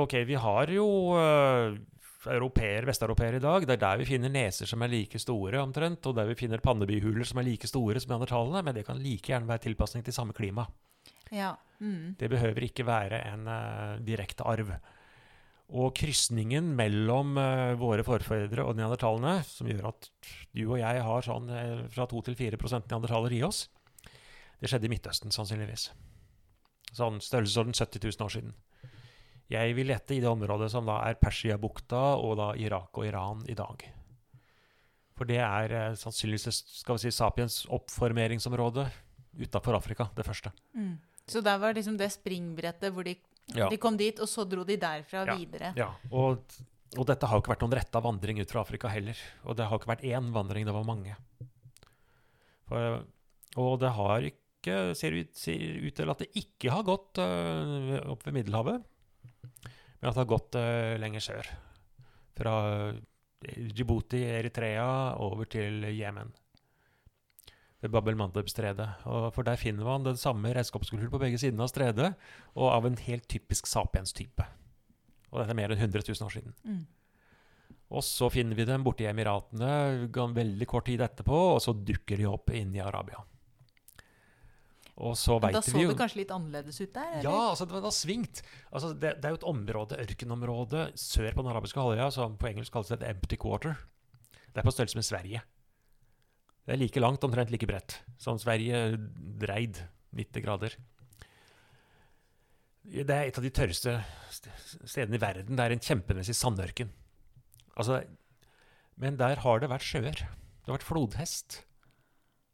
OK, 0.00 0.16
vi 0.28 0.36
har 0.40 0.72
jo 0.72 0.86
uh, 1.16 1.76
europeer, 2.26 2.86
vesteuropeer 2.88 3.38
i 3.38 3.42
dag. 3.42 3.66
Det 3.66 3.76
er 3.76 3.82
der 3.84 4.00
vi 4.00 4.08
finner 4.08 4.32
neser 4.32 4.66
som 4.66 4.82
er 4.82 4.90
like 4.90 5.20
store, 5.22 5.60
omtrent. 5.62 6.06
Og 6.06 6.16
der 6.18 6.28
vi 6.30 6.38
finner 6.38 6.62
pannebihuler 6.64 7.26
som 7.28 7.38
er 7.38 7.46
like 7.46 7.70
store 7.70 8.00
som 8.02 8.14
neandertalerne. 8.14 8.64
Men 8.66 8.74
det 8.74 8.86
kan 8.88 9.00
like 9.02 9.30
gjerne 9.32 9.48
være 9.48 9.68
tilpasning 9.68 10.04
til 10.06 10.16
samme 10.16 10.36
klima. 10.36 10.66
Ja. 11.30 11.54
Mm. 11.78 12.16
Det 12.18 12.30
behøver 12.30 12.66
ikke 12.66 12.86
være 12.86 13.22
en 13.32 13.46
uh, 13.46 13.98
direkte 14.04 14.46
arv. 14.48 14.72
Og 15.68 15.92
krysningen 15.94 16.72
mellom 16.76 17.36
uh, 17.36 17.76
våre 17.78 18.04
forfedre 18.06 18.64
og 18.64 18.78
neandertalene, 18.78 19.42
som 19.46 19.68
gjør 19.68 19.90
at 19.92 20.10
du 20.56 20.64
og 20.64 20.78
jeg 20.80 21.02
har 21.04 21.26
sånn 21.26 21.50
uh, 21.52 21.84
fra 21.92 22.08
2 22.08 22.24
til 22.30 22.38
4 22.38 22.60
neandertaler 22.88 23.36
i 23.36 23.42
oss, 23.46 23.66
det 24.58 24.72
skjedde 24.72 24.88
i 24.88 24.94
Midtøsten 24.94 25.34
sannsynligvis. 25.34 25.90
Sånn 26.96 27.20
størrelsesorden 27.22 27.76
70 27.76 28.08
000 28.08 28.24
år 28.26 28.32
siden. 28.32 28.56
Jeg 29.50 29.74
vil 29.78 29.88
lete 29.88 30.14
i 30.16 30.20
det 30.20 30.28
området 30.28 30.68
som 30.70 30.84
da 30.88 30.98
er 31.08 31.16
Persiabukta 31.20 32.00
og 32.20 32.36
da 32.40 32.50
Irak 32.60 32.98
og 33.00 33.06
Iran 33.08 33.44
i 33.48 33.54
dag. 33.56 33.84
For 35.16 35.24
det 35.28 35.38
er 35.42 35.72
eh, 35.74 35.94
sannsynligvis 35.98 36.60
skal 36.82 36.98
vi 36.98 37.06
si, 37.06 37.14
sapiens 37.16 37.62
oppformeringsområde 37.74 38.84
utafor 39.40 39.74
Afrika, 39.78 40.08
det 40.14 40.26
første. 40.26 40.52
Mm. 40.76 40.98
Så 41.28 41.40
der 41.44 41.58
var 41.60 41.74
liksom 41.76 41.96
det 41.98 42.10
springbrettet 42.12 42.92
hvor 42.94 43.04
de, 43.08 43.16
Ja. 43.56 43.68
de 43.72 43.78
kom 43.80 43.96
dit, 43.96 44.18
og 44.20 44.28
så 44.28 44.44
dro 44.44 44.64
de 44.64 44.76
derfra 44.76 45.24
Ja. 45.26 45.34
videre. 45.36 45.72
Ja, 45.76 45.92
og 46.12 46.44
og 46.96 47.04
dette 47.04 47.26
har 47.28 47.36
jo 47.36 47.42
ikke 47.42 47.52
vært 47.52 47.60
noen 47.60 47.74
retta 47.76 48.00
vandring 48.00 48.38
ut 48.40 48.48
fra 48.50 48.62
Afrika 48.62 48.88
heller. 48.88 49.16
Og 49.44 49.56
det 49.58 49.66
har 49.68 49.76
ikke 49.78 49.90
vært 49.90 50.04
én 50.08 50.30
vandring, 50.32 50.64
det 50.64 50.72
var 50.72 50.84
mange. 50.88 51.14
For, 52.68 53.02
og 53.60 53.74
det 53.82 53.90
har 53.96 54.24
ikke 54.30 54.76
ser 54.96 55.12
ut, 55.18 55.34
ser 55.36 55.58
ut 55.84 55.94
til 55.98 56.08
at 56.12 56.22
det 56.24 56.30
ikke 56.40 56.70
har 56.72 56.86
gått 56.88 57.20
øh, 57.20 57.98
opp 58.08 58.24
ved 58.24 58.38
Middelhavet, 58.38 58.86
men 59.44 60.10
at 60.10 60.14
det 60.14 60.22
har 60.22 60.30
gått 60.30 60.58
uh, 60.58 60.96
lenger 61.00 61.24
sør. 61.24 61.48
Fra 62.38 62.54
Djibouti, 63.46 64.20
Eritrea, 64.26 65.16
over 65.22 65.48
til 65.50 65.86
Jemen. 65.94 66.30
Ved 67.78 67.92
Bab 67.94 68.08
el-Mandeb-stredet. 68.10 68.88
For 69.06 69.46
der 69.46 69.58
finner 69.58 69.86
man 69.86 70.06
den 70.06 70.18
samme 70.18 70.50
redskapskulturen 70.54 71.12
på 71.12 71.20
begge 71.22 71.38
sidene 71.38 71.62
av 71.62 71.70
stredet, 71.70 72.12
og 72.58 72.72
av 72.72 72.88
en 72.88 72.98
helt 73.06 73.28
typisk 73.30 73.70
sapiens-type. 73.70 74.46
Og 75.30 75.40
dette 75.40 75.54
er 75.54 75.58
mer 75.58 75.74
enn 75.74 75.84
100 75.86 76.02
000 76.08 76.26
år 76.26 76.34
siden. 76.34 76.56
Mm. 76.66 76.86
Og 77.94 78.04
så 78.04 78.28
finner 78.32 78.58
vi 78.58 78.66
dem 78.68 78.84
borte 78.84 79.06
i 79.06 79.08
Emiratene 79.08 80.08
veldig 80.36 80.68
kort 80.68 80.88
tid 80.90 81.00
etterpå, 81.04 81.38
og 81.54 81.62
så 81.64 81.72
dukker 81.72 82.20
de 82.20 82.26
opp 82.28 82.50
inne 82.52 82.80
i 82.80 82.84
Arabia. 82.84 83.22
Og 84.98 85.14
så 85.14 85.36
Men 85.38 85.54
da 85.54 85.60
så 85.62 85.76
vi 85.76 85.84
jo 85.84 85.92
det 85.92 86.00
kanskje 86.00 86.22
litt 86.24 86.32
annerledes 86.34 86.80
ut 86.80 86.90
der? 86.94 87.10
Eller? 87.12 87.26
ja, 87.28 87.42
altså 87.52 87.66
det 87.68 87.76
var 87.76 87.84
har 87.86 87.94
svingt. 87.94 88.40
Altså 88.72 88.90
det, 88.94 89.12
det 89.22 89.28
er 89.28 89.34
jo 89.34 89.38
et 89.38 89.46
område, 89.46 89.98
ørkenområde 90.02 90.88
sør 90.98 91.30
på 91.36 91.44
den 91.44 91.52
arabiske 91.52 91.78
halvøya, 91.78 92.08
som 92.14 92.34
på 92.40 92.50
engelsk 92.50 92.74
kalles 92.74 92.90
et 92.96 93.04
empty 93.06 93.38
quarter. 93.38 93.78
Det 94.50 94.58
er 94.58 94.66
på 94.66 94.74
størrelse 94.74 94.98
med 94.98 95.06
Sverige. 95.06 95.42
Det 96.66 96.74
er 96.74 96.80
like 96.82 97.00
langt, 97.00 97.22
omtrent 97.24 97.52
like 97.54 97.68
bredt, 97.68 98.00
som 98.20 98.40
Sverige 98.42 98.98
dreid 99.40 99.78
90 100.18 100.44
grader. 100.44 100.74
Det 102.88 103.14
er 103.14 103.28
et 103.28 103.38
av 103.38 103.44
de 103.44 103.52
tørreste 103.54 103.94
stedene 104.32 105.16
i 105.16 105.22
verden. 105.22 105.54
Det 105.54 105.64
er 105.64 105.76
en 105.76 105.84
kjempemessig 105.84 106.34
sandørken. 106.36 106.90
Altså, 107.78 108.02
men 108.98 109.16
der 109.20 109.44
har 109.44 109.62
det 109.62 109.70
vært 109.70 109.86
sjøer. 109.86 110.24
Det 110.26 110.66
har 110.66 110.78
vært 110.80 110.88
flodhest. 110.88 111.62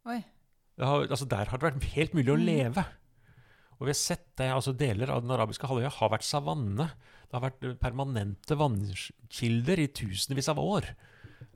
Oi. 0.04 0.20
Har, 0.80 1.04
altså 1.06 1.26
der 1.30 1.50
har 1.50 1.60
det 1.60 1.68
vært 1.68 1.88
helt 1.94 2.14
mulig 2.16 2.32
å 2.32 2.38
Mm. 2.38 2.46
leve. 2.46 2.84
Og 3.78 3.86
vi 3.86 3.90
har 3.90 3.98
sett 3.98 4.26
det, 4.38 4.48
altså 4.50 4.72
Deler 4.76 5.10
av 5.10 5.22
den 5.22 5.30
arabiske 5.34 5.66
halvøya 5.66 5.90
har 5.90 6.10
vært 6.10 6.26
savanne. 6.26 6.86
Det 7.28 7.34
har 7.34 7.42
vært 7.42 7.64
eh, 7.64 7.74
permanente 7.74 8.56
vannkilder 8.58 9.82
i 9.82 9.88
tusenvis 9.88 10.48
av 10.48 10.58
år. 10.62 10.88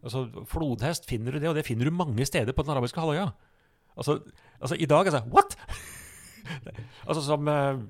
Altså 0.03 0.27
Flodhest 0.47 1.07
finner 1.07 1.33
du 1.33 1.39
det, 1.39 1.49
og 1.49 1.57
det 1.59 1.67
finner 1.67 1.89
du 1.89 1.95
mange 1.95 2.27
steder 2.27 2.53
på 2.53 2.63
den 2.67 2.75
arabiske 2.75 3.01
halvøya. 3.01 3.33
Altså, 3.99 4.21
altså 4.61 4.77
i 4.79 4.87
dag 4.87 5.07
altså, 5.07 5.23
What?! 5.31 5.57
altså 7.09 7.23
som 7.25 7.49
uh, 7.49 7.81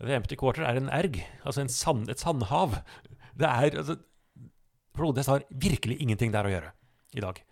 The 0.00 0.14
Empty 0.16 0.36
Quarter 0.40 0.64
er 0.68 0.80
en 0.80 0.88
erg. 0.88 1.20
Altså 1.44 1.64
en 1.64 1.72
sand, 1.72 2.08
et 2.08 2.20
sandhav. 2.20 2.78
Det 3.36 3.48
er 3.48 3.76
altså, 3.76 3.98
Flodhest 4.96 5.28
har 5.28 5.44
virkelig 5.50 6.00
ingenting 6.00 6.32
der 6.32 6.48
å 6.48 6.52
gjøre 6.52 6.72
i 7.16 7.24
dag. 7.24 7.42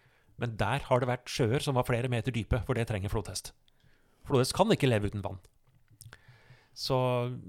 Men 0.43 0.57
der 0.61 0.84
har 0.89 1.01
det 1.01 1.09
vært 1.09 1.30
sjøer 1.32 1.62
som 1.64 1.78
var 1.78 1.87
flere 1.89 2.11
meter 2.12 2.34
dype, 2.34 2.61
for 2.66 2.76
det 2.76 2.89
trenger 2.91 3.12
flodhest. 3.12 3.53
Flodhest 4.28 4.57
kan 4.57 4.72
ikke 4.72 4.91
leve 4.91 5.11
uten 5.11 5.24
vann. 5.24 5.39
Så 6.76 6.97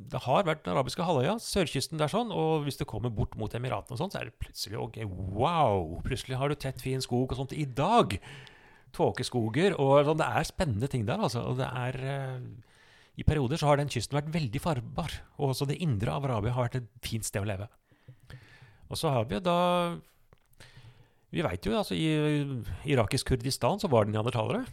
det 0.08 0.22
har 0.24 0.46
vært 0.48 0.62
den 0.64 0.72
arabiske 0.72 1.04
halvøya, 1.04 1.34
sørkysten 1.44 2.00
der 2.00 2.12
sånn, 2.12 2.30
og 2.32 2.64
hvis 2.64 2.80
du 2.80 2.86
kommer 2.88 3.12
bort 3.12 3.36
mot 3.36 3.52
Emiratene 3.52 3.98
og 3.98 4.00
sånn, 4.00 4.14
så 4.14 4.22
er 4.22 4.30
det 4.30 4.40
plutselig 4.40 4.80
ok, 4.80 5.02
wow! 5.36 5.98
Plutselig 6.06 6.40
har 6.40 6.48
du 6.48 6.56
tett, 6.56 6.80
fin 6.80 7.04
skog 7.04 7.34
og 7.36 7.42
sånt 7.42 7.52
i 7.52 7.66
dag. 7.68 8.16
Tåkeskoger 8.96 9.76
og 9.76 10.08
sånn. 10.08 10.22
Det 10.22 10.30
er 10.32 10.48
spennende 10.48 10.88
ting 10.92 11.04
der, 11.10 11.20
altså. 11.20 11.44
Og 11.44 11.60
det 11.60 11.68
er 11.68 12.00
uh, 12.08 12.40
I 13.20 13.28
perioder 13.28 13.60
så 13.60 13.68
har 13.68 13.82
den 13.82 13.92
kysten 13.92 14.16
vært 14.16 14.32
veldig 14.32 14.62
farbar. 14.64 15.18
Og 15.36 15.52
også 15.52 15.68
det 15.68 15.82
indre 15.84 16.16
av 16.16 16.30
Arabia 16.30 16.56
har 16.56 16.70
vært 16.70 16.80
et 16.80 16.88
fint 17.04 17.28
sted 17.28 17.44
å 17.44 17.50
leve. 17.52 17.68
Og 18.88 18.96
så 18.96 19.12
har 19.12 19.28
vi 19.28 19.44
da 19.44 19.60
Vi 21.34 21.44
veit 21.44 21.66
jo, 21.68 21.76
altså 21.76 21.96
i 21.98 22.08
irakisk 22.88 23.34
Kurdistan 23.34 23.82
så 23.82 23.90
var 23.92 24.08
det 24.08 24.16
neandertalere. 24.16 24.64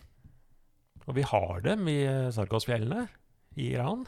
Og 1.04 1.16
vi 1.18 1.24
har 1.26 1.64
dem 1.64 1.88
i 1.90 2.00
eh, 2.06 3.08
i 3.56 3.72
Iran. 3.74 4.04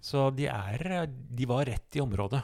Så 0.00 0.30
de 0.34 0.46
er 0.46 1.06
De 1.06 1.48
var 1.48 1.66
rett 1.66 1.96
i 1.96 2.00
området. 2.00 2.42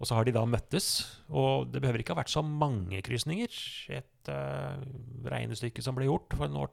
Og 0.00 0.08
så 0.08 0.16
har 0.16 0.24
de 0.24 0.32
da 0.32 0.46
møttes, 0.48 1.20
og 1.28 1.68
det 1.72 1.82
behøver 1.82 2.00
ikke 2.00 2.14
ha 2.14 2.22
vært 2.22 2.32
så 2.32 2.40
mange 2.40 3.02
krysninger. 3.04 3.52
Et 3.92 4.30
uh, 4.32 4.80
regnestykke 5.28 5.84
som 5.84 5.98
ble 5.98 6.08
gjort 6.08 6.32
for 6.32 6.48
en 6.48 6.56
år 6.56 6.72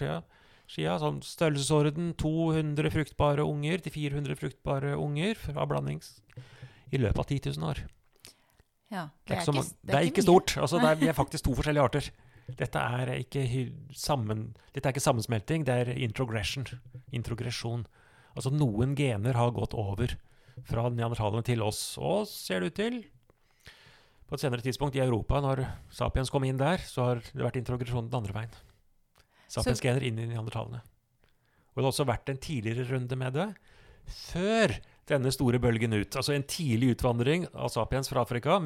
siden, 0.71 1.01
sånn 1.03 1.19
størrelsesorden 1.27 2.13
200 2.15 2.93
fruktbare 2.95 3.43
unger 3.43 3.83
til 3.83 3.95
400 3.97 4.39
fruktbare 4.39 4.95
unger 4.95 5.35
fra 5.43 5.67
blandings 5.67 6.21
i 6.95 7.01
løpet 7.03 7.19
av 7.19 7.27
10 7.27 7.51
000 7.59 7.67
år. 7.67 7.83
Ja, 8.93 9.09
Det 9.27 9.35
er, 9.35 9.41
ikke, 9.41 9.51
så, 9.51 9.51
er 9.59 9.89
det 9.91 9.95
er 9.95 10.07
ikke 10.07 10.21
mye. 10.21 10.27
stort. 10.29 10.55
Altså, 10.63 10.79
det 10.79 10.89
er, 10.89 10.99
vi 11.01 11.09
er 11.11 11.17
faktisk 11.21 11.47
to 11.47 11.55
forskjellige 11.57 11.83
arter. 11.89 12.09
Dette 12.47 12.79
er 12.79 13.09
ikke, 13.17 13.43
sammen, 13.91 14.45
dette 14.71 14.87
er 14.87 14.95
ikke 14.95 15.03
sammensmelting, 15.03 15.65
det 15.67 15.73
er 15.75 15.89
introgression. 15.99 16.67
Introgresjon. 17.11 17.83
Altså 18.37 18.53
noen 18.53 18.93
gener 18.95 19.35
har 19.35 19.51
gått 19.51 19.75
over 19.75 20.13
fra 20.67 20.87
neandertalerne 20.89 21.43
til 21.45 21.61
oss. 21.65 21.81
Og 21.99 22.23
ser 22.29 22.63
det 22.63 22.71
ut 22.71 22.79
til, 22.79 23.01
på 24.27 24.35
et 24.35 24.43
senere 24.43 24.63
tidspunkt 24.63 24.95
i 24.95 25.03
Europa, 25.03 25.41
når 25.43 25.65
sapiens 25.93 26.31
kom 26.31 26.45
inn 26.47 26.59
der, 26.59 26.79
så 26.83 27.09
har 27.09 27.21
det 27.27 27.43
vært 27.43 27.59
introgresjon 27.59 28.07
den 28.07 28.19
andre 28.21 28.35
veien. 28.35 28.55
Sapiens-gener 29.51 30.03
inn 30.03 30.19
i 30.19 30.27
neandertalerne. 30.27 30.81
Og 31.71 31.79
det 31.79 31.85
har 31.85 31.91
også 31.93 32.07
vært 32.09 32.31
en 32.31 32.39
tidligere 32.41 32.87
runde 32.89 33.19
med 33.19 33.35
det, 33.37 33.47
før 34.07 34.73
denne 35.07 35.31
store 35.31 35.59
bølgen 35.63 35.95
ut. 35.95 36.15
Altså 36.19 36.35
en 36.35 36.45
tidlig 36.47 36.95
utvandring 36.95 37.47
av 37.53 37.71
sapiens 37.73 38.09
fra 38.11 38.23
Afrika, 38.25 38.59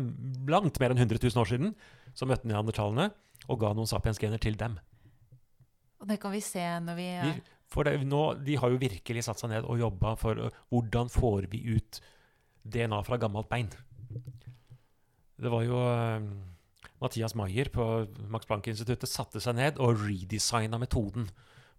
langt 0.49 0.79
mer 0.81 0.93
enn 0.93 1.03
100 1.03 1.21
000 1.21 1.41
år 1.41 1.51
siden, 1.51 1.75
som 2.17 2.31
møtte 2.31 2.49
neandertalerne 2.49 3.11
og 3.49 3.61
ga 3.61 3.73
noen 3.75 3.89
sapiens-gener 3.89 4.41
til 4.41 4.57
dem. 4.59 4.77
Og 6.01 6.09
det 6.09 6.17
kan 6.21 6.33
vi 6.33 6.41
se 6.41 6.63
når 6.81 6.97
vi 6.97 7.07
De, 7.21 7.33
for 7.71 7.87
det, 7.87 7.99
nå, 8.09 8.21
de 8.41 8.57
har 8.57 8.73
jo 8.73 8.81
virkelig 8.81 9.25
satt 9.27 9.41
seg 9.41 9.53
ned 9.53 9.67
og 9.69 9.79
jobba 9.79 10.15
for 10.19 10.47
uh, 10.47 10.61
hvordan 10.73 11.11
får 11.13 11.47
vi 11.51 11.61
ut 11.77 12.01
DNA 12.61 13.01
fra 13.05 13.19
gammelt 13.21 13.49
bein. 13.51 13.69
Det 15.41 15.49
var 15.49 15.65
jo 15.65 15.77
uh, 15.77 16.25
Mathias 17.01 17.37
Maier 17.37 17.69
på 17.73 17.85
Max 18.33 18.49
Planck-instituttet 18.49 19.09
satte 19.09 19.41
seg 19.41 19.57
ned 19.57 19.79
og 19.81 20.01
redesigna 20.03 20.81
metoden. 20.81 21.29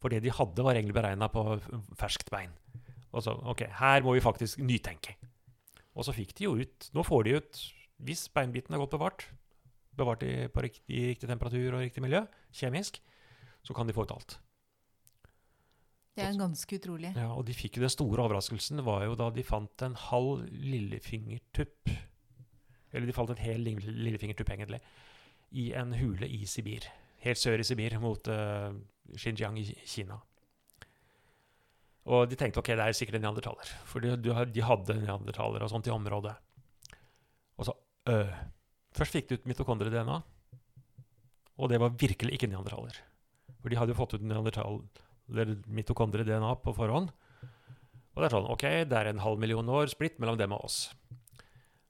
For 0.02 0.10
det 0.10 0.22
de 0.24 0.34
hadde, 0.34 0.64
var 0.66 0.74
egentlig 0.74 0.96
beregna 0.96 1.28
på 1.30 1.44
ferskt 1.98 2.30
bein. 2.32 2.54
Og 3.12 3.24
så 3.24 3.34
OK, 3.52 3.66
her 3.78 4.04
må 4.04 4.16
vi 4.16 4.24
faktisk 4.24 4.62
nytenke. 4.64 5.16
Og 5.92 6.06
så 6.06 6.14
fikk 6.16 6.32
de 6.38 6.46
jo 6.46 6.54
ut 6.56 6.86
Nå 6.96 7.02
får 7.04 7.26
de 7.26 7.34
ut 7.36 7.58
Hvis 8.00 8.24
beinbiten 8.32 8.72
er 8.72 8.80
godt 8.80 8.94
bevart, 8.94 9.26
bevart 9.96 10.24
i, 10.24 10.48
på 10.48 10.64
riktig, 10.64 10.86
i 10.88 11.10
riktig 11.10 11.28
temperatur 11.28 11.76
og 11.76 11.82
riktig 11.84 12.02
miljø, 12.02 12.22
kjemisk, 12.56 12.96
så 13.62 13.76
kan 13.76 13.86
de 13.86 13.94
få 13.94 14.06
ut 14.06 14.14
alt. 14.14 14.38
Det 16.16 16.24
er 16.24 16.36
ganske 16.36 16.76
utrolig. 16.76 17.12
Ja, 17.16 17.28
og 17.32 17.46
de 17.48 17.54
fikk 17.56 17.78
jo 17.78 17.84
den 17.84 17.92
store 17.92 18.24
overraskelsen 18.24 18.82
var 18.84 19.04
jo 19.06 19.14
da 19.16 19.30
de 19.32 19.44
fant 19.46 19.84
en 19.84 19.94
halv 19.96 20.42
lillefingertupp 20.50 21.92
Eller 22.92 23.08
de 23.08 23.14
fant 23.16 23.30
en 23.32 23.40
hel 23.40 23.62
lillefingertupp, 23.64 24.50
egentlig, 24.52 24.82
i 25.56 25.70
en 25.76 25.94
hule 25.96 26.28
i 26.28 26.42
Sibir. 26.48 26.88
Helt 27.24 27.40
sør 27.40 27.62
i 27.62 27.64
Sibir, 27.64 27.96
mot 28.00 28.28
uh, 28.28 28.74
Xinjiang 29.16 29.56
i 29.60 29.64
Kina. 29.88 30.18
Og 32.10 32.26
de 32.30 32.38
tenkte 32.38 32.58
ok, 32.58 32.72
det 32.74 32.82
er 32.82 32.96
sikkert 32.96 33.20
en 33.20 33.26
neandertaler. 33.28 33.68
For 33.86 34.02
de, 34.02 34.16
de 34.18 34.64
hadde 34.66 34.96
neandertalere 34.98 35.68
og 35.68 35.70
sånt 35.70 35.86
i 35.86 35.94
området. 35.94 36.34
Og 37.58 37.68
så 37.68 37.76
øh. 38.10 38.34
Først 38.92 39.14
fikk 39.16 39.30
de 39.30 39.38
ut 39.38 39.46
mitokondrie-DNA, 39.48 40.18
og 41.56 41.70
det 41.72 41.78
var 41.80 41.94
virkelig 41.96 42.34
ikke 42.36 42.50
neandertaler. 42.50 42.98
For 43.62 43.72
de 43.72 43.78
hadde 43.78 43.94
jo 43.94 43.96
fått 43.96 44.18
ut 44.18 45.66
mitokondrie-DNA 45.78 46.50
på 46.60 46.74
forhånd. 46.76 47.08
Og 48.12 48.20
det 48.20 48.26
er 48.28 48.34
sånn, 48.34 48.50
ok, 48.52 48.66
det 48.90 48.98
er 48.98 49.08
en 49.08 49.22
halv 49.24 49.40
million 49.40 49.72
år 49.72 49.88
splitt 49.88 50.20
mellom 50.20 50.36
dem 50.36 50.52
og 50.52 50.66
oss. 50.68 50.78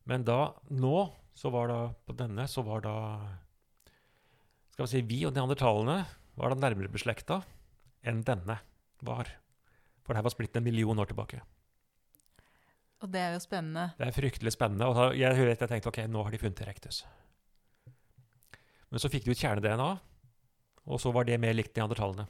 Men 0.07 0.23
da, 0.27 0.53
nå, 0.71 0.97
så 1.35 1.51
var 1.55 1.73
da, 1.73 1.81
på 2.07 2.15
denne, 2.19 2.47
så 2.51 2.63
var 2.67 2.85
da 2.87 2.97
Skal 4.73 4.87
vi 4.87 4.91
si, 4.93 5.03
vi 5.05 5.19
og 5.27 5.35
neandertalene 5.35 5.99
var 6.39 6.53
da 6.53 6.63
nærmere 6.63 6.93
beslekta 6.93 7.43
enn 8.07 8.23
denne 8.27 8.61
var. 9.05 9.29
For 10.13 10.19
det 10.19 10.21
her 10.21 10.29
var 10.29 10.35
splitt 10.35 10.57
en 10.61 10.65
million 10.67 10.99
år 11.01 11.09
tilbake. 11.09 11.39
Og 13.01 13.09
det 13.11 13.19
er 13.19 13.33
jo 13.33 13.41
spennende. 13.41 13.87
Det 13.97 14.05
er 14.05 14.15
fryktelig 14.15 14.53
spennende. 14.53 14.87
Og 14.93 15.17
jeg, 15.17 15.39
jeg 15.41 15.59
tenkte 15.65 15.89
ok, 15.89 16.03
nå 16.13 16.21
har 16.27 16.35
de 16.35 16.41
funnet 16.43 16.61
Erectus. 16.61 16.99
Men 18.93 19.01
så 19.01 19.09
fikk 19.09 19.25
de 19.25 19.33
ut 19.33 19.41
kjerne-DNA, 19.41 19.89
og 20.85 21.01
så 21.01 21.15
var 21.17 21.25
det 21.25 21.39
mer 21.41 21.57
likt 21.57 21.79
neandertalene. 21.81 22.27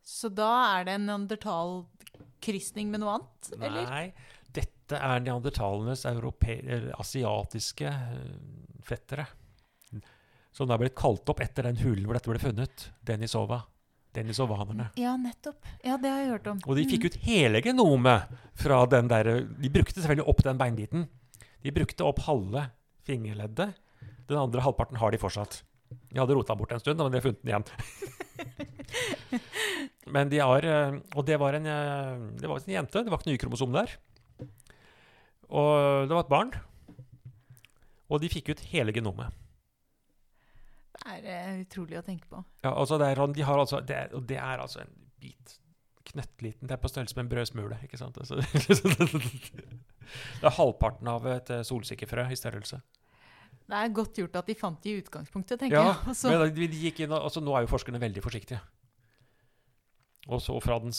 Så 0.00 0.32
da 0.32 0.48
er 0.78 0.88
det 0.88 0.94
en 0.96 1.04
neandertalkrysning 1.10 2.88
med 2.88 3.04
noe 3.04 3.18
annet, 3.18 3.50
eller? 3.58 3.84
Nei, 3.92 4.06
dette 4.48 4.96
er 4.96 5.20
neandertalenes 5.28 6.06
asiatiske 6.08 7.92
eh, 7.92 8.32
fettere. 8.88 9.28
Som 10.56 10.72
da 10.72 10.80
ble 10.80 10.88
kalt 10.96 11.28
opp 11.28 11.44
etter 11.44 11.68
den 11.68 11.84
hulen 11.84 12.08
hvor 12.08 12.16
dette 12.16 12.32
ble 12.32 12.40
funnet. 12.40 12.88
Denisova. 13.04 13.60
Denisovanerne. 14.12 14.90
Ja, 15.00 15.14
nettopp. 15.16 15.64
Ja, 15.84 15.96
det 15.96 16.10
har 16.12 16.18
jeg 16.20 16.30
hørt 16.34 16.46
om. 16.52 16.58
Og 16.68 16.76
de 16.76 16.84
fikk 16.84 17.00
Mm. 17.04 17.06
ut 17.06 17.14
hele 17.24 17.62
genomet 17.64 18.22
fra 18.54 18.84
den 18.86 19.08
der 19.08 19.24
De 19.46 19.68
brukte 19.72 20.00
selvfølgelig 20.02 20.28
opp 20.28 20.42
den 20.44 20.58
beinbiten. 20.58 21.06
De 21.62 21.70
brukte 21.72 22.04
opp 22.04 22.18
halve 22.26 22.66
fingerleddet. 23.06 23.72
Den 24.28 24.36
andre 24.38 24.60
halvparten 24.60 24.96
har 24.98 25.10
de 25.10 25.18
fortsatt. 25.18 25.62
De 26.12 26.18
hadde 26.20 26.34
rota 26.34 26.54
bort 26.54 26.72
en 26.72 26.80
stund, 26.80 26.98
men 26.98 27.10
de 27.12 27.18
har 27.20 27.24
funnet 27.24 27.42
den 27.42 27.52
igjen. 27.52 27.64
men 30.12 30.28
de 30.32 30.38
har 30.42 30.64
eh, 30.64 30.98
Og 31.16 31.26
det 31.26 31.38
var 31.40 31.54
en, 31.54 31.66
eh, 31.66 32.16
det 32.40 32.48
var 32.48 32.56
en 32.60 32.74
jente. 32.74 33.02
Det 33.04 33.10
var 33.12 33.18
ikke 33.18 33.30
noe 33.30 33.36
Y-kromosom 33.38 33.72
der. 33.72 33.88
Og 35.52 36.08
det 36.08 36.14
var 36.16 36.24
et 36.24 36.32
barn. 36.32 36.52
Og 38.12 38.20
de 38.20 38.28
fikk 38.28 38.48
ut 38.52 38.60
hele 38.72 38.92
genomet. 38.92 39.32
Det 40.92 41.16
er 41.16 41.56
uh, 41.56 41.60
utrolig 41.64 41.98
å 41.98 42.04
tenke 42.06 42.28
på. 42.30 42.44
Ja, 42.64 42.74
altså 42.76 42.98
det 43.00 43.08
er, 43.10 43.26
de 43.34 43.42
har 43.48 43.58
altså, 43.58 43.80
det 43.80 43.96
er, 43.96 44.14
og 44.14 44.26
det 44.28 44.38
er 44.38 44.62
altså 44.62 44.84
en 44.84 44.92
bit 45.22 45.58
knøttliten 46.12 46.66
Det 46.68 46.74
er 46.74 46.80
på 46.82 46.90
størrelse 46.90 47.14
med 47.16 47.24
en 47.24 47.30
brødsmule. 47.30 47.78
ikke 47.86 47.98
sant? 48.00 48.18
Altså, 48.18 48.36
det 50.42 50.48
er 50.48 50.56
halvparten 50.58 51.08
av 51.08 51.26
et 51.30 51.50
eh, 51.54 51.62
solsikkefrø 51.66 52.26
i 52.28 52.36
størrelse. 52.38 52.80
Det 53.62 53.78
er 53.78 53.92
godt 53.94 54.18
gjort 54.18 54.36
at 54.42 54.50
de 54.50 54.56
fant 54.58 54.80
det 54.82 54.92
i 54.92 55.00
utgangspunktet, 55.00 55.60
tenker 55.62 55.78
Ja, 55.78 55.84
jeg. 55.88 55.98
Ja, 56.06 56.14
så- 56.20 56.32
Men 56.34 56.54
de, 56.54 56.68
de 56.74 56.80
gikk 56.88 57.04
inn, 57.06 57.14
altså, 57.16 57.40
nå 57.40 57.54
er 57.56 57.64
jo 57.64 57.70
forskerne 57.72 58.00
veldig 58.02 58.22
forsiktige. 58.24 58.60
Og 60.28 60.42
så, 60.42 60.58
fra 60.62 60.76
den, 60.82 60.92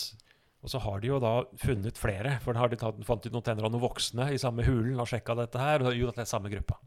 og 0.64 0.72
så 0.72 0.80
har 0.84 1.04
de 1.04 1.12
jo 1.12 1.20
da 1.22 1.34
funnet 1.62 2.00
flere. 2.00 2.38
For 2.44 2.56
da 2.56 2.64
har 2.64 2.72
de 2.72 2.80
tatt, 2.80 3.04
fant 3.08 3.28
ut 3.28 3.36
noen 3.36 3.46
tenner 3.46 3.68
av 3.68 3.72
noen 3.76 3.84
voksne 3.84 4.32
i 4.34 4.40
samme 4.42 4.66
hulen 4.66 5.00
og 5.00 5.08
sjekka 5.12 5.36
dette 5.38 5.62
her. 5.62 5.84
Og 5.86 5.96
jo, 6.00 6.10
det 6.16 6.24
er 6.26 6.32
samme 6.32 6.52
gruppa. 6.52 6.80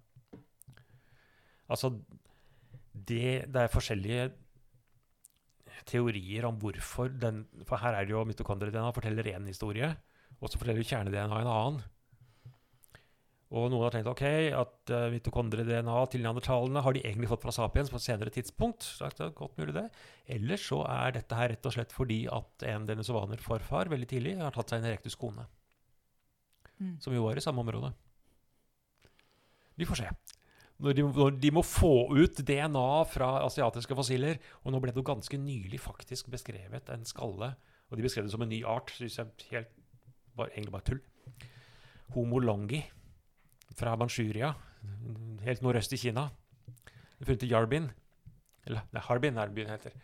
Altså 1.73 1.93
det, 3.09 3.47
det 3.53 3.63
er 3.63 3.73
forskjellige 3.73 4.31
teorier 5.87 6.47
om 6.49 6.57
hvorfor 6.61 7.11
den 7.13 7.45
For 7.69 7.79
her 7.83 7.95
er 7.95 8.07
det 8.07 8.15
jo 8.15 8.25
mitokondrie-DNA 8.27 8.93
forteller 8.97 9.29
én 9.35 9.47
historie, 9.47 9.93
og 10.41 10.51
så 10.51 10.59
forteller 10.59 10.87
kjerne-DNA 10.87 11.43
en 11.43 11.53
annen. 11.53 11.85
Og 13.57 13.69
noen 13.71 13.85
har 13.87 13.95
tenkt 13.95 14.09
ok, 14.11 14.25
at 14.59 14.91
uh, 14.91 15.05
mitokondrie-DNA 15.13 15.99
til 16.11 16.25
neandertalene 16.25 16.83
har 16.83 16.97
de 16.97 17.05
egentlig 17.05 17.29
fått 17.31 17.45
fra 17.47 17.55
sapiens 17.55 17.93
på 17.93 18.01
et 18.01 18.07
senere 18.09 18.33
tidspunkt. 18.35 18.83
Så 18.83 19.07
det 19.15 19.23
er 19.23 19.37
godt 19.39 19.55
mulig 19.61 19.77
det. 19.77 19.85
Ellers 20.35 20.65
så 20.67 20.81
er 20.91 21.15
dette 21.15 21.39
her 21.39 21.53
rett 21.55 21.69
og 21.69 21.77
slett 21.77 21.95
fordi 21.95 22.25
at 22.27 22.67
en 22.67 22.89
denisovaner-forfar 22.89 23.93
veldig 23.93 24.09
tidlig 24.11 24.35
har 24.41 24.57
tatt 24.57 24.75
seg 24.75 24.83
en 24.83 24.91
erectus 24.91 25.19
kone, 25.19 25.47
Mm. 26.77 26.99
som 27.01 27.15
jo 27.15 27.23
var 27.25 27.39
i 27.39 27.41
samme 27.41 27.63
område. 27.63 27.89
Vi 29.81 29.87
får 29.89 29.97
se. 29.97 30.11
Når 30.83 30.93
de, 30.93 31.05
når 31.09 31.37
de 31.41 31.51
må 31.57 31.63
få 31.65 32.09
ut 32.13 32.41
DNA 32.45 32.89
fra 33.09 33.31
asiatiske 33.47 33.97
fossiler, 33.97 34.41
og 34.63 34.75
nå 34.75 34.81
ble 34.83 34.93
det 34.93 35.01
jo 35.01 35.07
ganske 35.09 35.39
nylig 35.41 35.81
faktisk 35.81 36.29
beskrevet 36.33 36.91
en 36.93 37.07
skalle, 37.09 37.55
og 37.89 37.97
de 37.97 38.05
beskrev 38.05 38.27
det 38.27 38.35
som 38.35 38.45
en 38.45 38.51
ny 38.51 38.61
art, 38.69 38.93
Synes 38.93 39.17
jeg 39.19 39.49
helt, 39.53 39.73
bare, 40.37 40.53
egentlig 40.53 40.75
bare 40.75 40.89
tull. 40.91 41.01
Homo 42.15 42.39
longi 42.43 42.83
fra 43.77 43.97
Manchuria, 43.97 44.53
helt 45.47 45.65
nordøst 45.65 45.95
i 45.97 46.01
Kina. 46.01 46.29
Funnet 47.25 47.47
i 47.47 47.51
Yarbin. 47.51 47.89
Eller 48.67 48.85
nei, 48.93 49.03
Harbin 49.07 49.39
er 49.41 49.53
byen 49.55 49.73
heter. 49.73 49.95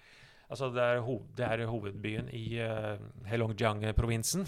Altså, 0.53 0.69
det, 0.73 0.83
er 0.83 1.01
hov, 1.05 1.23
det 1.37 1.47
er 1.47 1.65
hovedbyen 1.69 2.29
i 2.37 2.45
uh, 2.61 3.01
Heilongjiang-provinsen. 3.29 4.47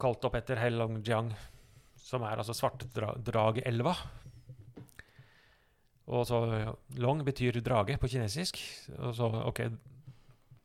Kalt 0.00 0.26
opp 0.28 0.36
etter 0.38 0.60
Heilongjiang, 0.60 1.30
som 2.06 2.22
er 2.22 2.38
altså 2.38 2.54
Svartedragelva. 2.54 3.94
Og 6.06 6.22
så 6.28 6.38
Long 7.02 7.24
betyr 7.26 7.58
drage 7.66 7.96
på 7.98 8.08
kinesisk. 8.12 8.60
Og 9.00 9.14
så, 9.18 9.26
ok, 9.50 9.64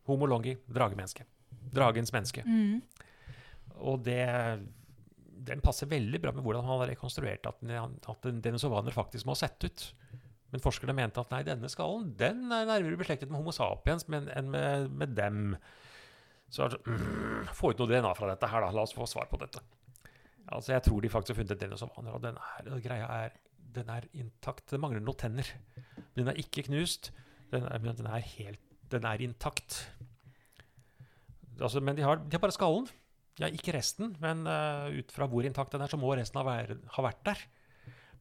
Homo 0.10 0.28
longi, 0.30 0.54
dragemenneske. 0.70 1.26
Dragens 1.74 2.12
menneske. 2.14 2.44
Mm. 2.46 2.82
Og 3.82 4.04
det, 4.06 4.20
den 5.48 5.62
passer 5.66 5.89
veldig 5.89 6.20
bra 6.22 6.34
med 6.36 6.46
hvordan 6.46 6.66
han 6.68 6.82
har 6.84 6.92
rekonstruert 6.92 7.48
at, 7.50 7.62
den- 7.66 7.98
at 8.12 8.28
denisovaner 8.46 8.94
faktisk 8.94 9.26
må 9.26 9.34
ha 9.34 9.42
sett 9.42 9.66
ut. 9.66 9.88
Men 10.52 10.60
forskerne 10.62 10.94
mente 10.98 11.22
at 11.24 11.32
nei, 11.32 11.42
denne 11.48 11.70
skallen 11.72 12.10
den 12.20 12.44
er 12.52 12.66
nærmere 12.68 13.00
beslektet 13.00 13.30
med 13.32 13.39
Homo 13.39 13.54
sapiens 13.56 14.04
men, 14.12 14.28
enn 14.36 14.50
med, 14.52 14.89
med 14.92 15.14
dem. 15.18 15.56
Så 16.52 16.66
altså, 16.68 16.82
mm, 16.86 17.48
få 17.56 17.72
ut 17.72 17.80
noe 17.82 17.88
DNA 17.94 18.12
fra 18.18 18.28
dette 18.34 18.50
her, 18.52 18.66
da. 18.66 18.74
La 18.76 18.84
oss 18.84 18.94
få 18.94 19.08
svar 19.08 19.30
på 19.32 19.39
dette. 19.42 19.64
Altså, 20.52 20.74
Jeg 20.74 20.84
tror 20.84 21.02
de 21.02 21.10
faktisk 21.10 21.36
har 21.36 21.41
funnet 21.41 21.56
en 21.56 21.64
denisovaner, 21.64 22.12
og 22.12 22.22
den 22.24 22.38
er, 22.38 22.72
og 22.74 22.82
greia 22.84 23.08
er, 23.26 23.36
den 23.76 23.89
er 23.89 24.08
intakt. 24.14 24.66
Det 24.72 24.80
mangler 24.80 24.99
noen 25.04 25.18
tenner. 25.18 25.47
Men 25.86 26.26
Den 26.26 26.32
er 26.34 26.39
ikke 26.43 26.66
knust. 26.68 27.12
Den 27.52 27.64
er, 27.68 27.80
men 27.80 27.95
den 27.95 28.08
er 28.08 28.20
helt 28.20 28.60
Den 28.91 29.06
er 29.08 29.22
intakt. 29.24 29.78
Altså, 31.62 31.80
men 31.80 31.95
de 31.95 32.04
har, 32.04 32.16
de 32.20 32.36
har 32.36 32.41
bare 32.43 32.56
skallen. 32.56 32.88
Ja, 33.39 33.47
ikke 33.47 33.74
resten, 33.74 34.16
men 34.22 34.43
uh, 34.45 34.91
ut 34.91 35.12
fra 35.16 35.26
hvor 35.32 35.45
intakt 35.47 35.72
den 35.74 35.82
er, 35.82 35.89
så 35.89 35.97
må 35.97 36.12
resten 36.18 36.38
ha, 36.41 36.43
vær, 36.45 36.74
ha 36.95 37.04
vært 37.06 37.22
der. 37.26 37.43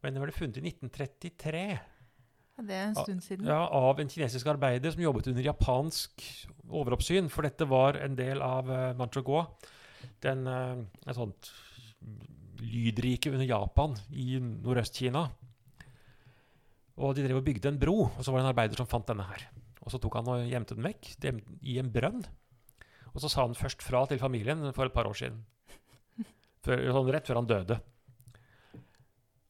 Men 0.00 0.14
den 0.14 0.22
ble 0.22 0.32
funnet 0.32 0.60
i 0.60 0.62
1933 0.70 1.64
Ja, 1.74 2.62
Det 2.62 2.76
er 2.76 2.86
en 2.86 2.94
stund 2.94 3.24
siden. 3.24 3.48
ja, 3.50 3.58
av 3.66 3.98
en 4.00 4.08
kinesisk 4.08 4.46
arbeider 4.52 4.94
som 4.94 5.02
jobbet 5.02 5.28
under 5.32 5.44
japansk 5.44 6.22
overoppsyn. 6.68 7.28
For 7.32 7.42
dette 7.44 7.66
var 7.68 7.98
en 8.00 8.14
del 8.16 8.40
av 8.44 8.70
uh, 8.70 8.92
Manchagua. 8.96 9.48
den 10.22 10.46
uh, 10.46 10.78
et 11.06 11.16
sånt 11.16 11.50
lydrike 12.60 13.32
under 13.32 13.46
Japan 13.48 13.96
i 14.12 14.38
Nordøst-Kina. 14.40 15.26
Og 17.00 17.14
de 17.16 17.24
drev 17.24 17.40
og 17.40 17.46
bygde 17.46 17.70
en 17.70 17.80
bro, 17.80 17.96
og 18.10 18.20
så 18.20 18.32
var 18.32 18.40
det 18.40 18.46
en 18.46 18.52
arbeider 18.52 18.80
som 18.80 18.88
fant 18.88 19.08
denne 19.08 19.24
her. 19.24 19.46
Og 19.80 19.92
så 19.92 20.00
tok 20.00 20.18
han 20.20 20.28
og 20.28 20.48
gjemte 20.50 20.76
den 20.76 20.84
vekk 20.84 21.14
i 21.64 21.78
en 21.80 21.92
brønn. 21.92 22.20
Og 23.14 23.22
så 23.22 23.30
sa 23.30 23.46
han 23.46 23.56
først 23.58 23.82
fra 23.82 24.04
til 24.06 24.20
familien 24.20 24.68
for 24.76 24.86
et 24.86 24.94
par 24.94 25.08
år 25.08 25.16
siden. 25.18 25.40
Før, 26.60 26.82
sånn 26.92 27.14
rett 27.14 27.30
før 27.30 27.40
han 27.40 27.48
døde. 27.48 27.80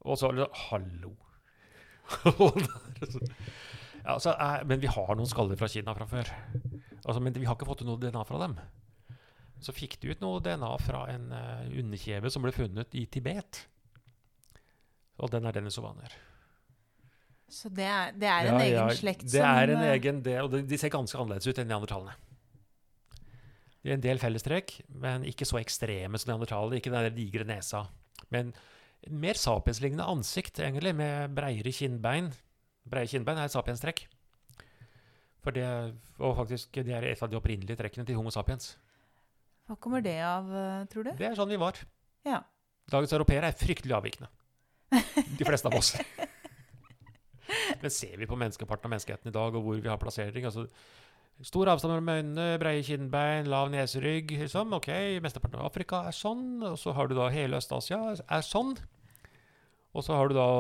Og 0.07 0.17
så 0.17 0.31
Hallo! 0.71 1.17
ja, 4.07 4.17
så 4.19 4.33
er, 4.33 4.65
men 4.67 4.81
vi 4.83 4.91
har 4.91 5.13
noen 5.15 5.29
skaller 5.31 5.59
fra 5.59 5.69
Kina 5.71 5.95
fra 5.95 6.07
før. 6.11 6.31
Altså, 7.05 7.21
men 7.23 7.35
vi 7.37 7.47
har 7.47 7.59
ikke 7.59 7.69
fått 7.69 7.85
noe 7.87 8.01
DNA 8.01 8.23
fra 8.27 8.41
dem. 8.43 8.57
Så 9.61 9.75
fikk 9.77 9.99
de 10.01 10.15
ut 10.15 10.23
noe 10.23 10.41
DNA 10.45 10.71
fra 10.81 11.05
en 11.13 11.29
uh, 11.35 11.69
underkjeve 11.69 12.33
som 12.33 12.45
ble 12.45 12.53
funnet 12.57 12.97
i 12.97 13.05
Tibet. 13.13 13.65
Og 15.21 15.31
den 15.33 15.45
er 15.45 15.57
denisovaner. 15.57 16.17
Så 17.51 17.69
det 17.75 17.85
er, 17.85 18.13
det 18.17 18.29
er 18.31 18.47
en 18.47 18.57
Ja, 18.57 18.65
egen 18.65 18.77
ja, 18.79 18.89
slekt 18.95 19.27
Det 19.27 19.41
som 19.41 19.49
er 19.59 19.73
en 19.75 19.83
eh, 19.83 19.93
egen 19.97 20.21
del, 20.23 20.47
og 20.47 20.53
de, 20.55 20.63
de 20.71 20.79
ser 20.79 20.93
ganske 20.93 21.19
annerledes 21.19 21.51
ut 21.51 21.59
enn 21.59 21.69
neandertalene. 21.69 22.15
Det 23.81 23.91
er 23.91 23.97
en 23.97 24.05
del 24.05 24.21
fellestrekk, 24.21 24.75
men 25.03 25.25
ikke 25.29 25.49
så 25.49 25.59
ekstreme 25.61 26.21
som 26.21 26.31
neandertalere. 26.31 26.79
Ikke 26.79 26.93
den 26.93 27.09
der 27.09 27.17
digre 27.17 27.47
nesa. 27.49 27.87
Men 28.33 28.53
mer 29.09 29.41
sapienslignende 29.41 30.05
ansikt, 30.05 30.61
egentlig, 30.61 30.93
med 30.97 31.35
breiere 31.37 31.73
kinnbein. 31.73 32.29
Breie 32.91 33.09
kinnbein 33.09 33.41
er 33.41 33.49
et 33.49 33.55
sapienstrekk. 33.57 34.05
For 35.41 35.57
det, 35.57 35.67
og 36.21 36.37
faktisk, 36.37 36.77
det 36.77 36.93
er 36.93 37.09
et 37.09 37.23
av 37.25 37.33
de 37.33 37.39
opprinnelige 37.39 37.81
trekkene 37.81 38.05
til 38.07 38.19
Homo 38.21 38.33
sapiens. 38.33 38.75
Hva 39.71 39.77
kommer 39.79 40.03
det 40.03 40.19
av, 40.27 40.49
eh, 40.51 40.85
tror 40.91 41.07
du? 41.07 41.13
Det 41.15 41.29
er 41.29 41.37
sånn 41.39 41.53
vi 41.53 41.59
var. 41.61 41.77
Ja. 42.27 42.41
Dagens 42.91 43.13
europeere 43.15 43.53
er 43.53 43.55
fryktelig 43.55 43.95
avvikende. 43.95 44.27
De 45.39 45.47
fleste 45.47 45.71
av 45.71 45.77
oss. 45.79 45.93
Men 47.83 47.93
ser 47.95 48.17
vi 48.19 48.27
på 48.27 48.39
menneskeparten 48.39 48.89
av 48.89 48.97
menneskeheten 48.97 49.31
i 49.31 49.35
dag, 49.37 49.55
og 49.55 49.63
hvor 49.63 49.79
vi 49.79 49.91
har 49.91 50.01
plassering 50.03 50.49
altså, 50.49 50.67
Stor 51.41 51.71
avstand 51.73 51.95
mellom 51.95 52.11
øynene, 52.13 52.59
breie 52.61 52.83
kinnbein, 52.85 53.47
lav 53.49 53.71
neserygg. 53.73 54.35
Liksom. 54.43 54.75
Ok, 54.77 54.91
Mesteparten 55.25 55.63
av 55.63 55.71
Afrika 55.71 56.03
er 56.05 56.13
sånn. 56.13 56.59
Og 56.67 56.77
så 56.77 56.93
har 56.93 57.09
du 57.09 57.15
da 57.17 57.31
hele 57.33 57.57
Øst-Asia 57.57 58.01
er 58.21 58.45
sånn. 58.45 58.75
Og 59.97 60.05
så 60.05 60.19
har 60.19 60.29
du 60.29 60.37
da 60.37 60.51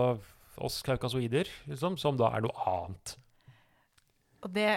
oss 0.56 0.78
kaukasoider, 0.86 1.50
liksom, 1.68 1.98
som 2.00 2.16
da 2.16 2.30
er 2.32 2.46
noe 2.46 2.64
annet. 2.70 3.12
Og 4.40 4.54
det 4.56 4.70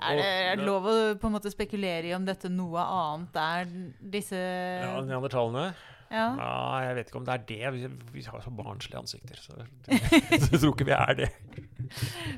er 0.00 0.18
det, 0.18 0.28
er 0.52 0.62
lov 0.64 0.86
å 0.90 0.94
på 1.20 1.28
en 1.28 1.34
måte 1.36 1.52
spekulere 1.52 2.08
i 2.08 2.14
om 2.16 2.24
dette 2.26 2.50
noe 2.52 2.82
annet 2.82 3.36
er 3.40 3.68
disse 4.14 4.38
Ja, 4.38 4.96
Neandertalene 5.04 5.68
Ja. 6.14 6.26
Ja, 6.38 6.56
jeg 6.84 6.96
vet 6.98 7.10
ikke 7.10 7.20
om 7.20 7.26
det 7.26 7.34
er 7.34 7.44
det. 7.48 7.70
Vi, 7.74 7.88
vi 8.14 8.24
har 8.26 8.42
så 8.44 8.52
barnslige 8.54 9.00
ansikter. 9.00 9.40
Så 9.40 9.56
jeg 9.58 10.42
tror 10.60 10.74
ikke 10.74 10.86
vi 10.86 10.94
er 10.94 11.14
det. 11.18 11.30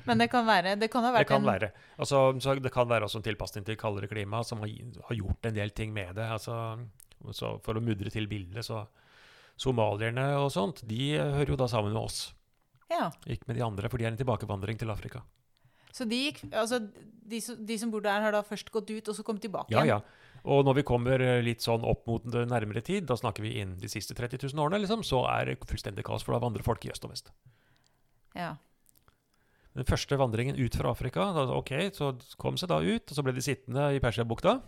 Men 0.07 0.23
det 0.23 0.31
kan 0.33 0.47
være 0.49 0.77
Det 0.81 0.89
kan 0.93 1.05
ha 1.05 1.11
Det 1.17 1.27
kan 1.29 1.43
en 1.45 1.51
være. 1.51 1.73
Altså, 1.99 2.23
så 2.41 2.55
det 2.57 2.73
kan 2.73 2.89
være 2.89 3.09
også 3.09 3.21
en 3.21 3.27
tilpasning 3.27 3.67
til 3.67 3.77
kaldere 3.81 4.09
klima 4.09 4.41
som 4.47 4.63
har, 4.65 4.71
har 5.11 5.19
gjort 5.19 5.51
en 5.51 5.59
del 5.59 5.75
ting 5.77 5.93
med 5.93 6.15
det. 6.17 6.29
Altså, 6.39 6.79
så 7.37 7.57
for 7.67 7.77
å 7.77 7.85
mudre 7.85 8.13
til 8.13 8.31
bildet, 8.31 8.65
så 8.65 8.87
Somalierne 9.57 10.35
og 10.37 10.51
sånt, 10.53 10.83
de 10.85 11.15
hører 11.17 11.55
jo 11.55 11.57
da 11.57 11.65
sammen 11.73 11.95
med 11.95 12.03
oss. 12.03 12.35
Ja. 12.93 13.09
Ikke 13.25 13.49
med 13.49 13.57
de 13.57 13.65
andre, 13.65 13.89
for 13.89 13.99
de 13.99 14.05
er 14.05 14.13
en 14.13 14.19
tilbakevandring 14.21 14.77
til 14.79 14.93
Afrika. 14.93 15.23
Så 15.97 16.05
de 16.09 16.19
gikk 16.27 16.43
Altså, 16.53 16.83
de, 17.27 17.41
som- 17.41 17.59
de 17.67 17.79
som 17.81 17.91
bor 17.91 18.03
der, 18.05 18.21
har 18.21 18.33
da 18.37 18.43
først 18.45 18.69
gått 18.75 18.91
ut, 18.93 19.09
og 19.09 19.17
så 19.17 19.25
kommet 19.25 19.43
tilbake 19.47 19.73
Ja, 19.73 19.81
igjen? 19.83 19.97
ja. 19.97 20.01
Og 20.47 20.61
når 20.69 20.77
vi 20.79 20.83
kommer 20.87 21.19
eh, 21.25 21.41
litt 21.43 21.65
sånn 21.65 21.83
opp 21.89 22.05
mot 22.07 22.23
det 22.31 22.45
nærmere 22.47 22.83
tid, 22.85 23.07
da 23.09 23.17
snakker 23.19 23.43
vi 23.43 23.55
innen 23.59 23.81
de 23.83 23.89
siste 23.91 24.15
30 24.15 24.39
000 24.53 24.61
årene, 24.63 24.79
liksom, 24.85 25.03
så 25.03 25.25
er 25.27 25.49
det 25.49 25.57
fullstendig 25.67 26.05
kaos, 26.07 26.23
for 26.23 26.37
da 26.37 26.43
vandrer 26.45 26.63
folk 26.63 26.85
i 26.87 26.93
øst 26.93 27.03
og 27.09 27.11
vest. 27.17 27.33
Ja. 28.37 28.53
Den 29.75 29.85
første 29.89 30.17
vandringen 30.17 30.57
ut 30.57 30.77
fra 30.79 30.93
Afrika, 30.95 31.33
da, 31.35 31.49
ok, 31.53 31.73
så 31.93 32.13
kom 32.39 32.57
seg 32.57 32.71
da 32.71 32.79
ut, 32.81 33.11
og 33.11 33.17
så 33.19 33.25
ble 33.27 33.35
de 33.37 33.43
sittende 33.45 33.89
i 33.97 34.01
Persiabukta, 34.01 34.61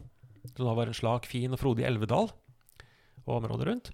som 0.56 0.66
da 0.66 0.74
var 0.74 0.90
en 0.90 0.96
slak, 0.98 1.26
fin 1.30 1.52
og 1.54 1.60
frodig 1.62 1.86
elvedal, 1.88 2.32
og 3.24 3.32
området 3.38 3.68
rundt. 3.70 3.90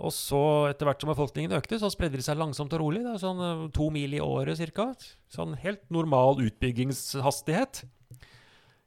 Og 0.00 0.12
så, 0.16 0.40
etter 0.70 0.88
hvert 0.88 1.02
som 1.02 1.10
befolkningen 1.12 1.52
økte, 1.58 1.76
så 1.80 1.90
spredde 1.92 2.16
de 2.16 2.24
seg 2.24 2.38
langsomt 2.40 2.72
og 2.76 2.80
rolig. 2.80 3.02
Da, 3.04 3.18
sånn 3.20 3.40
eh, 3.44 3.64
to 3.76 3.90
mil 3.92 4.16
i 4.16 4.22
året 4.24 4.62
ca. 4.72 4.88
Sånn 5.32 5.58
helt 5.60 5.84
normal 5.92 6.40
utbyggingshastighet. 6.46 7.82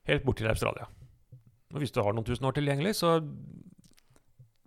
Helt 0.09 0.25
bort 0.25 0.41
til 0.41 0.49
Australia. 0.49 0.89
Og 1.73 1.81
hvis 1.81 1.93
du 1.93 2.01
har 2.01 2.15
noen 2.15 2.25
tusen 2.27 2.49
år 2.49 2.57
tilgjengelig, 2.57 2.95
så, 3.01 3.15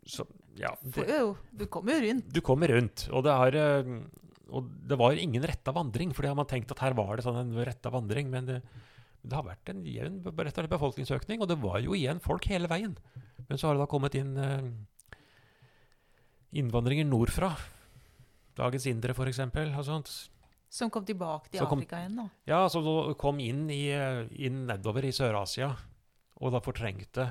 så 0.07 0.29
Ja. 0.57 0.73
Det, 0.81 1.19
du 1.53 1.67
kommer 1.69 1.99
jo 1.99 2.07
rundt. 2.07 2.31
du 2.33 2.41
kommer 2.41 2.73
rundt. 2.73 3.09
Og 3.11 3.27
det, 3.27 3.35
er, 3.35 3.61
eh, 3.61 4.41
og 4.49 4.71
det 4.87 5.03
var 5.03 5.19
ingen 5.19 5.45
retta 5.51 5.75
vandring, 5.75 6.15
for 6.15 6.31
man 6.39 6.49
tenkt 6.49 6.71
at 6.73 6.83
her 6.87 6.95
var 6.97 7.17
det 7.17 7.27
sånn 7.27 7.43
en 7.43 7.55
retta 7.67 7.91
vandring. 7.91 8.31
Men 8.31 8.47
det, 8.47 8.63
det 9.27 9.35
har 9.35 9.45
vært 9.51 9.75
en 9.75 9.83
jevn 9.83 10.23
befolkningsøkning, 10.23 11.43
og 11.43 11.51
det 11.51 11.59
var 11.59 11.83
jo 11.83 11.99
igjen 11.99 12.23
folk 12.23 12.47
hele 12.47 12.71
veien. 12.71 12.95
Men 13.51 13.59
så 13.59 13.67
har 13.69 13.75
det 13.77 13.83
da 13.83 13.91
kommet 13.91 14.15
inn 14.19 14.37
eh, 14.39 14.71
innvandringer 16.53 17.07
nordfra. 17.09 17.51
Dagens 18.57 18.87
indere, 18.89 19.13
f.eks. 19.17 19.41
Og 19.77 19.85
sånt. 19.85 20.13
Som 20.69 20.91
kom 20.91 21.05
tilbake 21.07 21.51
til 21.53 21.61
kom- 21.67 21.79
Afrika 21.81 22.01
igjen 22.03 22.17
da? 22.19 22.29
Ja, 22.49 22.61
som 22.69 22.85
kom 23.19 23.39
inn, 23.41 23.69
i, 23.71 23.91
inn 24.47 24.65
nedover 24.67 25.05
i 25.07 25.13
Sør-Asia, 25.15 25.71
og 26.41 26.53
da 26.53 26.61
fortrengte 26.61 27.29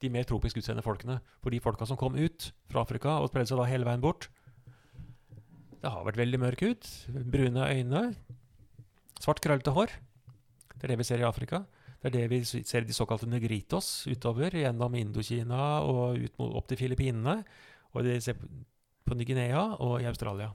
de 0.00 0.10
mer 0.12 0.24
tropisk 0.28 0.58
utseende 0.60 0.84
folkene. 0.84 1.18
For 1.42 1.50
de 1.50 1.60
folka 1.60 1.86
som 1.88 1.96
kom 1.96 2.14
ut 2.16 2.50
fra 2.70 2.82
Afrika 2.84 3.18
og 3.20 3.30
spredde 3.30 3.48
seg 3.50 3.58
da 3.60 3.64
hele 3.68 3.84
veien 3.88 4.00
bort 4.04 4.28
Det 5.80 5.90
har 5.92 6.04
vært 6.06 6.18
veldig 6.20 6.38
mørk 6.40 6.62
hud, 6.66 6.86
brune 7.30 7.66
øyne, 7.68 8.02
svart 9.20 9.40
krøllete 9.44 9.72
hår. 9.76 9.92
Det 10.76 10.84
er 10.84 10.92
det 10.92 10.98
vi 11.00 11.06
ser 11.08 11.20
i 11.22 11.26
Afrika. 11.28 11.62
Det 12.02 12.10
er 12.10 12.14
det 12.16 12.24
vi 12.30 12.40
ser 12.44 12.82
i 12.84 12.88
de 12.88 12.92
såkalte 12.96 13.26
negritos 13.28 14.06
utover 14.10 14.52
gjennom 14.56 14.94
Indokina 14.98 15.80
og 15.84 16.18
ut 16.20 16.34
mot, 16.38 16.52
opp 16.58 16.66
til 16.68 16.80
Filippinene. 16.80 17.38
Og 17.96 18.04
de 18.04 18.18
ser 18.20 18.36
på- 18.38 18.48
på 19.06 19.14
Ny-Guinea 19.16 19.62
og 19.80 20.00
i 20.02 20.06
Australia. 20.10 20.50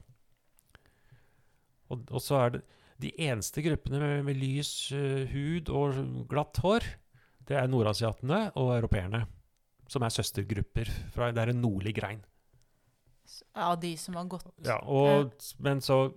Og, 1.90 2.02
og 2.10 2.20
så 2.22 2.38
er 2.46 2.50
det 2.56 2.62
de 3.02 3.10
eneste 3.26 3.62
gruppene 3.64 3.98
med, 4.00 4.24
med 4.28 4.36
lys 4.38 4.70
uh, 4.94 5.24
hud 5.32 5.68
og 5.74 5.96
glatt 6.30 6.60
hår, 6.62 6.84
det 7.48 7.56
er 7.58 7.66
nordasiatene 7.72 8.52
og 8.54 8.74
europeerne. 8.76 9.24
Som 9.90 10.04
er 10.06 10.12
søstergrupper. 10.14 10.88
Fra, 11.12 11.32
det 11.34 11.42
er 11.42 11.50
en 11.52 11.60
nordlig 11.64 11.94
grein. 11.98 12.20
Av 13.56 13.74
de 13.80 13.94
som 13.96 14.14
har 14.14 14.24
gått 14.30 14.46
Ja, 14.64 14.78
og, 14.84 15.32
Men 15.58 15.80
så 15.84 16.12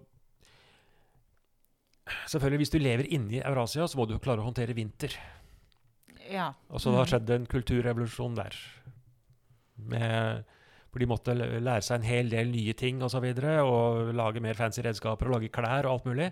Selvfølgelig, 2.29 2.59
hvis 2.61 2.69
du 2.73 2.77
lever 2.79 3.07
inni 3.15 3.39
Eurasia, 3.41 3.87
så 3.89 3.97
må 3.97 4.05
du 4.05 4.17
klare 4.21 4.43
å 4.43 4.45
håndtere 4.45 4.75
vinter. 4.77 5.15
Ja. 6.29 6.51
Og 6.69 6.77
så 6.81 6.91
det 6.91 6.99
har 6.99 7.05
Mhm. 7.05 7.11
skjedd 7.13 7.29
en 7.33 7.45
kulturrevolusjon 7.49 8.35
der. 8.35 8.55
Med, 9.77 10.45
hvor 10.95 11.03
de 11.03 11.07
måtte 11.11 11.33
lære 11.35 11.83
seg 11.83 11.97
en 11.99 12.07
hel 12.07 12.29
del 12.31 12.53
nye 12.53 12.71
ting 12.79 13.01
og 13.03 13.09
så 13.11 13.19
videre, 13.19 13.57
og 13.67 14.13
lage 14.15 14.39
mer 14.39 14.55
fancy 14.55 14.79
redskaper 14.79 15.27
og 15.27 15.33
lage 15.33 15.49
klær 15.51 15.83
og 15.83 15.91
alt 15.91 16.05
mulig. 16.07 16.29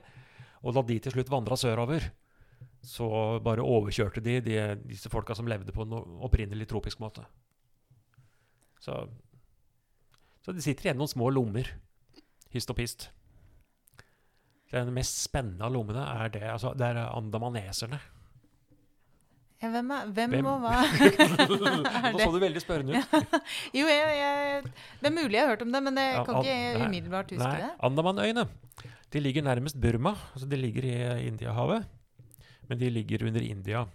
Og 0.63 0.77
da 0.77 0.83
de 0.87 0.95
til 1.03 1.11
slutt 1.11 1.31
vandra 1.33 1.57
sørover, 1.59 2.05
så 2.79 3.09
bare 3.43 3.65
overkjørte 3.67 4.23
de, 4.23 4.37
de 4.45 4.55
disse 4.87 5.11
folka 5.11 5.35
som 5.35 5.51
levde 5.51 5.75
på 5.75 5.83
en 5.83 5.97
opprinnelig 6.23 6.69
tropisk 6.71 7.03
måte. 7.03 7.25
Så, 8.79 8.95
så 10.39 10.55
de 10.55 10.63
sitter 10.63 10.87
igjen 10.87 11.03
noen 11.03 11.11
små 11.11 11.27
lommer, 11.35 11.67
hist 12.55 12.71
og 12.71 12.79
pist. 12.79 13.09
Den 14.71 14.95
mest 14.95 15.25
spennende 15.25 15.67
av 15.67 15.75
lommene 15.75 16.07
er 16.23 16.31
det, 16.31 16.47
altså, 16.55 16.71
det 16.71 16.87
er 16.87 17.03
andamaneserne. 17.03 17.99
Ja, 19.63 19.69
hvem 19.71 19.91
er 19.95 20.09
Hvem, 20.11 20.33
Hvem? 20.35 20.47
og 20.51 20.59
hva? 20.59 20.79
Nå 22.13 22.19
så 22.19 22.29
du 22.33 22.39
veldig 22.43 22.61
spørrende 22.63 22.99
ut. 22.99 23.37
Jo, 23.77 23.85
jeg, 23.87 24.13
jeg, 24.19 24.65
det 24.99 25.07
er 25.09 25.15
mulig 25.15 25.37
jeg 25.37 25.45
har 25.45 25.53
hørt 25.53 25.63
om 25.63 25.71
det, 25.71 25.81
men 25.85 25.99
jeg 26.01 26.11
Ja, 26.17 26.23
kan 26.27 26.35
an- 26.35 26.43
ikke 26.43 26.87
umiddelbart 26.89 27.31
huske 27.31 27.47
Nei, 27.47 27.61
det. 27.63 27.69
Andamanøyene. 27.87 28.45
De 29.13 29.21
ligger 29.23 29.45
nærmest 29.45 29.79
Burma. 29.79 30.15
altså 30.33 30.49
De 30.51 30.59
ligger 30.59 30.87
i 30.89 31.27
Indiahavet. 31.29 31.85
Men 32.67 32.79
de 32.81 32.89
ligger 32.91 33.23
under 33.27 33.41
India. 33.45 33.85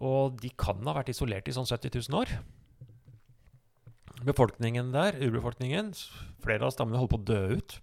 Og 0.00 0.40
de 0.40 0.50
kan 0.58 0.80
ha 0.88 0.94
vært 0.96 1.12
isolert 1.12 1.46
i 1.48 1.54
sånn 1.54 1.68
70 1.68 2.08
000 2.08 2.18
år. 2.22 2.32
Befolkningen 4.24 4.92
der, 4.94 5.18
urbefolkningen, 5.20 5.92
flere 6.44 6.64
av 6.66 6.72
stammene 6.74 6.98
holder 7.02 7.12
på 7.12 7.20
å 7.20 7.26
dø 7.28 7.58
ut. 7.58 7.76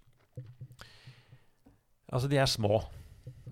Altså, 2.12 2.28
de 2.28 2.40
er 2.42 2.50
små. 2.50 2.80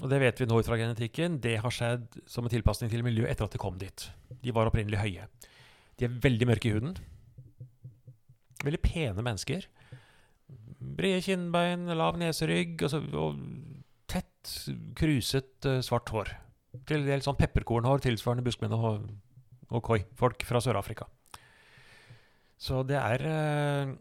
Og 0.01 0.09
det 0.09 0.21
vet 0.23 0.41
vi 0.41 0.49
nå 0.49 0.61
ut 0.61 0.69
fra 0.69 0.79
genetikken. 0.81 1.39
Det 1.45 1.59
har 1.61 1.75
skjedd 1.75 2.21
som 2.29 2.47
en 2.47 2.53
tilpasning 2.53 2.91
til 2.93 3.05
miljøet 3.05 3.35
etter 3.35 3.47
at 3.47 3.55
de 3.55 3.61
kom 3.61 3.77
dit. 3.81 4.07
De 4.41 4.55
var 4.57 4.71
opprinnelig 4.71 5.01
høye. 5.03 5.27
De 6.01 6.07
er 6.07 6.21
veldig 6.25 6.49
mørke 6.49 6.71
i 6.71 6.73
huden. 6.73 6.95
Veldig 8.65 8.81
pene 8.85 9.25
mennesker. 9.25 9.67
Brede 10.81 11.21
kinnbein, 11.27 11.85
lav 11.93 12.17
neserygg 12.21 12.81
altså, 12.87 13.03
og 13.21 13.41
tett, 14.09 14.55
kruset 14.97 15.69
uh, 15.69 15.81
svart 15.85 16.09
hår. 16.15 16.33
Til 16.89 17.05
dels 17.05 17.27
sånn 17.29 17.37
pepperkornhår 17.37 18.01
tilsvarende 18.07 18.47
buskmenn 18.47 18.77
og, 18.77 19.05
og 19.69 19.83
koi-folk 19.85 20.47
fra 20.49 20.63
Sør-Afrika. 20.65 21.09
Så 22.61 22.81
det 22.89 22.97
er 23.01 23.25
uh, 23.25 23.93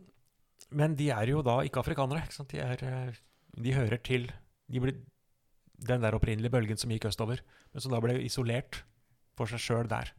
Men 0.75 0.95
de 0.99 1.09
er 1.11 1.31
jo 1.33 1.43
da 1.43 1.59
ikke 1.67 1.83
afrikanere. 1.83 2.23
Ikke? 2.23 2.47
De, 2.53 2.63
er, 2.63 2.85
uh, 2.87 3.59
de 3.59 3.75
hører 3.75 3.99
til 3.99 4.31
de 4.69 4.81
ble, 4.83 4.93
den 5.87 6.01
der 6.03 6.15
opprinnelige 6.17 6.51
bølgen 6.53 6.77
som 6.79 6.91
gikk 6.91 7.07
østover, 7.09 7.41
men 7.73 7.83
som 7.83 7.93
da 7.93 7.99
ble 8.03 8.17
isolert 8.25 8.81
for 9.37 9.49
seg 9.49 9.61
sjøl 9.63 9.87
der. 9.89 10.11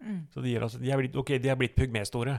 Mm. 0.00 0.22
Så 0.32 0.42
de, 0.44 0.54
er 0.56 0.64
altså, 0.64 0.78
de 0.80 0.90
er 0.90 1.00
blitt, 1.02 1.16
okay, 1.18 1.40
de 1.42 1.50
er 1.52 1.58
blitt 1.60 1.74
pygmestore. 1.76 2.38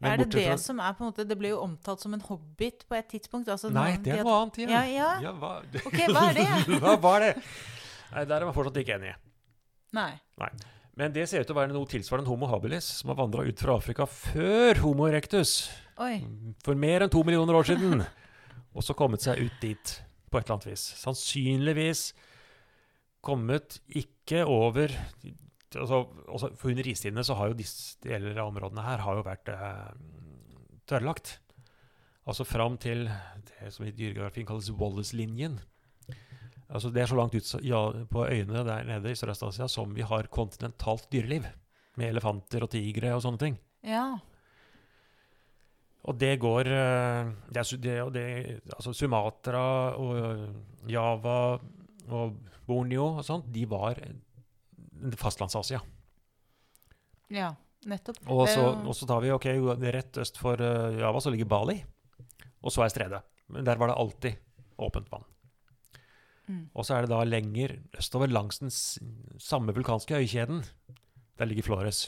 Men 0.00 0.12
Er 0.12 0.16
det 0.20 0.28
det 0.34 0.44
fra- 0.44 0.56
som 0.60 0.80
er 0.80 0.92
på 0.92 1.04
en 1.04 1.08
måte 1.08 1.24
Det 1.24 1.38
ble 1.40 1.48
jo 1.54 1.62
omtalt 1.64 2.02
som 2.02 2.12
en 2.12 2.20
hobbit 2.20 2.84
på 2.88 2.96
et 2.98 3.06
tidspunkt. 3.08 3.48
Altså, 3.48 3.70
Nei, 3.72 3.96
det 3.96 4.12
er 4.12 4.24
noe 4.24 4.28
de 4.28 4.36
annet 4.42 4.58
igjen. 4.60 4.70
Ja, 4.70 4.82
ja. 4.84 5.10
Ja, 5.24 5.32
hva, 5.32 5.52
Ok, 5.88 5.96
hva 6.12 6.24
er 6.28 6.34
det? 6.36 6.80
hva 6.84 6.96
var 7.00 7.24
det? 7.24 7.30
Nei, 8.12 8.24
Der 8.28 8.36
er 8.36 8.44
man 8.44 8.54
fortsatt 8.56 8.76
ikke 8.82 8.98
enige. 8.98 9.16
Nei. 9.96 10.10
Men 10.96 11.12
det 11.12 11.24
ser 11.28 11.40
ut 11.40 11.48
til 11.48 11.56
å 11.56 11.60
være 11.60 11.72
noe 11.72 11.88
tilsvarende 11.88 12.28
Homo 12.28 12.48
habilis, 12.48 12.84
som 13.00 13.08
har 13.12 13.16
vandra 13.16 13.44
ut 13.48 13.60
fra 13.60 13.76
Afrika 13.80 14.04
før 14.08 14.82
Homo 14.84 15.08
erectus. 15.08 15.70
Oi. 16.00 16.20
For 16.64 16.76
mer 16.76 17.04
enn 17.06 17.12
to 17.12 17.24
millioner 17.24 17.56
år 17.56 17.68
siden. 17.72 18.04
Og 18.76 18.84
så 18.84 18.92
kommet 18.96 19.24
seg 19.24 19.40
ut 19.40 19.56
dit 19.64 19.94
på 20.30 20.38
et 20.38 20.46
eller 20.46 20.56
annet 20.56 20.70
vis. 20.72 20.84
Sannsynligvis 21.00 22.02
kommet 23.26 23.80
ikke 23.88 24.44
over 24.46 24.92
altså, 25.74 26.04
også 26.30 26.52
For 26.58 26.70
under 26.70 26.86
istidene 26.86 27.24
så 27.26 27.36
har 27.38 27.50
jo 27.50 27.58
disse 27.58 27.98
deler 28.04 28.38
av 28.38 28.52
områdene 28.52 28.84
her 28.86 29.02
har 29.04 29.18
jo 29.18 29.24
vært 29.26 29.50
eh, 29.52 29.88
tørrlagt. 30.88 31.38
Altså 32.26 32.46
fram 32.46 32.78
til 32.82 33.06
det 33.06 33.72
som 33.74 33.86
i 33.86 33.94
dyregrafien 33.94 34.46
kalles 34.46 34.70
Wallace-linjen. 34.74 35.60
Altså 36.66 36.90
Det 36.90 37.02
er 37.02 37.10
så 37.10 37.18
langt 37.18 37.34
ut 37.34 37.52
ja, 37.62 37.80
på 38.10 38.24
øyene 38.26 38.64
der 38.66 38.86
nede 38.88 39.12
i 39.12 39.18
Sørøst-Asia 39.18 39.68
som 39.70 39.92
vi 39.94 40.02
har 40.02 40.30
kontinentalt 40.34 41.06
dyreliv. 41.12 41.46
Med 41.96 42.10
elefanter 42.10 42.66
og 42.66 42.72
tigre 42.74 43.14
og 43.16 43.22
sånne 43.24 43.40
ting. 43.40 43.54
Ja. 43.86 44.18
Og 46.06 46.14
det 46.14 46.36
går 46.38 46.70
eh, 46.70 47.32
det 47.50 47.62
er, 47.62 47.70
det, 47.82 47.96
det, 48.14 48.26
Altså 48.76 48.94
Sumatra 48.94 49.66
og 49.98 50.12
eh, 50.20 50.44
Java 50.92 51.38
og 52.06 52.36
Borneo 52.66 53.16
og 53.16 53.24
sånt, 53.26 53.48
de 53.54 53.64
var 53.70 53.98
eh, 54.02 54.14
Fastlandsasia. 55.18 55.80
Ja, 57.34 57.50
nettopp. 57.90 58.20
Og 58.30 58.46
så, 58.50 58.68
og 58.86 58.94
så 58.94 59.08
tar 59.08 59.24
vi 59.24 59.32
ok, 59.34 59.48
rett 59.82 60.20
øst 60.22 60.38
for 60.38 60.62
eh, 60.62 61.00
Java 61.00 61.22
så 61.22 61.32
ligger 61.34 61.50
Bali. 61.50 61.80
Og 62.62 62.74
så 62.74 62.84
er 62.84 62.92
stredet. 62.94 63.22
Men 63.52 63.66
der 63.66 63.78
var 63.78 63.90
det 63.90 63.98
alltid 63.98 64.38
åpent 64.82 65.10
vann. 65.10 65.26
Mm. 66.46 66.62
Og 66.78 66.86
så 66.86 66.94
er 66.94 67.04
det 67.04 67.10
da 67.10 67.24
lenger 67.26 67.74
østover 67.98 68.30
langs 68.30 68.60
den 68.62 68.70
samme 69.42 69.74
vulkanske 69.74 70.22
øykjeden. 70.22 70.62
Der 71.38 71.50
ligger 71.50 71.66
Flores. 71.66 72.06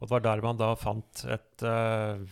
Og 0.00 0.08
det 0.08 0.14
var 0.16 0.24
der 0.24 0.42
man 0.42 0.58
da 0.58 0.72
fant 0.74 1.24
et 1.30 1.64
eh, 1.68 2.24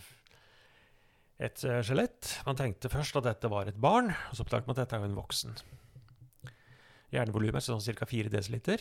et 1.41 1.63
eh, 1.65 1.81
skjelett. 1.85 2.35
Man 2.45 2.59
tenkte 2.59 2.91
først 2.91 3.17
at 3.17 3.27
dette 3.27 3.49
var 3.51 3.69
et 3.69 3.79
barn, 3.81 4.11
og 4.13 4.37
så 4.37 4.45
oppdaget 4.45 4.69
man 4.69 4.77
at 4.77 4.83
dette 4.83 4.99
er 4.99 5.07
en 5.07 5.17
voksen. 5.17 5.55
Hjernevolumet 7.11 7.59
er 7.59 7.65
sånn 7.65 7.97
ca. 7.97 8.07
4 8.07 8.31
dl. 8.31 8.77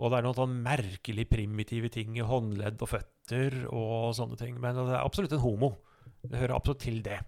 Og 0.00 0.08
det 0.08 0.16
er 0.16 0.24
noen 0.24 0.38
sånn 0.38 0.60
merkelig 0.64 1.26
primitive 1.28 1.90
ting 1.92 2.14
i 2.16 2.24
håndledd 2.24 2.80
og 2.80 2.88
føtter 2.88 3.58
og 3.68 4.14
sånne 4.16 4.38
ting. 4.40 4.56
Men 4.62 4.78
det 4.78 4.94
er 4.94 5.02
absolutt 5.02 5.34
en 5.36 5.42
homo. 5.42 5.74
Det 6.22 6.40
hører 6.40 6.56
absolutt 6.56 6.80
til 6.86 7.02
det. 7.04 7.18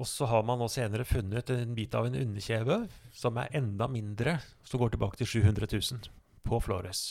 Og 0.00 0.08
så 0.08 0.24
har 0.30 0.46
man 0.48 0.62
nå 0.62 0.70
senere 0.72 1.04
funnet 1.04 1.52
en 1.52 1.74
bit 1.76 1.92
av 1.94 2.08
en 2.08 2.16
underkjeve 2.16 2.78
som 3.12 3.36
er 3.38 3.52
enda 3.60 3.90
mindre, 3.92 4.38
som 4.64 4.80
går 4.80 4.94
tilbake 4.94 5.20
til 5.20 5.28
700 5.34 5.68
000 5.68 6.08
på 6.48 6.60
Flores. 6.64 7.02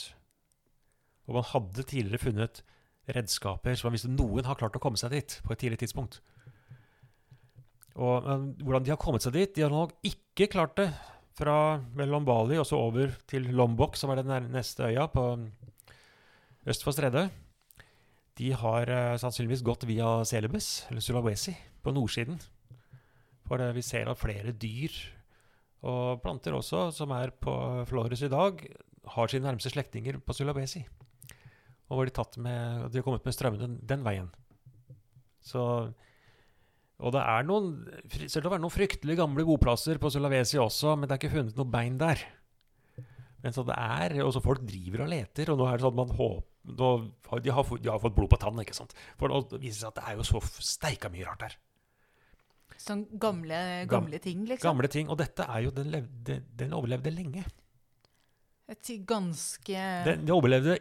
Og 1.30 1.38
man 1.38 1.46
hadde 1.52 1.86
tidligere 1.86 2.24
funnet 2.26 2.64
redskaper 3.10 3.74
som 3.78 3.94
visste 3.94 4.10
noen 4.10 4.46
har 4.46 4.58
klart 4.58 4.76
å 4.78 4.82
komme 4.82 5.00
seg 5.00 5.14
dit 5.14 5.38
på 5.42 5.54
et 5.54 5.62
tidlig 5.62 5.80
tidspunkt. 5.82 6.20
Og 7.98 8.24
men, 8.24 8.52
hvordan 8.62 8.84
de 8.86 8.92
har 8.94 9.00
kommet 9.00 9.20
seg 9.20 9.34
dit 9.36 9.50
De 9.52 9.66
har 9.66 9.72
nok 9.72 9.90
ikke 10.08 10.46
klart 10.54 10.78
det 10.78 10.86
fra 11.36 11.76
mellom 11.96 12.24
Bali 12.24 12.56
og 12.60 12.64
så 12.68 12.78
over 12.80 13.12
til 13.28 13.50
Lombok, 13.56 13.96
som 13.96 14.12
er 14.12 14.22
den 14.22 14.52
neste 14.52 14.88
øya 14.88 15.06
på 15.12 15.26
øst 16.68 16.84
for 16.84 16.92
Stredøy. 16.92 17.28
de 18.38 18.52
har 18.52 18.88
eh, 18.88 19.16
sannsynligvis 19.20 19.64
gått 19.64 19.84
via 19.84 20.24
Celebes, 20.24 20.86
eller 20.90 21.00
Sulawesi, 21.04 21.52
på 21.82 21.92
nordsiden. 21.92 22.38
For 23.44 23.60
det, 23.60 23.74
vi 23.76 23.82
ser 23.82 24.08
at 24.08 24.20
flere 24.20 24.52
dyr 24.52 24.92
og 25.82 26.22
planter 26.22 26.54
også, 26.56 26.90
som 26.94 27.10
er 27.10 27.30
på 27.30 27.84
Flores 27.90 28.22
i 28.22 28.30
dag, 28.32 28.62
har 29.04 29.28
sine 29.28 29.44
nærmeste 29.44 29.72
slektninger 29.74 30.20
på 30.22 30.32
Sulawesi. 30.32 30.84
Og 31.92 32.00
var 32.00 32.08
de, 32.08 32.14
tatt 32.16 32.38
med, 32.40 32.86
de 32.88 33.00
har 33.00 33.04
kommet 33.04 33.26
med 33.26 33.36
strømmene 33.36 33.68
den, 33.84 34.04
veien. 34.06 34.30
Så 35.44 35.62
Og 37.02 37.10
det 37.12 37.18
er 37.20 37.42
noen 37.48 37.72
Selv 38.30 38.46
om 38.46 38.52
det 38.52 38.58
er 38.60 38.62
noen 38.62 38.72
fryktelig 38.72 39.16
gamle 39.18 39.44
boplasser 39.44 39.98
på 40.00 40.12
Sulawesi 40.14 40.60
også, 40.62 40.94
men 40.96 41.08
det 41.08 41.16
er 41.16 41.20
ikke 41.20 41.34
funnet 41.34 41.58
noe 41.58 41.68
bein 41.68 41.98
der. 42.00 42.22
Men 43.42 43.54
så 43.54 43.64
det 43.66 43.76
er, 43.76 44.14
og 44.24 44.32
så 44.32 44.40
Folk 44.44 44.62
driver 44.64 45.04
og 45.04 45.12
leter, 45.12 45.50
og 45.52 45.58
nå 45.58 45.66
er 45.66 45.76
det 45.76 45.84
sånn 45.84 45.92
at 45.96 46.00
man 46.00 46.16
håper 46.16 46.48
de, 46.62 47.50
har, 47.50 47.70
de 47.82 47.90
har 47.90 47.98
fått 47.98 48.14
blod 48.14 48.30
på 48.30 48.38
tann, 48.38 48.60
ikke 48.62 48.76
sant? 48.76 48.92
For 49.18 49.26
nå 49.26 49.40
viser 49.58 49.66
det 49.66 49.78
seg 49.80 49.88
at 49.88 49.96
det 49.98 50.04
er 50.06 50.18
jo 50.20 50.26
så 50.28 50.40
steika 50.62 51.10
mye 51.10 51.26
rart 51.26 51.42
der. 51.42 51.56
Sånn 52.78 53.02
gamle, 53.20 53.58
gamle 53.90 54.20
ting, 54.22 54.44
liksom. 54.46 54.68
Gamle 54.70 54.90
ting. 54.90 55.10
Og 55.10 55.18
dette 55.20 55.46
er 55.46 55.66
jo 55.66 55.72
Den, 55.74 55.90
levde, 55.92 56.38
den 56.58 56.72
overlevde 56.74 57.12
lenge. 57.14 57.42
Et 58.70 58.92
ganske 59.06 59.82
Den, 60.06 60.22
den 60.22 60.34
overlevde 60.34 60.78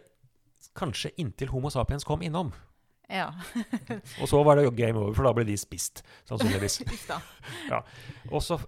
kanskje 0.77 1.13
inntil 1.21 1.51
Homo 1.53 1.71
sapiens 1.73 2.05
kom 2.07 2.21
innom. 2.25 2.51
Ja. 3.11 3.33
Og 4.21 4.29
så 4.29 4.39
var 4.43 4.57
det 4.57 4.65
jo 4.65 4.71
game 4.75 4.99
over, 4.99 5.13
for 5.17 5.27
da 5.27 5.33
ble 5.35 5.45
de 5.47 5.57
spist, 5.59 6.03
sannsynligvis. 6.29 6.79
ja. 7.11 7.19
da. 7.69 7.81
Og 8.31 8.43
så, 8.43 8.59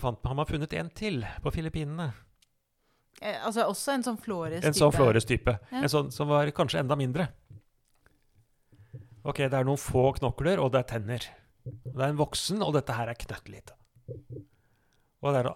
har 0.00 0.34
man 0.34 0.48
funnet 0.48 0.72
en 0.80 0.90
til 0.96 1.22
på 1.44 1.52
Filippinene. 1.54 2.10
Eh, 3.20 3.36
altså 3.44 3.66
også 3.68 3.92
en 3.92 4.04
sånn 4.06 4.18
Flores 4.22 4.64
En 4.64 4.76
sånn 4.76 4.94
Flores-type. 4.94 5.58
Ja. 5.68 5.82
En 5.82 5.92
sånn 5.92 6.08
som 6.14 6.30
var 6.30 6.48
kanskje 6.56 6.80
enda 6.80 6.96
mindre. 6.96 7.28
Ok, 9.20 9.42
det 9.44 9.52
er 9.52 9.66
noen 9.68 9.80
få 9.80 10.08
knokler, 10.16 10.62
og 10.62 10.72
det 10.72 10.80
er 10.80 10.88
tenner. 10.94 11.26
Det 11.66 12.00
er 12.00 12.08
en 12.08 12.20
voksen, 12.20 12.62
og 12.64 12.72
dette 12.78 12.96
her 12.96 13.10
er 13.12 13.18
knøttlite. 13.20 13.76
Og 15.20 15.34
det 15.34 15.42
er 15.42 15.50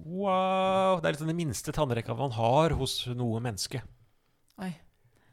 Wow! 0.00 0.98
Det 1.00 1.08
er 1.08 1.14
liksom 1.14 1.28
det 1.30 1.36
minste 1.38 1.72
tannrekka 1.76 2.14
man 2.16 2.32
har 2.34 2.72
hos 2.78 3.02
noe 3.16 3.40
menneske. 3.44 3.82
Oi. 4.60 4.72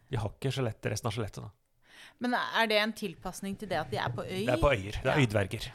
De 0.08 0.20
har 0.22 0.32
ikke 0.32 0.52
skjelettet, 0.56 0.92
resten 0.94 1.10
av 1.10 1.16
skjelettet. 1.16 1.44
da. 1.44 1.52
Men 2.24 2.34
er 2.38 2.70
det 2.70 2.78
en 2.82 2.94
tilpasning 2.96 3.58
til 3.60 3.70
det 3.70 3.80
at 3.82 3.92
de 3.92 4.00
er 4.02 4.14
på 4.14 4.24
øy? 4.26 4.46
Det 4.48 4.54
er 4.56 4.62
på 4.62 4.72
øyer. 4.72 5.00
Det 5.04 5.12
er 5.12 5.22
øydverger. 5.24 5.68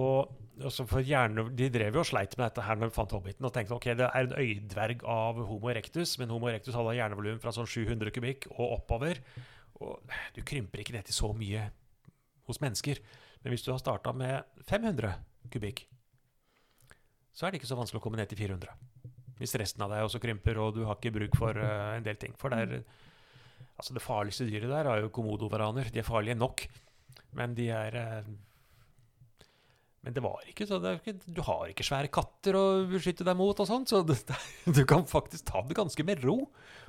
Og 0.00 0.64
også 0.64 0.84
for 0.88 1.04
hjerne, 1.04 1.46
De 1.56 1.68
drev 1.72 1.94
jo 1.94 2.02
og 2.02 2.06
sleit 2.06 2.36
med 2.38 2.46
dette 2.46 2.64
her 2.66 2.78
når 2.78 2.90
de 2.90 2.94
fant 2.94 3.12
Hobbiten 3.16 3.46
og 3.48 3.52
tenkte 3.54 3.74
ok, 3.74 3.86
det 3.98 4.08
er 4.08 4.26
en 4.26 4.34
øydverg 4.36 5.04
av 5.08 5.40
Homo 5.48 5.70
erectus, 5.72 6.16
men 6.20 6.32
Homo 6.32 6.50
erectus 6.50 6.76
hadde 6.76 6.96
hjernevolum 6.98 7.40
fra 7.42 7.52
sånn 7.54 7.68
700 7.70 8.12
kubikk 8.14 8.48
og 8.50 8.76
oppover. 8.80 9.22
Og 9.80 10.12
du 10.36 10.42
krymper 10.44 10.82
ikke 10.82 10.96
ned 10.96 11.08
til 11.08 11.16
så 11.16 11.32
mye 11.36 11.70
hos 12.50 12.60
mennesker. 12.60 13.00
Men 13.42 13.54
hvis 13.54 13.64
du 13.64 13.72
har 13.72 13.80
starta 13.80 14.12
med 14.12 14.44
500 14.68 15.14
kubikk, 15.52 15.86
så 17.32 17.46
er 17.46 17.52
det 17.52 17.60
ikke 17.60 17.70
så 17.70 17.78
vanskelig 17.78 18.02
å 18.02 18.04
komme 18.04 18.20
ned 18.20 18.28
til 18.28 18.42
400. 18.42 18.74
Hvis 19.40 19.56
resten 19.56 19.82
av 19.84 19.92
deg 19.92 20.04
også 20.04 20.20
krymper, 20.22 20.58
og 20.60 20.74
du 20.76 20.84
har 20.84 20.98
ikke 20.98 21.14
bruk 21.16 21.38
for 21.40 21.56
uh, 21.56 21.96
en 21.96 22.04
del 22.04 22.20
ting. 22.20 22.36
For 22.38 22.52
det 22.52 22.64
er 22.66 22.82
Altså, 23.80 23.96
det 23.96 24.04
farligste 24.04 24.44
dyret 24.44 24.68
der 24.68 24.88
er 24.90 25.00
jo 25.00 25.12
komodovaraner. 25.14 25.88
De 25.88 26.02
er 26.02 26.04
farlige 26.04 26.36
nok, 26.36 26.66
men 27.38 27.54
de 27.56 27.70
er 27.72 27.96
uh, 27.96 28.26
Men 30.04 30.16
det 30.16 30.22
var 30.24 30.44
ikke 30.48 30.66
så 30.68 30.78
ikke, 30.94 31.14
Du 31.24 31.40
har 31.44 31.68
ikke 31.68 31.84
svære 31.84 32.12
katter 32.12 32.56
å 32.56 32.64
beskytte 32.88 33.24
deg 33.24 33.36
mot 33.36 33.56
og 33.56 33.68
sånt, 33.68 33.88
så 33.88 34.02
det, 34.04 34.18
du 34.76 34.84
kan 34.88 35.06
faktisk 35.08 35.48
ta 35.48 35.64
det 35.64 35.76
ganske 35.76 36.04
med 36.04 36.24
ro. 36.24 36.42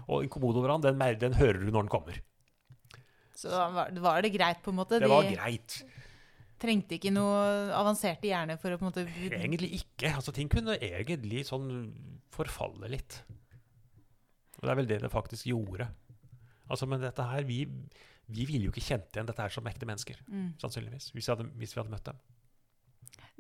Og 0.10 0.26
en 0.26 0.32
komodovaran, 0.32 0.84
den, 0.84 0.99
den 1.20 1.39
hører 1.39 1.64
du 1.64 1.72
når 1.72 1.88
den 1.88 1.95
kommer. 1.95 2.22
Så 3.36 3.49
var, 3.49 3.91
var 4.04 4.22
det 4.22 4.36
greit, 4.36 4.60
på 4.64 4.72
en 4.74 4.80
måte? 4.82 4.99
Det 4.99 5.10
var 5.10 5.26
de 5.26 5.36
greit. 5.36 5.82
trengte 6.62 6.99
ikke 6.99 7.14
noe 7.16 7.72
avanserte 7.74 8.28
hjerne 8.30 8.58
for 8.62 8.76
å 8.76 8.78
på 8.78 8.86
en 8.86 8.91
måte 8.91 9.06
Egentlig 9.32 9.72
ikke. 9.80 10.12
Altså, 10.12 10.36
ting 10.36 10.52
kunne 10.52 10.76
egentlig 10.78 11.47
sånn 11.47 11.72
forfalle 12.32 12.89
litt. 12.91 13.21
Og 14.59 14.65
det 14.67 14.73
er 14.73 14.79
vel 14.79 14.89
det 14.89 15.01
det 15.03 15.11
faktisk 15.13 15.49
gjorde. 15.49 15.89
Altså, 16.71 16.88
men 16.88 17.01
dette 17.03 17.23
her 17.25 17.43
Vi, 17.47 17.63
vi 18.32 18.45
ville 18.47 18.67
jo 18.69 18.73
ikke 18.73 18.86
kjent 18.86 19.09
igjen 19.15 19.27
dette 19.27 19.41
her 19.43 19.53
som 19.53 19.65
ekte 19.67 19.88
mennesker, 19.89 20.21
mm. 20.27 20.51
sannsynligvis. 20.61 21.09
Hvis 21.15 21.27
vi 21.27 21.34
hadde, 21.34 21.49
hvis 21.59 21.73
vi 21.75 21.82
hadde 21.82 21.93
møtt 21.93 22.11
dem. 22.11 22.21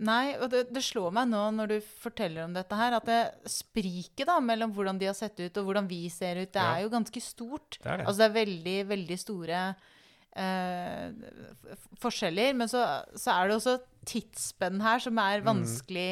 Nei, 0.01 0.33
og 0.41 0.49
det, 0.49 0.63
det 0.73 0.81
slår 0.81 1.13
meg 1.13 1.27
nå 1.29 1.43
når 1.53 1.69
du 1.69 1.75
forteller 2.01 2.47
om 2.47 2.53
dette 2.55 2.75
her, 2.79 2.95
at 2.97 3.05
det 3.05 3.51
spriket 3.51 4.25
da, 4.25 4.39
mellom 4.41 4.71
hvordan 4.73 4.97
de 4.97 5.05
har 5.11 5.15
sett 5.17 5.37
ut 5.43 5.59
og 5.61 5.67
hvordan 5.67 5.87
vi 5.89 6.07
ser 6.09 6.39
ut, 6.41 6.49
det 6.49 6.63
Ja. 6.63 6.71
er 6.77 6.87
jo 6.87 6.93
ganske 6.95 7.21
stort. 7.21 7.77
Det 7.77 7.85
er 7.85 8.01
det. 8.01 8.07
Altså 8.07 8.23
det 8.23 8.29
er 8.29 8.37
veldig, 8.39 8.77
veldig 8.89 9.17
store 9.21 9.59
eh, 10.41 11.11
forskjeller. 12.01 12.57
Men 12.57 12.71
så, 12.71 12.81
så 13.13 13.35
er 13.35 13.47
det 13.51 13.59
også 13.59 13.77
tidsspenn 14.09 14.81
her 14.81 15.03
som 15.05 15.21
er 15.21 15.45
vanskelig 15.45 16.09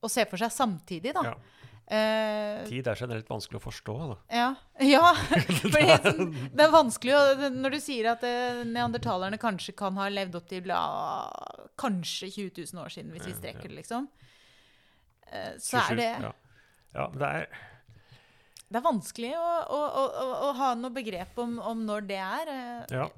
å 0.00 0.08
se 0.08 0.24
for 0.30 0.40
seg 0.40 0.54
samtidig, 0.54 1.12
da. 1.12 1.26
Mm. 1.26 1.34
Ja. 1.34 1.59
Eh, 1.90 2.60
Tid 2.70 2.86
er 2.86 2.94
generelt 3.00 3.26
vanskelig 3.26 3.58
å 3.58 3.62
forstå. 3.64 3.94
Da. 4.12 4.16
ja. 4.30 4.48
ja. 4.92 5.08
For 5.18 5.74
det, 5.74 5.80
er 5.90 6.04
sånn, 6.04 6.28
det 6.54 6.62
er 6.62 6.70
vanskelig 6.70 7.16
å 7.18 7.48
Når 7.56 7.74
du 7.74 7.78
sier 7.82 8.12
at 8.12 8.22
eh, 8.28 8.60
neandertalerne 8.68 9.40
kanskje 9.42 9.74
kan 9.78 9.98
ha 9.98 10.06
levd 10.12 10.38
opp 10.38 10.46
til 10.52 10.70
ah, 10.76 11.26
kanskje 11.80 12.30
20 12.30 12.62
000 12.70 12.84
år 12.84 12.94
siden, 12.94 13.10
hvis 13.16 13.26
vi 13.26 13.34
strekker 13.40 13.66
det, 13.72 13.80
liksom. 13.80 14.06
Eh, 15.32 15.56
så 15.58 15.82
27, 15.82 15.90
er 15.90 15.98
det 15.98 16.08
ja. 16.28 16.32
ja, 16.94 17.08
det 17.18 17.32
er 17.40 17.50
Det 18.70 18.78
er 18.78 18.86
vanskelig 18.86 19.32
å, 19.38 19.50
å, 19.74 19.82
å, 19.82 20.06
å, 20.22 20.28
å 20.46 20.52
ha 20.62 20.70
noe 20.78 20.94
begrep 20.94 21.38
om, 21.42 21.58
om 21.72 21.82
når 21.90 22.06
det 22.12 22.22
er. 22.22 22.54
eh, 22.54 22.96
Ja. 23.00 23.08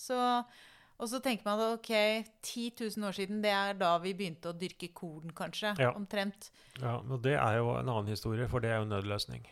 Så, 0.00 0.16
og 1.00 1.08
så 1.08 1.20
tenker 1.24 1.46
man 1.48 1.60
at 1.64 1.78
ok, 1.78 1.90
10 2.44 2.64
000 2.76 3.08
år 3.08 3.16
siden, 3.16 3.40
det 3.44 3.52
er 3.56 3.78
da 3.80 3.94
vi 4.02 4.12
begynte 4.16 4.52
å 4.52 4.56
dyrke 4.56 4.90
korn, 4.96 5.32
kanskje. 5.36 5.72
Ja. 5.80 5.94
Omtrent. 5.96 6.50
ja, 6.80 6.98
og 7.00 7.22
det 7.24 7.38
er 7.40 7.56
jo 7.60 7.72
en 7.78 7.88
annen 7.88 8.12
historie, 8.12 8.48
for 8.50 8.60
det 8.60 8.74
er 8.74 8.82
jo 8.82 8.90
nødløsning. 8.90 9.46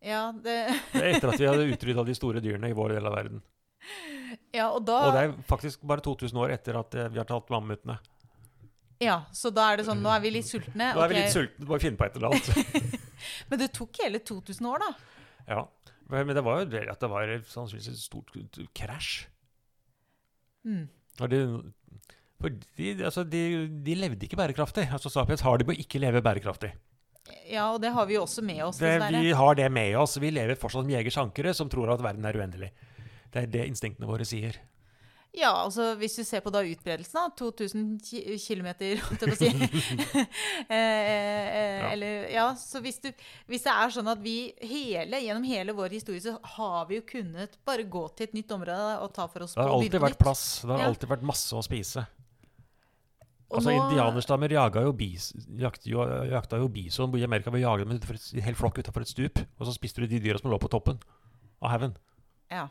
Ja, 0.00 0.30
det, 0.32 0.54
Det 0.94 1.02
er 1.02 1.16
etter 1.16 1.34
at 1.34 1.40
vi 1.42 1.48
hadde 1.48 1.66
utrydda 1.74 2.04
de 2.06 2.14
store 2.16 2.40
dyrene 2.44 2.70
i 2.70 2.76
vår 2.76 2.94
del 2.94 3.10
av 3.10 3.16
verden. 3.18 3.42
ja, 4.58 4.70
og 4.70 4.84
da 4.86 5.00
Og 5.08 5.16
det 5.16 5.24
er 5.26 5.34
faktisk 5.48 5.82
bare 5.90 6.04
2000 6.06 6.40
år 6.40 6.54
etter 6.54 6.78
at 6.80 6.96
eh, 6.96 7.10
vi 7.12 7.20
har 7.20 7.28
tatt 7.28 7.50
mammutene. 7.52 7.98
Ja, 9.00 9.22
så 9.32 9.50
da 9.52 9.70
er 9.72 9.80
det 9.80 9.86
sånn 9.88 10.02
Nå 10.04 10.10
er 10.12 10.20
vi 10.22 10.32
litt 10.34 10.48
sultne. 10.48 10.92
Nå 10.94 11.02
er 11.02 11.12
vi 11.12 11.18
ok. 11.18 11.20
litt 11.24 11.34
sultne, 11.34 11.66
bare 11.68 11.82
finne 11.82 12.00
på 12.00 12.06
et 12.06 12.16
eller 12.20 12.30
annet. 12.30 12.96
Men 13.50 13.62
det 13.62 13.70
tok 13.76 14.00
hele 14.04 14.20
2000 14.22 14.70
år, 14.70 14.86
da. 14.86 15.20
ja. 15.50 15.66
Men 16.10 16.32
det 16.34 16.42
var 16.42 16.64
jo 16.64 16.70
det 16.72 16.86
at 16.90 17.02
det 17.02 17.08
var 17.10 17.30
sannsynligvis 17.46 17.92
et 17.92 18.00
stort 18.02 18.32
krasj. 18.74 19.28
Mm. 20.66 20.86
Og 21.20 21.30
de, 21.30 21.40
altså 23.04 23.24
de, 23.28 23.42
de 23.84 23.96
levde 23.98 24.24
ikke 24.24 24.38
bærekraftig. 24.40 24.86
Altså 24.92 25.12
Sapiens 25.12 25.44
har 25.44 25.60
de 25.60 25.66
på 25.68 25.74
å 25.74 25.82
ikke 25.82 26.00
leve 26.02 26.22
bærekraftig. 26.24 26.72
Ja, 27.50 27.68
og 27.74 27.80
det 27.82 27.92
har 27.94 28.06
vi 28.08 28.16
jo 28.16 28.24
også 28.24 28.42
med 28.42 28.62
oss, 28.64 28.78
Det, 28.80 28.94
vi 29.12 29.32
har 29.36 29.54
det 29.58 29.68
med 29.72 29.96
oss. 30.00 30.16
Vi 30.18 30.32
lever 30.32 30.58
fortsatt 30.58 30.86
som 30.86 30.92
jegere-sjankere 30.92 31.54
som 31.54 31.70
tror 31.70 31.92
at 31.94 32.02
verden 32.02 32.26
er 32.26 32.38
uendelig. 32.38 32.70
Det 33.30 33.44
er 33.44 33.50
det 33.52 33.66
instinktene 33.70 34.08
våre 34.08 34.26
sier. 34.26 34.56
Ja, 35.32 35.52
altså 35.62 35.92
hvis 35.94 36.16
du 36.18 36.24
ser 36.26 36.40
på 36.42 36.50
da 36.50 36.58
utbredelsen, 36.66 37.14
da. 37.14 37.30
2000 37.38 38.00
km, 38.42 38.66
holdt 38.98 39.22
jeg 39.22 39.30
på 39.30 39.30
å 39.30 39.38
si. 39.38 39.50
eh, 40.74 40.74
eh, 40.74 41.80
Ja. 41.80 41.90
Eller 41.92 42.24
Ja, 42.34 42.46
så 42.58 42.80
hvis, 42.82 42.98
du, 43.04 43.08
hvis 43.46 43.62
det 43.66 43.70
er 43.72 43.92
sånn 43.94 44.10
at 44.10 44.18
vi 44.24 44.52
hele, 44.60 45.20
gjennom 45.22 45.46
hele 45.46 45.74
vår 45.76 45.94
historie, 45.94 46.20
så 46.24 46.34
har 46.56 46.86
vi 46.90 46.98
jo 46.98 47.04
kunnet 47.06 47.54
bare 47.66 47.84
gå 47.86 48.02
til 48.18 48.26
et 48.26 48.34
nytt 48.40 48.50
område 48.56 48.96
og 49.04 49.12
ta 49.14 49.26
for 49.30 49.46
oss 49.46 49.54
Det 49.54 49.62
har 49.62 49.70
alltid 49.76 50.00
vært 50.02 50.18
plass. 50.18 50.44
Det 50.64 50.72
har 50.74 50.82
Ja. 50.82 50.88
alltid 50.90 51.08
vært 51.14 51.22
masse 51.30 51.54
å 51.54 51.62
spise. 51.62 52.06
Og 53.50 53.58
Altså 53.58 53.70
nå- 53.70 53.78
Indianerstammer 53.82 54.48
jakta 54.54 54.82
jo 54.86 54.92
bis, 54.94 55.32
jakt, 55.58 55.86
jo, 55.86 56.04
jakta 56.30 56.58
jo 56.58 56.68
bison 56.70 57.14
i 57.18 57.24
Amerika 57.26 57.50
ved 57.50 57.62
å 57.62 57.66
jage 57.70 57.86
dem 57.86 57.94
en 57.96 58.42
hel 58.42 58.54
flokk 58.54 58.78
utafor 58.78 59.02
et 59.02 59.10
stup. 59.10 59.38
Og 59.58 59.66
så 59.66 59.74
spiste 59.74 60.02
du 60.02 60.06
de 60.06 60.20
dyra 60.22 60.38
som 60.38 60.50
lå 60.50 60.58
på 60.62 60.70
toppen 60.70 60.98
av 61.62 61.70
haugen. 61.70 61.96
Ja. 62.50 62.68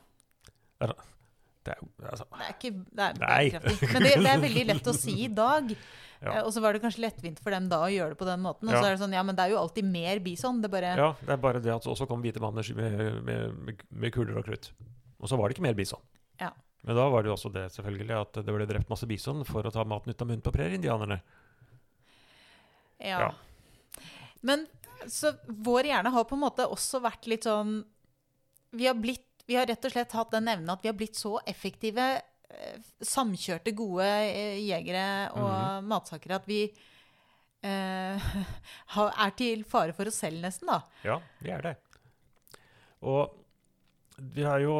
Det 1.69 2.05
er 2.05 2.11
altså, 2.13 2.25
Det 2.33 2.45
er 2.47 2.53
ikke 2.57 2.71
det 2.89 3.05
er 3.05 3.17
bærekraftig. 3.21 3.89
Men 3.93 4.05
det, 4.07 4.13
det 4.23 4.31
er 4.33 4.43
veldig 4.45 4.65
lett 4.73 4.87
å 4.91 4.93
si 4.97 5.15
i 5.25 5.29
dag. 5.43 5.73
Ja. 6.19 6.33
Eh, 6.33 6.41
Og 6.43 6.51
så 6.55 6.59
var 6.63 6.73
det 6.75 6.81
kanskje 6.83 7.03
lettvint 7.05 7.39
for 7.39 7.53
dem 7.55 7.69
da 7.71 7.77
å 7.85 7.91
gjøre 7.93 8.15
det 8.15 8.19
på 8.19 8.27
den 8.27 8.41
måten. 8.43 8.67
Og 8.67 8.73
Ja. 8.75 8.81
så 8.81 8.87
er 8.89 8.95
det 8.95 9.01
sånn, 9.03 9.13
ja, 9.15 9.23
men 9.23 9.37
det 9.37 9.45
er 9.45 9.53
jo 9.53 9.59
alltid 9.61 9.87
mer 9.87 10.19
bison. 10.25 10.61
Det 10.61 10.71
bare 10.73 10.95
Ja, 10.99 11.11
det 11.21 11.35
er 11.35 11.43
bare 11.43 11.61
det 11.63 11.71
at 11.75 11.87
også 11.87 12.07
kom 12.09 12.21
hvite 12.25 12.41
manner 12.43 12.65
med, 12.75 13.23
med, 13.23 13.53
med, 13.69 13.83
med 13.91 14.13
kuler 14.15 14.37
og 14.41 14.45
krutt. 14.49 14.71
Og 15.19 15.29
så 15.31 15.37
var 15.39 15.47
det 15.49 15.55
ikke 15.57 15.67
mer 15.67 15.77
bison. 15.77 16.01
Ja. 16.39 16.51
Men 16.87 16.95
da 16.95 17.05
var 17.11 17.23
det 17.23 17.27
jo 17.31 17.35
også 17.35 17.51
det 17.51 17.65
selvfølgelig 17.75 18.15
at 18.21 18.37
det 18.45 18.53
ble 18.55 18.65
drept 18.67 18.89
masse 18.91 19.07
bison 19.07 19.43
for 19.47 19.67
å 19.67 19.71
ta 19.75 19.83
maten 19.83 20.11
ut 20.13 20.21
av 20.23 20.27
munnen 20.29 20.43
på 20.43 20.51
prærieindianerne. 20.55 21.17
Ja. 22.99 23.19
Ja. 23.19 23.31
Men 24.41 24.65
så 25.07 25.31
vår 25.47 25.87
hjerne 25.91 26.11
har 26.11 26.25
på 26.27 26.35
en 26.35 26.43
måte 26.43 26.65
også 26.67 26.99
vært 27.03 27.27
litt 27.31 27.45
sånn 27.47 27.81
Vi 28.75 28.85
har, 28.87 28.95
blitt, 28.99 29.23
vi 29.49 29.57
har 29.57 29.65
rett 29.65 29.85
og 29.87 29.91
slett 29.95 30.13
hatt 30.13 30.31
den 30.35 30.47
evnen 30.51 30.69
at 30.69 30.83
vi 30.85 30.91
har 30.91 30.97
blitt 30.97 31.17
så 31.17 31.39
effektive, 31.49 32.03
eh, 32.53 32.77
samkjørte, 33.01 33.73
gode 33.77 34.05
eh, 34.05 34.59
jegere 34.61 35.07
og 35.33 35.49
Mhm. 35.49 35.87
matsakere 35.89 36.37
at 36.37 36.45
vi 36.49 36.59
eh, 37.63 38.29
er 39.25 39.31
til 39.35 39.63
fare 39.67 39.91
for 39.97 40.07
oss 40.07 40.21
selv, 40.21 40.39
nesten, 40.45 40.69
da. 40.69 40.81
Ja, 41.03 41.17
vi 41.41 41.49
er 41.51 41.61
det. 41.65 41.75
Og 43.01 43.33
vi 44.19 44.43
har 44.45 44.59
jo 44.63 44.77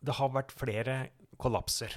det 0.00 0.14
har 0.16 0.30
vært 0.32 0.52
flere 0.56 1.10
kollapser. 1.36 1.92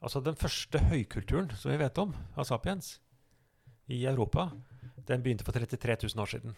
Altså 0.00 0.22
Den 0.24 0.36
første 0.40 0.80
høykulturen 0.88 1.50
som 1.60 1.70
vi 1.74 1.76
vet 1.82 1.98
om 2.00 2.14
av 2.40 2.46
sapiens 2.48 2.94
i 3.90 3.98
Europa, 4.08 4.46
den 5.08 5.20
begynte 5.22 5.44
for 5.44 5.52
33 5.52 5.96
000 6.14 6.22
år 6.24 6.30
siden. 6.30 6.56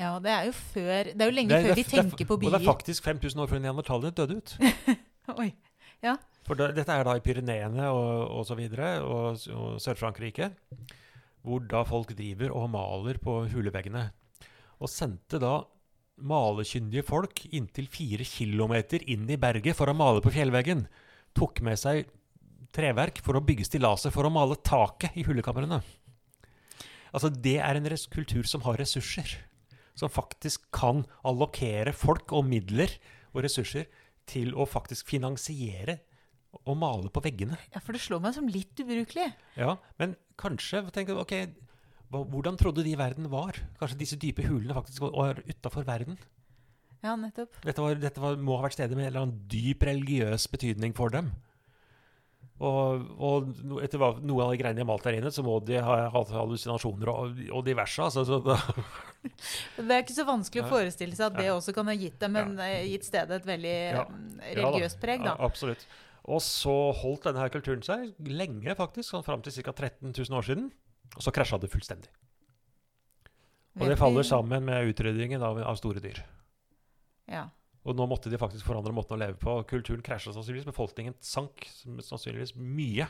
Ja, 0.00 0.14
det 0.22 0.30
er 0.32 0.46
jo 0.48 0.52
før 0.56 1.10
Det 1.12 1.20
er 1.20 1.28
jo 1.28 1.34
lenge 1.36 1.50
Det 1.52 1.58
er- 1.58 1.66
før 1.68 1.76
vi 1.76 1.82
det 1.84 1.92
er- 1.92 2.02
tenker 2.02 2.24
på 2.30 2.38
byer. 2.40 2.46
Og 2.48 2.52
det 2.56 2.60
er 2.62 2.72
faktisk 2.72 3.04
5000 3.04 3.42
år 3.44 3.50
før 3.52 3.60
neandertalerne 3.60 4.14
døde 4.16 4.36
ut. 4.40 4.54
Oi. 5.42 5.50
For 6.48 6.56
da, 6.56 6.70
dette 6.72 6.88
er 6.96 7.04
da 7.04 7.12
i 7.18 7.20
Pyreneene 7.22 7.90
og, 7.92 8.30
og 8.40 8.46
så 8.48 8.56
videre, 8.56 8.94
og, 9.04 9.36
og 9.52 9.76
Sør-Frankrike, 9.84 10.48
hvor 11.44 11.60
da 11.68 11.82
folk 11.86 12.14
driver 12.16 12.54
og 12.56 12.70
maler 12.72 13.20
på 13.20 13.34
huleveggene. 13.52 14.06
Og 14.80 14.88
sendte 14.88 15.38
da 15.42 15.58
malekyndige 16.20 17.04
folk 17.06 17.44
inntil 17.52 17.86
fire 17.92 18.24
kilometer 18.28 19.04
inn 19.12 19.28
i 19.30 19.36
berget 19.40 19.76
for 19.76 19.92
å 19.92 19.96
male 19.96 20.24
på 20.24 20.32
fjellveggen. 20.34 20.86
Tok 21.36 21.60
med 21.64 21.78
seg 21.80 22.08
treverk 22.74 23.20
for 23.24 23.36
å 23.38 23.44
bygge 23.44 23.68
stillaset 23.68 24.12
for 24.14 24.24
å 24.28 24.32
male 24.32 24.56
taket 24.64 25.16
i 25.20 25.24
hulekamrene. 25.28 25.82
Altså, 27.12 27.28
det 27.30 27.58
er 27.58 27.76
en 27.76 27.88
kultur 28.12 28.46
som 28.46 28.62
har 28.62 28.78
ressurser. 28.80 29.36
Som 29.98 30.12
faktisk 30.12 30.68
kan 30.74 31.04
allokere 31.26 31.92
folk 31.96 32.32
og 32.36 32.46
midler 32.48 32.92
og 33.34 33.42
ressurser 33.44 33.86
til 34.30 34.54
å 34.54 34.66
faktisk 34.68 35.08
finansiere 35.10 35.98
og 36.66 36.76
male 36.78 37.10
på 37.14 37.22
veggene. 37.22 37.58
Ja, 37.74 37.80
for 37.82 37.94
det 37.94 38.00
slår 38.02 38.22
meg 38.24 38.34
som 38.34 38.48
litt 38.50 38.78
ubrukelig. 38.82 39.28
Ja, 39.58 39.76
men 40.00 40.16
kanskje 40.40 40.84
tenk, 40.94 41.10
ok, 41.14 41.34
Hvordan 42.10 42.56
trodde 42.58 42.82
de 42.82 42.96
verden 42.98 43.28
var? 43.30 43.54
Kanskje 43.78 43.98
disse 44.00 44.16
dype 44.18 44.42
hulene 44.42 44.74
faktisk 44.74 45.04
var- 45.14 45.38
utafor 45.46 45.84
verden? 45.86 46.16
Ja, 47.04 47.14
nettopp. 47.14 47.54
Dette, 47.62 47.78
var, 47.80 47.94
dette 47.94 48.18
var, 48.20 48.34
må 48.36 48.56
ha 48.58 48.64
vært 48.66 48.74
steder 48.74 48.96
med 48.98 49.04
en 49.06 49.10
eller 49.12 49.20
annen 49.22 49.44
dyp 49.46 49.84
religiøs 49.86 50.48
betydning 50.50 50.92
for 50.92 51.08
dem. 51.14 51.30
Og, 52.60 53.04
og 53.16 53.78
etter 53.80 53.96
hva, 54.02 54.10
noe 54.20 54.44
av 54.44 54.50
de 54.52 54.58
greiene 54.60 54.76
de 54.76 54.82
har 54.84 54.88
malt 54.90 55.06
der 55.06 55.16
inne, 55.16 55.30
så 55.32 55.40
må 55.46 55.54
de 55.64 55.78
ha 55.80 55.94
hatt 56.12 56.32
hallusinasjoner 56.34 57.08
og, 57.08 57.38
og 57.56 57.62
diverse. 57.64 58.04
Altså, 58.04 58.26
så 58.28 58.40
Det 59.78 59.86
er 59.88 60.02
ikke 60.02 60.16
så 60.18 60.26
vanskelig 60.28 60.66
å 60.66 60.68
forestille 60.68 61.16
seg 61.16 61.30
at 61.30 61.38
det 61.40 61.48
også 61.54 61.72
kan 61.76 61.88
ha 61.88 61.94
gitt 61.96 62.18
dem 62.20 62.36
en, 62.36 62.52
eh, 62.60 62.84
gitt 62.92 63.08
stedet 63.08 63.40
et 63.40 63.48
veldig 63.48 63.74
Ja. 63.96 64.04
da. 64.04 64.50
religiøst 64.60 65.00
preg, 65.00 65.24
da. 65.24 65.32
Ja, 65.32 65.48
absolutt. 65.48 65.86
Og 66.30 66.42
så 66.44 66.74
holdt 67.00 67.24
denne 67.30 67.40
her 67.40 67.52
kulturen 67.52 67.80
seg 67.84 68.12
lenge, 68.28 68.74
faktisk, 68.76 69.08
sånn 69.14 69.24
fram 69.24 69.40
til 69.44 69.56
ca. 69.64 69.72
13 69.72 70.12
000 70.12 70.36
år 70.36 70.44
siden. 70.50 70.68
Og 71.16 71.24
så 71.24 71.32
krasja 71.34 71.58
det 71.58 71.72
fullstendig. 71.72 72.12
Og 73.80 73.88
det 73.88 73.96
faller 73.98 74.26
sammen 74.26 74.66
med 74.66 74.90
utryddingen 74.92 75.40
av, 75.46 75.58
av 75.64 75.78
store 75.80 76.02
dyr. 76.04 76.20
Ja. 77.30 77.46
Og 77.88 77.96
nå 77.96 78.04
måtte 78.10 78.28
de 78.28 78.38
faktisk 78.40 78.66
forandre 78.68 78.92
måten 78.92 79.16
å 79.16 79.20
leve 79.22 79.38
på. 79.40 79.54
Kulturen 79.70 80.04
krasja 80.04 80.34
sannsynligvis. 80.34 80.68
Befolkningen 80.68 81.16
sank 81.24 81.64
sannsynligvis 82.04 82.52
mye. 82.58 83.06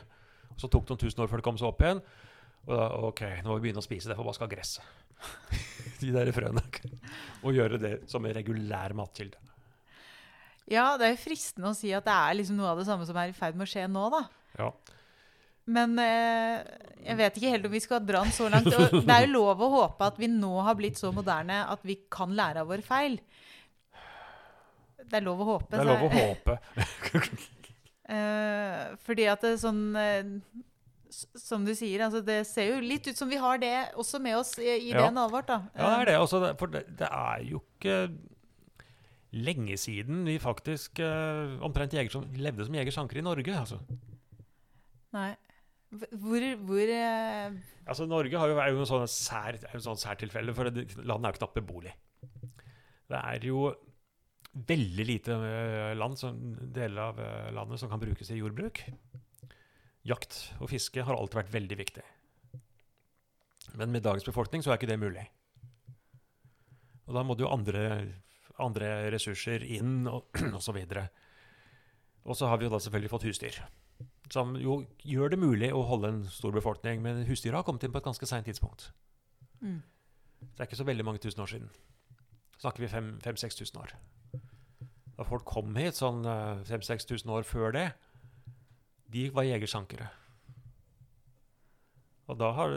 Og 0.53 0.61
så 0.63 0.69
tok 0.71 0.85
det 0.85 0.93
noen 0.93 1.01
tusen 1.03 1.23
år 1.23 1.31
før 1.31 1.41
det 1.41 1.47
kom 1.47 1.59
seg 1.59 1.67
opp 1.67 1.83
igjen. 1.83 1.99
Og 2.69 2.73
da, 2.77 2.87
ok, 3.09 3.21
nå 3.41 3.49
må 3.49 3.57
vi 3.57 3.67
begynne 3.67 3.81
å 3.81 3.85
spise 3.85 4.11
det, 4.11 4.17
forbaska 4.19 4.47
gresset? 4.51 4.85
De 6.01 6.11
der 6.13 6.31
frøene. 6.33 6.63
Og 7.43 7.57
gjøre 7.57 7.79
det 7.81 7.93
som 8.11 8.25
en 8.25 8.35
regulær 8.37 8.95
matkilde. 8.97 9.37
ja, 10.71 10.95
det 10.97 11.09
er 11.09 11.19
fristende 11.19 11.73
å 11.73 11.77
si 11.77 11.91
at 11.93 12.05
det 12.07 12.15
er 12.15 12.37
liksom 12.39 12.57
noe 12.57 12.71
av 12.71 12.79
det 12.79 12.87
samme 12.87 13.05
som 13.09 13.17
er 13.19 13.33
i 13.33 13.35
ferd 13.35 13.57
med 13.59 13.67
å 13.67 13.71
skje 13.71 13.89
nå, 13.91 14.07
da. 14.13 14.21
Ja. 14.61 14.69
Men 15.71 15.97
eh, 16.01 16.61
jeg 17.05 17.17
vet 17.19 17.37
ikke 17.37 17.51
helt 17.53 17.67
om 17.67 17.73
vi 17.75 17.83
skal 17.83 18.05
dra 18.05 18.23
den 18.23 18.33
så 18.35 18.47
langt. 18.53 18.71
Og 18.71 19.01
det 19.03 19.17
er 19.17 19.27
jo 19.27 19.35
lov 19.35 19.61
å 19.61 19.71
håpe 19.75 20.07
at 20.13 20.19
vi 20.21 20.31
nå 20.31 20.53
har 20.65 20.77
blitt 20.79 21.01
så 21.01 21.11
moderne 21.15 21.63
at 21.69 21.83
vi 21.87 21.99
kan 22.13 22.33
lære 22.37 22.63
av 22.63 22.71
våre 22.71 22.85
feil. 22.85 23.19
Det 25.11 25.19
er 25.19 25.25
lov 25.27 25.43
å 25.43 25.47
håpe. 25.53 25.69
Det 25.73 25.81
er 25.81 25.89
lov 25.89 26.05
å 26.07 26.11
håpe. 26.15 26.57
uh, 28.07 28.97
fordi 29.05 29.27
at 29.31 29.43
det 29.43 29.53
er 29.53 29.61
sånn 29.61 29.81
uh, 29.97 30.33
Som 31.35 31.65
du 31.67 31.73
sier, 31.75 32.05
altså 32.07 32.21
det 32.23 32.41
ser 32.47 32.69
jo 32.71 32.81
litt 32.83 33.09
ut 33.11 33.19
som 33.19 33.29
vi 33.31 33.39
har 33.41 33.59
det 33.61 33.73
også 33.99 34.21
med 34.23 34.39
oss 34.39 34.55
i, 34.61 34.69
i 34.71 34.93
Ja. 34.93 35.09
DNA-et 35.09 35.33
vårt. 35.35 35.49
da. 35.51 35.59
Ja, 35.75 35.89
det 35.91 35.97
er 35.99 36.11
det. 36.13 36.19
Også, 36.23 36.43
for 36.59 36.71
det, 36.71 36.85
det 37.01 37.09
er 37.11 37.43
jo 37.49 37.59
ikke 37.65 37.97
lenge 39.31 39.77
siden 39.79 40.25
vi 40.27 40.37
faktisk 40.43 40.99
uh, 41.03 41.59
omtrent 41.63 41.93
jeger 41.95 42.11
som, 42.11 42.25
levde 42.35 42.67
som 42.67 42.75
jegersanker 42.75 43.19
i 43.19 43.27
Norge. 43.27 43.55
Altså. 43.55 43.79
Nei. 45.15 45.33
Hvor, 45.91 46.43
hvor 46.63 46.95
uh... 46.95 47.59
Altså, 47.83 48.05
Norge 48.07 48.39
har 48.39 48.47
jo, 48.51 48.57
er 48.63 48.71
jo 48.71 48.83
en 48.83 48.87
sånn 48.87 49.07
sær, 49.11 49.59
en 49.73 49.83
sånn 49.83 49.99
særtilfelle, 49.99 50.55
for 50.55 50.71
landet 50.71 50.95
er 51.03 51.33
jo 51.33 51.39
knapt 51.41 51.57
beboelig. 51.59 51.93
Det 53.11 53.19
er 53.19 53.47
jo 53.49 53.71
veldig 54.51 55.05
lite 55.07 55.35
eh, 55.35 55.91
land, 55.95 56.19
som, 56.19 56.39
deler 56.73 57.01
av 57.11 57.19
eh, 57.23 57.51
landet 57.55 57.79
som 57.79 57.91
kan 57.91 58.01
brukes 58.01 58.31
i 58.31 58.39
jordbruk. 58.39 58.83
Jakt 60.07 60.39
og 60.59 60.71
fiske 60.71 61.03
har 61.05 61.15
alltid 61.15 61.41
vært 61.43 61.53
veldig 61.53 61.77
viktig. 61.79 62.03
Men 63.77 63.93
med 63.93 64.03
dagens 64.03 64.25
befolkning 64.27 64.63
så 64.63 64.73
er 64.73 64.79
ikke 64.79 64.89
det 64.91 64.99
mulig. 64.99 65.23
Og 67.07 67.15
da 67.15 67.23
må 67.23 67.35
det 67.35 67.45
jo 67.45 67.51
andre, 67.51 67.83
andre 68.59 68.91
ressurser 69.13 69.63
inn, 69.63 70.03
og, 70.11 70.27
osv. 70.59 70.81
Og 72.25 72.37
så 72.37 72.49
har 72.49 72.59
vi 72.59 72.67
jo 72.67 72.73
da 72.73 72.81
selvfølgelig 72.81 73.13
fått 73.13 73.29
husdyr. 73.29 73.61
Som 74.31 74.55
jo 74.59 74.81
gjør 75.03 75.33
det 75.33 75.39
mulig 75.39 75.71
å 75.75 75.85
holde 75.87 76.11
en 76.11 76.21
stor 76.31 76.53
befolkning, 76.55 77.01
men 77.03 77.23
husdyra 77.27 77.61
har 77.61 77.67
kommet 77.67 77.83
inn 77.87 77.93
på 77.93 78.01
et 78.01 78.09
ganske 78.09 78.27
seint 78.29 78.47
tidspunkt. 78.49 78.91
mm. 79.63 79.81
Det 80.41 80.63
er 80.63 80.65
ikke 80.65 80.79
så 80.79 80.87
veldig 80.87 81.03
mange 81.05 81.19
tusen 81.21 81.43
år 81.43 81.51
siden. 81.51 81.67
Snakker 82.57 82.81
vi 82.81 82.87
5000-6000 82.89 83.77
år. 83.77 83.91
Da 85.21 85.27
folk 85.27 85.45
kom 85.45 85.75
hit 85.77 85.99
sånn 85.99 86.23
5000-6000 86.65 87.29
år 87.29 87.45
før 87.45 87.75
det, 87.75 87.85
de 89.13 89.27
var 89.35 89.45
jegersankere. 89.45 90.07
Og 92.31 92.39
da 92.39 92.49
har 92.57 92.73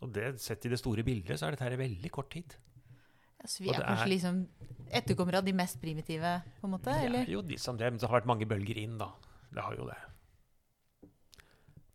Og 0.00 0.12
det 0.14 0.28
sett 0.40 0.64
i 0.64 0.70
det 0.72 0.78
store 0.80 1.02
bildet, 1.04 1.36
så 1.36 1.48
er 1.48 1.56
dette 1.56 1.66
her 1.66 1.74
i 1.74 1.80
veldig 1.80 2.10
kort 2.14 2.30
tid. 2.32 2.54
Så 3.44 3.64
vi 3.64 3.68
er, 3.72 3.80
er 3.82 3.88
kanskje 3.88 4.12
liksom 4.14 4.38
etterkommere 4.96 5.40
av 5.42 5.44
de 5.44 5.52
mest 5.56 5.80
primitive, 5.82 6.30
på 6.60 6.68
en 6.68 6.72
måte? 6.72 6.94
Det 6.94 7.08
Eller? 7.08 7.26
er 7.26 7.34
jo 7.34 7.42
de 7.44 7.58
som 7.60 7.76
det, 7.76 7.90
men 7.90 8.00
det 8.00 8.08
har 8.08 8.16
vært 8.16 8.30
mange 8.30 8.48
bølger 8.48 8.80
inn, 8.80 8.94
da. 9.00 9.10
Det 9.50 9.64
har 9.66 9.76
jo 9.76 9.88
det. 9.90 9.98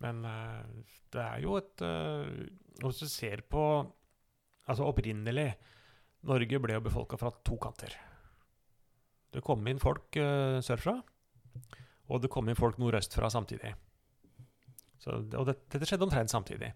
Men 0.04 0.22
eh, 0.28 0.84
det 1.16 1.24
er 1.24 1.40
jo 1.46 1.56
et 1.58 1.82
eh, 1.88 2.50
Hvis 2.84 3.00
du 3.00 3.08
ser 3.08 3.46
på 3.48 3.62
Altså 4.68 4.84
opprinnelig 4.90 5.54
Norge 6.28 6.60
ble 6.60 6.76
jo 6.76 6.84
befolka 6.84 7.18
fra 7.22 7.30
to 7.46 7.56
kanter. 7.62 7.94
Det 9.36 9.44
kom 9.44 9.66
inn 9.68 9.82
folk 9.82 10.16
uh, 10.22 10.62
sørfra, 10.64 10.96
og 12.08 12.22
det 12.24 12.32
kom 12.32 12.48
inn 12.48 12.58
folk 12.58 12.80
nordøstfra 12.80 13.30
samtidig. 13.34 13.74
Så, 15.02 15.20
og 15.36 15.48
det, 15.50 15.58
dette 15.74 15.88
skjedde 15.90 16.08
omtrent 16.08 16.32
samtidig. 16.32 16.72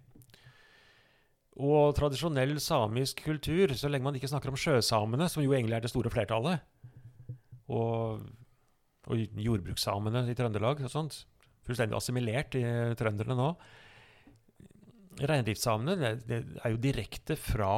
Og 1.60 1.92
tradisjonell 1.98 2.56
samisk 2.64 3.24
kultur, 3.26 3.74
så 3.76 3.90
lenge 3.92 4.06
man 4.06 4.16
ikke 4.20 4.30
snakker 4.32 4.52
om 4.52 4.60
sjøsamene, 4.60 5.28
som 5.32 5.44
jo 5.44 5.56
egentlig 5.56 5.76
er 5.76 5.84
det 5.84 5.92
store 5.92 6.12
flertallet, 6.14 6.64
og, 7.70 8.24
og 9.10 9.40
jordbrukssamene 9.44 10.24
i 10.32 10.36
Trøndelag 10.38 10.84
og 10.86 10.92
sånt, 10.92 11.22
fullstendig 11.68 11.98
assimilert 11.98 12.56
i 12.58 12.64
trønderne 13.00 13.38
nå. 13.38 13.50
Reindriftssamene 15.20 16.14
er 16.30 16.72
jo 16.72 16.80
direkte 16.82 17.36
fra 17.36 17.74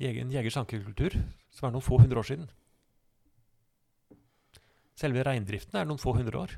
jeger, 0.00 0.24
en 0.24 0.34
jeger-sankerkultur 0.34 1.14
som 1.54 1.68
er 1.68 1.74
noen 1.74 1.86
få 1.86 2.00
hundre 2.02 2.18
år 2.20 2.28
siden. 2.32 2.48
Selve 4.98 5.22
reindriften 5.26 5.78
er 5.78 5.86
noen 5.86 6.00
få 6.02 6.16
hundre 6.16 6.40
år. 6.42 6.56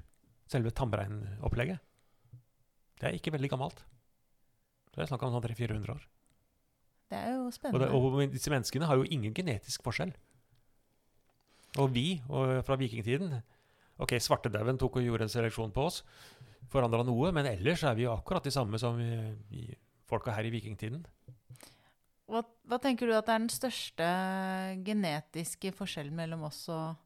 Selve 0.50 0.72
tamreinopplegget. 0.74 1.82
Det 3.00 3.08
er 3.08 3.16
ikke 3.16 3.32
veldig 3.34 3.50
gammelt. 3.52 3.84
Det 4.90 5.04
er 5.04 5.10
snakk 5.10 5.22
om 5.24 5.36
sånn 5.36 5.44
300-400 5.44 5.94
år. 5.94 6.02
Det 7.10 7.18
er 7.18 7.30
jo 7.34 7.46
Og, 7.46 7.54
spennende. 7.54 7.86
det, 7.86 7.94
og 7.94 8.32
disse 8.32 8.50
menneskene 8.52 8.88
har 8.88 8.98
jo 8.98 9.06
ingen 9.06 9.34
genetisk 9.34 9.84
forskjell. 9.86 10.12
Og 11.78 11.92
vi, 11.94 12.20
og 12.28 12.60
fra 12.66 12.78
vikingtiden 12.80 13.40
Ok, 14.00 14.14
svartedauden 14.16 14.78
tok 14.80 14.96
og 14.96 15.04
gjorde 15.04 15.26
en 15.26 15.32
seleksjon 15.32 15.74
på 15.76 15.82
oss. 15.84 15.98
Forandra 16.72 17.02
noe, 17.04 17.32
men 17.36 17.44
ellers 17.50 17.82
er 17.84 17.98
vi 17.98 18.06
jo 18.06 18.14
akkurat 18.14 18.46
de 18.46 18.52
samme 18.54 18.78
som 18.80 18.96
vi, 18.96 19.10
i 19.52 19.66
folka 20.08 20.32
her 20.32 20.48
i 20.48 20.52
vikingtiden. 20.54 21.02
Hva, 22.30 22.40
hva 22.40 22.78
tenker 22.80 23.10
du 23.10 23.12
at 23.12 23.28
er 23.28 23.42
den 23.42 23.50
største 23.52 24.08
genetiske 24.86 25.74
forskjellen 25.76 26.16
mellom 26.16 26.46
oss 26.48 26.62
og, 26.72 26.96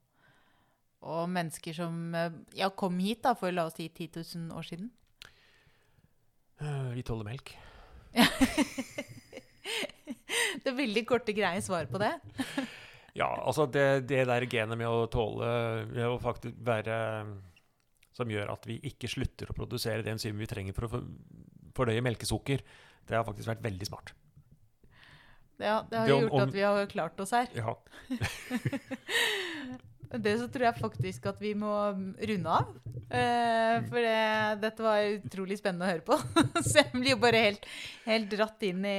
og 1.05 1.29
mennesker 1.31 1.77
som 1.77 2.15
eh, 2.17 2.33
ja, 2.59 2.71
kom 2.73 2.97
hit 3.03 3.23
da, 3.27 3.35
for 3.39 3.53
la 3.53 3.67
oss 3.69 3.77
si 3.79 3.87
10 3.93 4.09
000 4.49 4.57
år 4.57 4.65
siden? 4.69 4.91
Eh, 6.61 6.91
Vi 6.97 7.03
tåler 7.07 7.25
melk. 7.29 7.55
Det 10.65 10.71
er 10.71 10.77
veldig 10.79 11.03
korte, 11.09 11.33
greie 11.37 11.61
svar 11.65 11.87
på 11.91 12.01
det. 12.03 12.15
Ja, 13.15 13.29
altså 13.47 13.69
det, 13.71 14.09
det 14.11 14.25
der 14.27 14.43
genet 14.51 14.75
med 14.81 14.89
å 14.91 15.05
tåle 15.07 15.47
med 15.87 16.03
å 16.03 16.17
faktisk 16.19 16.57
være 16.67 16.97
Som 18.11 18.27
gjør 18.33 18.51
at 18.57 18.67
vi 18.67 18.81
ikke 18.91 19.07
slutter 19.13 19.53
å 19.53 19.55
produsere 19.55 20.03
det 20.03 20.11
enzymet 20.17 20.43
vi 20.43 20.49
trenger 20.51 20.75
for 20.75 20.89
å 20.89 20.91
for- 20.97 21.07
fordøye 21.79 22.03
melkesukker, 22.03 22.59
det 23.07 23.15
har 23.15 23.23
faktisk 23.29 23.53
vært 23.53 23.63
veldig 23.63 23.87
smart. 23.87 24.11
Ja, 25.63 25.77
det 25.87 25.95
har 26.01 26.07
Det 26.11 26.17
om- 26.17 26.27
gjort 26.27 26.43
at 26.49 26.53
vi 26.59 26.63
har 26.67 26.91
klart 26.91 27.23
oss 27.23 27.31
her. 27.39 27.47
Ja, 27.55 27.77
det 30.23 30.35
så 30.41 30.49
tror 30.53 30.69
jeg 30.69 30.81
faktisk 30.81 31.27
at 31.31 31.41
vi 31.43 31.55
må 31.59 31.73
runde 31.95 32.59
av. 32.59 32.73
Uh, 33.15 33.85
for 33.91 34.01
det, 34.01 34.23
dette 34.63 34.85
var 34.85 35.05
utrolig 35.19 35.59
spennende 35.61 35.87
å 35.87 35.93
høre 35.93 36.07
på. 36.07 36.19
så 36.67 36.81
jeg 36.81 36.91
blir 36.95 37.13
jo 37.15 37.21
bare 37.23 37.43
helt, 37.49 37.69
helt 38.07 38.33
dratt 38.33 38.65
inn 38.67 38.83
i, 38.89 38.99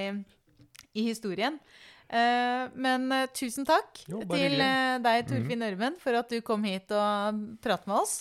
i 0.95 1.07
historien. 1.09 1.57
Uh, 2.05 2.69
men 2.77 3.09
uh, 3.11 3.25
tusen 3.33 3.65
takk 3.65 4.03
Jo, 4.05 4.21
til 4.29 4.59
deg, 4.61 5.25
Torfinn 5.29 5.65
Ørmen, 5.65 5.99
for 6.01 6.19
at 6.19 6.31
du 6.31 6.39
kom 6.45 6.65
hit 6.67 6.93
og 6.93 7.43
pratet 7.63 7.91
med 7.91 7.99
oss. 8.03 8.17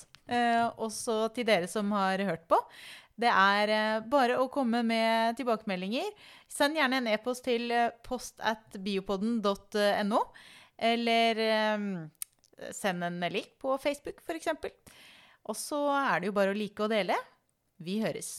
Også 0.81 1.27
til 1.37 1.45
dere 1.45 1.69
som 1.69 1.91
har 1.93 2.23
hørt 2.25 2.47
på. 2.49 2.57
Det 3.21 3.29
er 3.29 4.01
bare 4.11 4.39
å 4.41 4.49
komme 4.51 4.81
med 4.83 5.37
tilbakemeldinger. 5.39 6.09
Send 6.51 6.81
gjerne 6.81 7.03
en 7.03 7.11
e-post 7.13 7.45
til 7.45 7.69
post 8.03 8.41
at 8.41 8.79
biopodden.no. 8.81 10.23
Eller 10.81 11.43
send 12.75 13.05
en 13.05 13.19
melding 13.21 13.47
på 13.61 13.77
Facebook, 13.83 14.23
f.eks. 14.25 14.53
Og 15.45 15.59
så 15.59 15.81
er 15.99 16.23
det 16.23 16.33
jo 16.33 16.37
bare 16.39 16.55
å 16.55 16.59
like 16.59 16.87
og 16.87 16.93
dele. 16.95 17.19
Vi 17.85 18.01
høres. 18.05 18.39